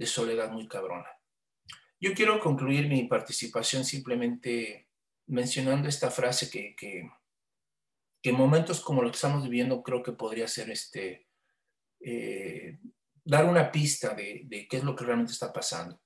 [0.06, 1.18] soledad muy cabrona.
[2.00, 4.87] Yo quiero concluir mi participación simplemente
[5.28, 7.10] mencionando esta frase que, que,
[8.24, 11.30] en momentos como los que estamos viviendo creo que podría ser este,
[12.02, 12.78] eh,
[13.24, 16.02] dar una pista de, de, qué es lo que realmente está pasando.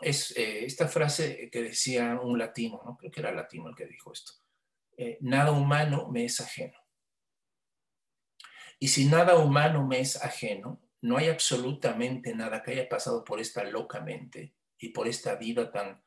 [0.00, 2.96] Es eh, esta frase que decía un latino, ¿no?
[2.96, 4.32] creo que era latino el que dijo esto,
[4.96, 6.78] eh, nada humano me es ajeno.
[8.78, 13.40] Y si nada humano me es ajeno, no hay absolutamente nada que haya pasado por
[13.40, 16.02] esta loca mente y por esta vida tan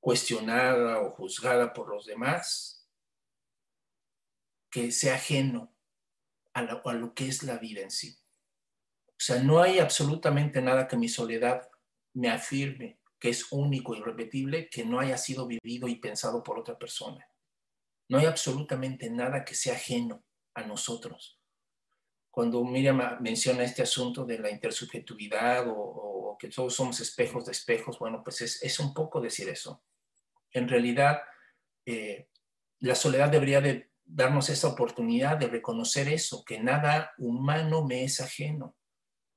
[0.00, 2.88] cuestionada o juzgada por los demás,
[4.70, 5.74] que sea ajeno
[6.52, 8.18] a, lo que es la vida en sí.
[9.08, 11.68] O sea, no hay absolutamente nada que mi soledad
[12.14, 16.58] me afirme que es único y irrepetible que no haya sido vivido y pensado por
[16.58, 17.26] otra persona.
[18.08, 20.22] No hay absolutamente nada que sea ajeno
[20.54, 21.35] a nosotros
[22.36, 27.98] cuando Miriam menciona este asunto de la intersubjetividad o, que todos somos espejos de espejos,
[27.98, 29.82] bueno, pues es, un poco decir eso.
[30.52, 31.22] En realidad,
[31.86, 32.28] eh,
[32.80, 38.20] la soledad debería de darnos esa oportunidad de reconocer eso, que nada humano me es
[38.20, 38.76] ajeno,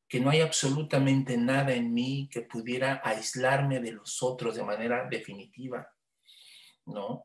[0.10, 5.08] que no hay absolutamente nada en mí que pudiera aislarme de los otros de manera
[5.10, 5.90] definitiva,
[6.86, 7.24] ¿no?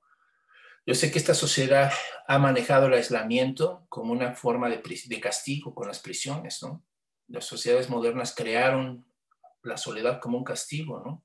[0.86, 1.90] Yo sé que esta sociedad
[2.27, 4.82] ha manejado el aislamiento como una forma de,
[5.20, 6.85] castigo con las prisiones, ¿no?
[7.27, 9.06] Las sociedades modernas crearon
[9.62, 11.24] la soledad como un castigo, ¿no?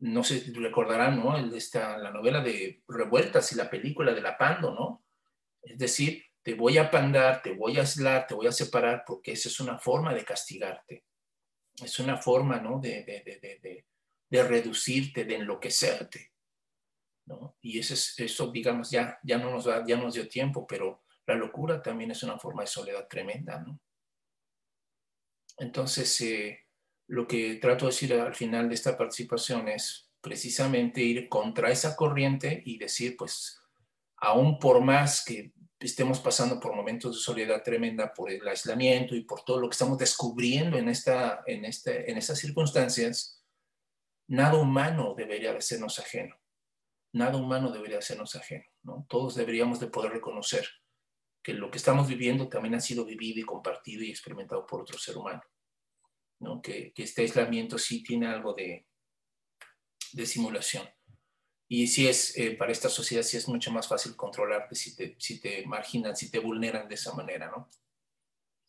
[0.00, 1.38] No sé si recordarán, ¿no?
[1.56, 5.04] Esta, la novela de Revueltas y la película de La Pando, ¿no?
[5.62, 9.32] Es decir, te voy a pandar, te voy a aislar, te voy a separar, porque
[9.32, 11.06] esa es una forma de castigarte.
[11.82, 12.78] Es una forma, ¿no?
[12.78, 13.86] De, de, de,
[14.28, 16.33] de reducirte, de enloquecerte.
[17.26, 17.56] ¿No?
[17.60, 21.34] Y eso, es, eso digamos, ya, ya, no nos ya nos dio tiempo, pero la
[21.34, 23.64] locura también es una forma de soledad tremenda.
[25.58, 26.58] Entonces, eh,
[27.08, 31.96] lo que trato de decir al final de esta participación es precisamente ir contra esa
[31.96, 33.60] corriente y decir, pues,
[34.16, 39.22] aún por más que estemos pasando por momentos de soledad tremenda por el aislamiento y
[39.22, 43.44] por todo lo que estamos descubriendo en, esta, en, este, en estas circunstancias,
[44.28, 46.34] nada humano debería de sernos ajeno
[47.14, 49.06] nada humano debería sernos ajeno, ¿no?
[49.08, 50.68] Todos deberíamos de poder reconocer
[51.42, 54.98] que lo que estamos viviendo también ha sido vivido y compartido y experimentado por otro
[54.98, 55.42] ser humano,
[56.40, 56.60] ¿no?
[56.60, 58.86] Que, este aislamiento sí tiene algo de,
[60.12, 60.88] de simulación.
[61.68, 65.16] Y sí es, eh, para esta sociedad sí es mucho más fácil controlarte si te,
[65.18, 67.70] si te marginan, si te vulneran de esa manera, ¿no?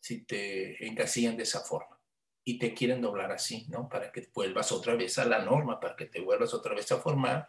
[0.00, 2.00] Si te encasillan de esa forma
[2.44, 3.88] y te quieren doblar así, ¿no?
[3.88, 6.98] Para que vuelvas otra vez a la norma, para que te vuelvas otra vez a
[6.98, 7.48] formar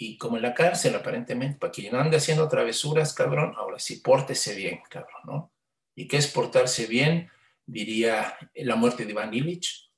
[0.00, 3.96] y como en la cárcel, aparentemente, para que no ande haciendo travesuras, cabrón, ahora sí,
[3.96, 5.52] pórtese bien, cabrón, ¿no?
[5.96, 7.28] ¿Y qué es portarse bien?
[7.66, 9.90] Diría la muerte de Iván Illich,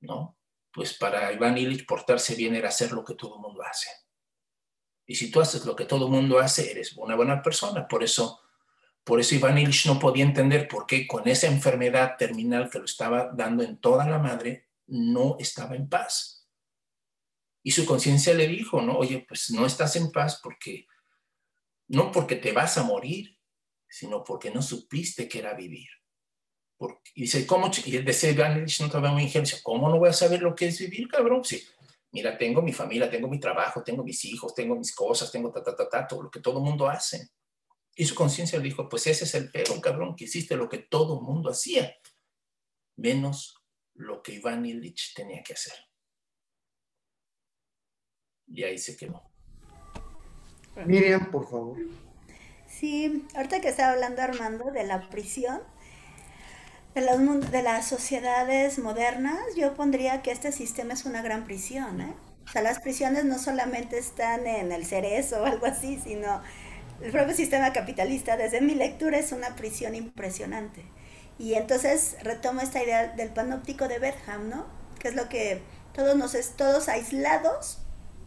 [0.00, 0.36] ¿no?
[0.70, 3.88] Pues para Iván Illich portarse bien era hacer lo que todo el mundo hace.
[5.06, 7.88] Y si tú haces lo que todo el mundo hace, eres una buena persona.
[7.88, 8.42] Por eso,
[9.02, 12.84] por eso Iván Illich no podía entender por qué con esa enfermedad terminal que lo
[12.84, 16.37] estaba dando en toda la madre, no estaba en paz
[17.68, 18.96] y su conciencia le dijo, ¿no?
[18.96, 20.86] Oye, pues no estás en paz porque,
[21.88, 23.38] no porque te vas a morir,
[23.86, 25.86] sino porque no supiste que era vivir.
[26.78, 27.70] Porque, y dice, ¿cómo?
[27.84, 31.08] Y decía, no te muy ingenuo, ¿cómo no voy a saber lo que es vivir,
[31.08, 31.44] cabrón?
[31.44, 31.62] Sí,
[32.10, 35.62] mira, tengo mi familia, tengo mi trabajo, tengo mis hijos, tengo mis cosas, tengo ta,
[35.62, 37.28] ta, ta, ta, todo lo que todo mundo hace.
[37.94, 40.78] Y su conciencia le dijo, pues ese es el peor, cabrón, que hiciste lo que
[40.78, 41.94] todo mundo hacía,
[42.96, 43.62] menos
[43.92, 45.87] lo que Iván Illich tenía que hacer
[48.52, 49.22] y ahí se quemó.
[50.86, 51.76] Miriam, por favor.
[52.68, 55.60] Sí, ahorita que estaba hablando Armando de la prisión,
[56.94, 62.00] de, los, de las sociedades modernas, yo pondría que este sistema es una gran prisión.
[62.00, 62.14] ¿eh?
[62.46, 66.40] O sea, las prisiones no solamente están en el cerezo o algo así, sino
[67.02, 70.84] el propio sistema capitalista, desde mi lectura, es una prisión impresionante.
[71.38, 74.66] Y entonces retomo esta idea del panóptico de Betham, ¿no?
[74.98, 75.62] Que es lo que
[75.92, 77.78] todos nos es todos aislados,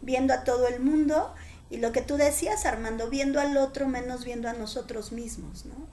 [0.02, 1.34] viendo a todo el mundo
[1.70, 5.88] y lo que tú decías, Armando, viendo al otro menos viendo a nosotros mismos, ¿no?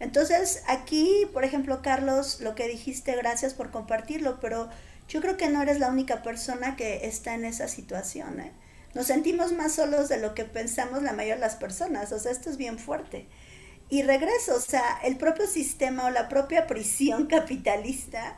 [0.00, 4.68] Entonces, aquí, por ejemplo, Carlos, lo que dijiste, gracias por compartirlo, pero
[5.08, 8.52] yo creo que no eres la única persona que está en esa situación, ¿eh?
[8.94, 12.32] Nos sentimos más solos de lo que pensamos la mayoría de las personas, o sea,
[12.32, 13.28] esto es bien fuerte.
[13.90, 18.36] Y regreso, o sea, el propio sistema o la propia prisión capitalista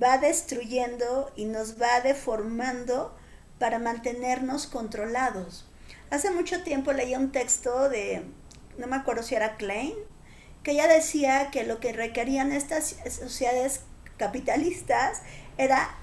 [0.00, 3.16] va destruyendo y nos va deformando
[3.62, 5.64] para mantenernos controlados.
[6.10, 8.24] Hace mucho tiempo leí un texto de,
[8.76, 9.94] no me acuerdo si era Klein,
[10.64, 13.82] que ella decía que lo que requerían estas sociedades
[14.16, 15.22] capitalistas
[15.58, 15.96] era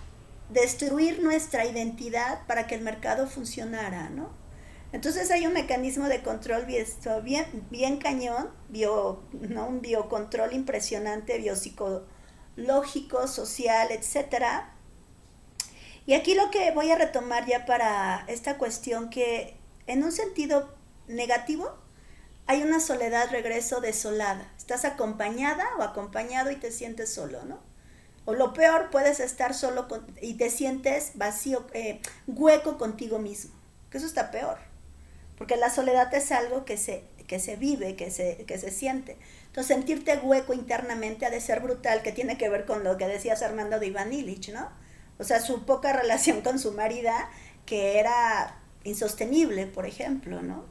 [0.47, 4.29] destruir nuestra identidad para que el mercado funcionara, ¿no?
[4.93, 6.85] Entonces hay un mecanismo de control bien,
[7.69, 9.67] bien cañón, bio, ¿no?
[9.67, 14.78] un biocontrol impresionante, biopsicológico, social, etcétera,
[16.09, 19.55] y aquí lo que voy a retomar ya para esta cuestión que
[19.85, 20.75] en un sentido
[21.07, 21.71] negativo
[22.47, 24.51] hay una soledad regreso desolada.
[24.57, 27.59] Estás acompañada o acompañado y te sientes solo, ¿no?
[28.25, 29.87] O lo peor, puedes estar solo
[30.19, 33.53] y te sientes vacío, eh, hueco contigo mismo.
[33.91, 34.57] Que eso está peor.
[35.37, 39.15] Porque la soledad es algo que se, que se vive, que se, que se siente.
[39.45, 43.07] Entonces, sentirte hueco internamente ha de ser brutal, que tiene que ver con lo que
[43.07, 44.88] decías Armando de Iván Illich, ¿no?
[45.19, 47.29] O sea, su poca relación con su marida,
[47.65, 50.63] que era insostenible, por ejemplo, ¿no?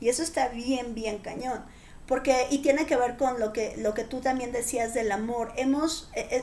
[0.00, 1.64] Y eso está bien, bien cañón.
[2.06, 5.52] Porque, y tiene que ver con lo que, lo que tú también decías del amor.
[5.56, 6.42] Hemos, e,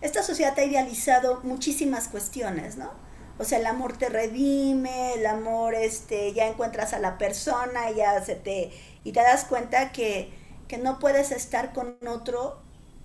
[0.00, 2.92] esta sociedad ha idealizado muchísimas cuestiones, ¿no?
[3.38, 8.22] O sea, el amor te redime, el amor, este, ya encuentras a la persona, ya
[8.22, 8.70] se te,
[9.02, 10.30] y te das cuenta que,
[10.68, 12.60] que no puedes estar con otro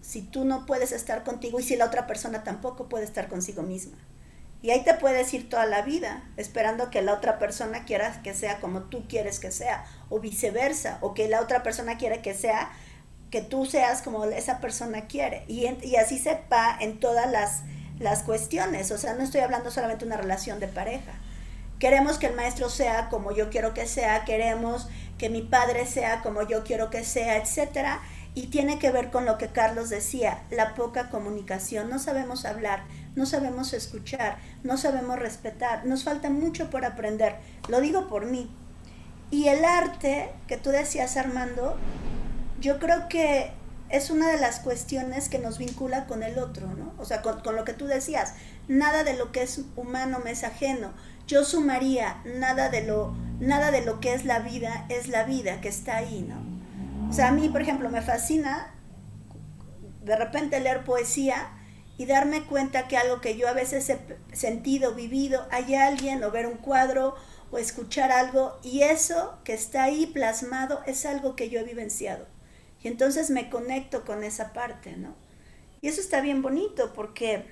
[0.05, 3.63] si tú no puedes estar contigo y si la otra persona tampoco puede estar consigo
[3.63, 3.97] misma.
[4.61, 8.33] Y ahí te puedes ir toda la vida esperando que la otra persona quiera que
[8.33, 12.33] sea como tú quieres que sea, o viceversa, o que la otra persona quiera que
[12.33, 12.71] sea,
[13.31, 15.43] que tú seas como esa persona quiere.
[15.47, 17.63] Y, y así sepa en todas las,
[17.99, 18.91] las cuestiones.
[18.91, 21.13] O sea, no estoy hablando solamente de una relación de pareja.
[21.79, 24.87] Queremos que el maestro sea como yo quiero que sea, queremos
[25.17, 28.01] que mi padre sea como yo quiero que sea, etcétera.
[28.35, 31.89] Y tiene que ver con lo que Carlos decía, la poca comunicación.
[31.89, 32.83] No sabemos hablar,
[33.15, 37.37] no sabemos escuchar, no sabemos respetar, nos falta mucho por aprender,
[37.69, 38.51] lo digo por mí.
[39.31, 41.77] Y el arte que tú decías, Armando,
[42.59, 43.51] yo creo que
[43.89, 46.93] es una de las cuestiones que nos vincula con el otro, ¿no?
[46.97, 48.33] O sea, con, lo que tú decías,
[48.67, 50.91] nada de lo que es humano me es ajeno.
[51.27, 55.61] Yo sumaría, nada de lo, nada de lo que es la vida es la vida
[55.61, 56.54] que está ahí, ¿no?
[57.09, 58.73] O sea, a mí, por ejemplo, me fascina
[60.03, 61.51] de repente leer poesía
[61.97, 66.31] y darme cuenta que algo que yo a veces he sentido, vivido, hay alguien o
[66.31, 67.15] ver un cuadro
[67.51, 72.27] o escuchar algo y eso que está ahí plasmado es algo que yo he vivenciado.
[72.83, 75.15] Y entonces me conecto con esa parte, ¿no?
[75.81, 77.45] Y eso está bien bonito porque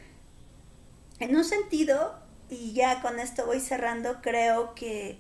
[1.20, 2.20] en un sentido,
[2.50, 5.20] y ya con esto voy cerrando, creo que,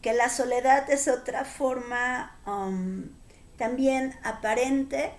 [0.00, 3.08] que la soledad es otra forma um,
[3.56, 5.12] también aparente,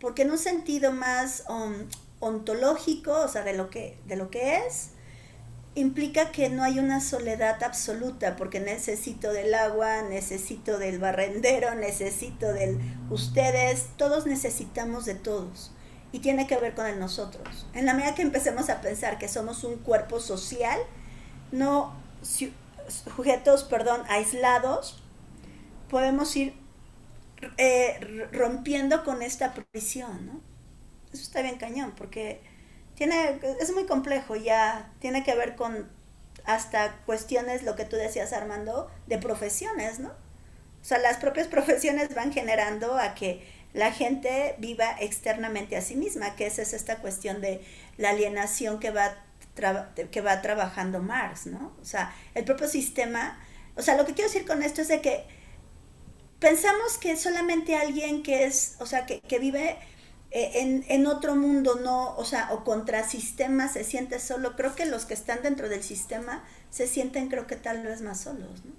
[0.00, 1.74] porque en un sentido más um,
[2.20, 4.90] ontológico, o sea, de lo que, de lo que es,
[5.74, 12.52] implica que no hay una soledad absoluta, porque necesito del agua, necesito del barrendero, necesito
[12.52, 12.78] del
[13.10, 15.72] ustedes, todos necesitamos de todos.
[16.12, 17.66] Y tiene que ver con el nosotros.
[17.74, 20.78] En la medida que empecemos a pensar que somos un cuerpo social,
[21.50, 21.92] no
[22.88, 25.02] sujetos, perdón, aislados,
[25.88, 26.54] podemos ir
[27.58, 30.54] eh, rompiendo con esta prisión, ¿no?
[31.14, 32.40] eso está bien cañón, porque
[32.94, 35.88] tiene, es muy complejo ya, tiene que ver con
[36.44, 40.08] hasta cuestiones, lo que tú decías Armando, de profesiones, ¿no?
[40.08, 45.96] O sea, las propias profesiones van generando a que la gente viva externamente a sí
[45.96, 47.64] misma, que esa es esta cuestión de
[47.96, 49.16] la alienación que va,
[50.10, 51.74] que va trabajando Marx, ¿no?
[51.80, 53.40] O sea, el propio sistema,
[53.76, 55.24] o sea, lo que quiero decir con esto es de que
[56.44, 59.78] pensamos que solamente alguien que es, o sea, que, que vive
[60.30, 64.54] eh, en, otro mundo no, o sea, o contra sistema se siente solo.
[64.54, 68.20] Creo que los que están dentro del sistema se sienten, creo que tal vez más
[68.20, 68.72] solos, ¿no?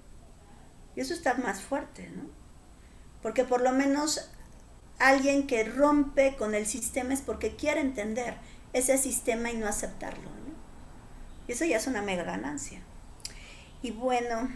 [0.94, 2.30] Y eso está más fuerte, ¿no?
[3.20, 4.30] Porque por lo menos
[5.00, 8.36] alguien que rompe con el sistema es porque quiere entender
[8.74, 10.54] ese sistema y no aceptarlo, ¿no?
[11.48, 12.78] Y eso ya es una mega ganancia.
[13.82, 14.50] Y bueno,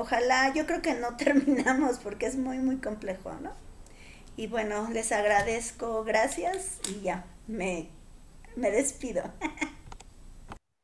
[0.00, 3.52] ojalá, yo creo que no terminamos porque es muy, muy complejo, ¿no?
[4.36, 7.90] Y bueno, les agradezco, gracias y ya, me,
[8.56, 9.22] me despido.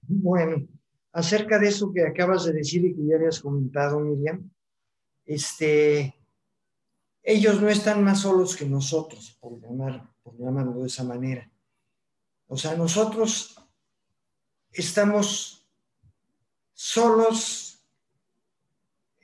[0.08, 0.68] Bueno,
[1.12, 4.48] acerca de eso que acabas de decir y que ya habías comentado, Miriam,
[5.24, 6.14] este,
[7.24, 11.50] ellos no están más solos que nosotros, por, llamar, por llamarlo de esa manera.
[12.46, 13.60] O sea, nosotros
[14.70, 15.68] estamos
[16.72, 17.65] solos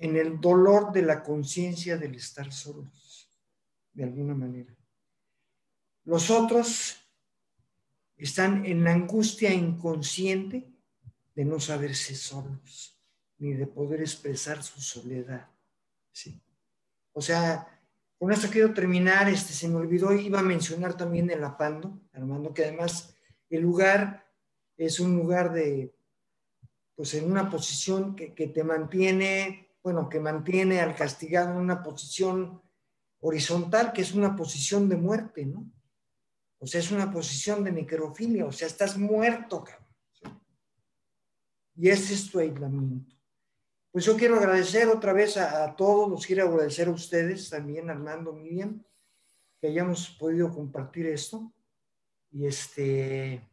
[0.02, 3.32] en el dolor de la conciencia del estar solos
[3.92, 4.76] de alguna manera.
[6.04, 6.96] Los otros
[8.16, 10.68] están en la angustia inconsciente
[11.36, 13.00] de no saberse solos,
[13.38, 15.48] ni de poder expresar su soledad.
[16.10, 16.42] ¿sí?
[17.12, 17.68] O sea,
[18.18, 22.52] con esto quiero terminar, este, se me olvidó, iba a mencionar también el Apando, Armando,
[22.52, 23.14] que además
[23.48, 24.26] el lugar
[24.76, 25.94] es un lugar de,
[26.96, 31.82] pues en una posición que, que te mantiene, bueno, que mantiene al castigado en una
[31.82, 32.62] posición
[33.20, 35.70] horizontal, que es una posición de muerte, ¿no?
[36.58, 39.82] O sea, es una posición de necrofilia, o sea, estás muerto, cabrón.
[41.74, 43.16] Y ese es tu aislamiento.
[43.90, 48.32] Pues yo quiero agradecer otra vez a, todos, los quiero agradecer a ustedes también, Armando,
[48.32, 48.82] Miriam,
[49.60, 51.52] que hayamos podido compartir esto.
[52.30, 53.46] Y este,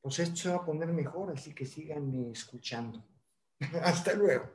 [0.00, 3.04] pues esto se va a poner mejor, así que sigan escuchando.
[3.82, 4.50] Hasta luego.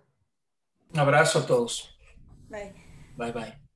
[0.94, 1.98] Un abrazo a todos.
[2.50, 2.74] Bye.
[3.18, 3.66] Bye bye.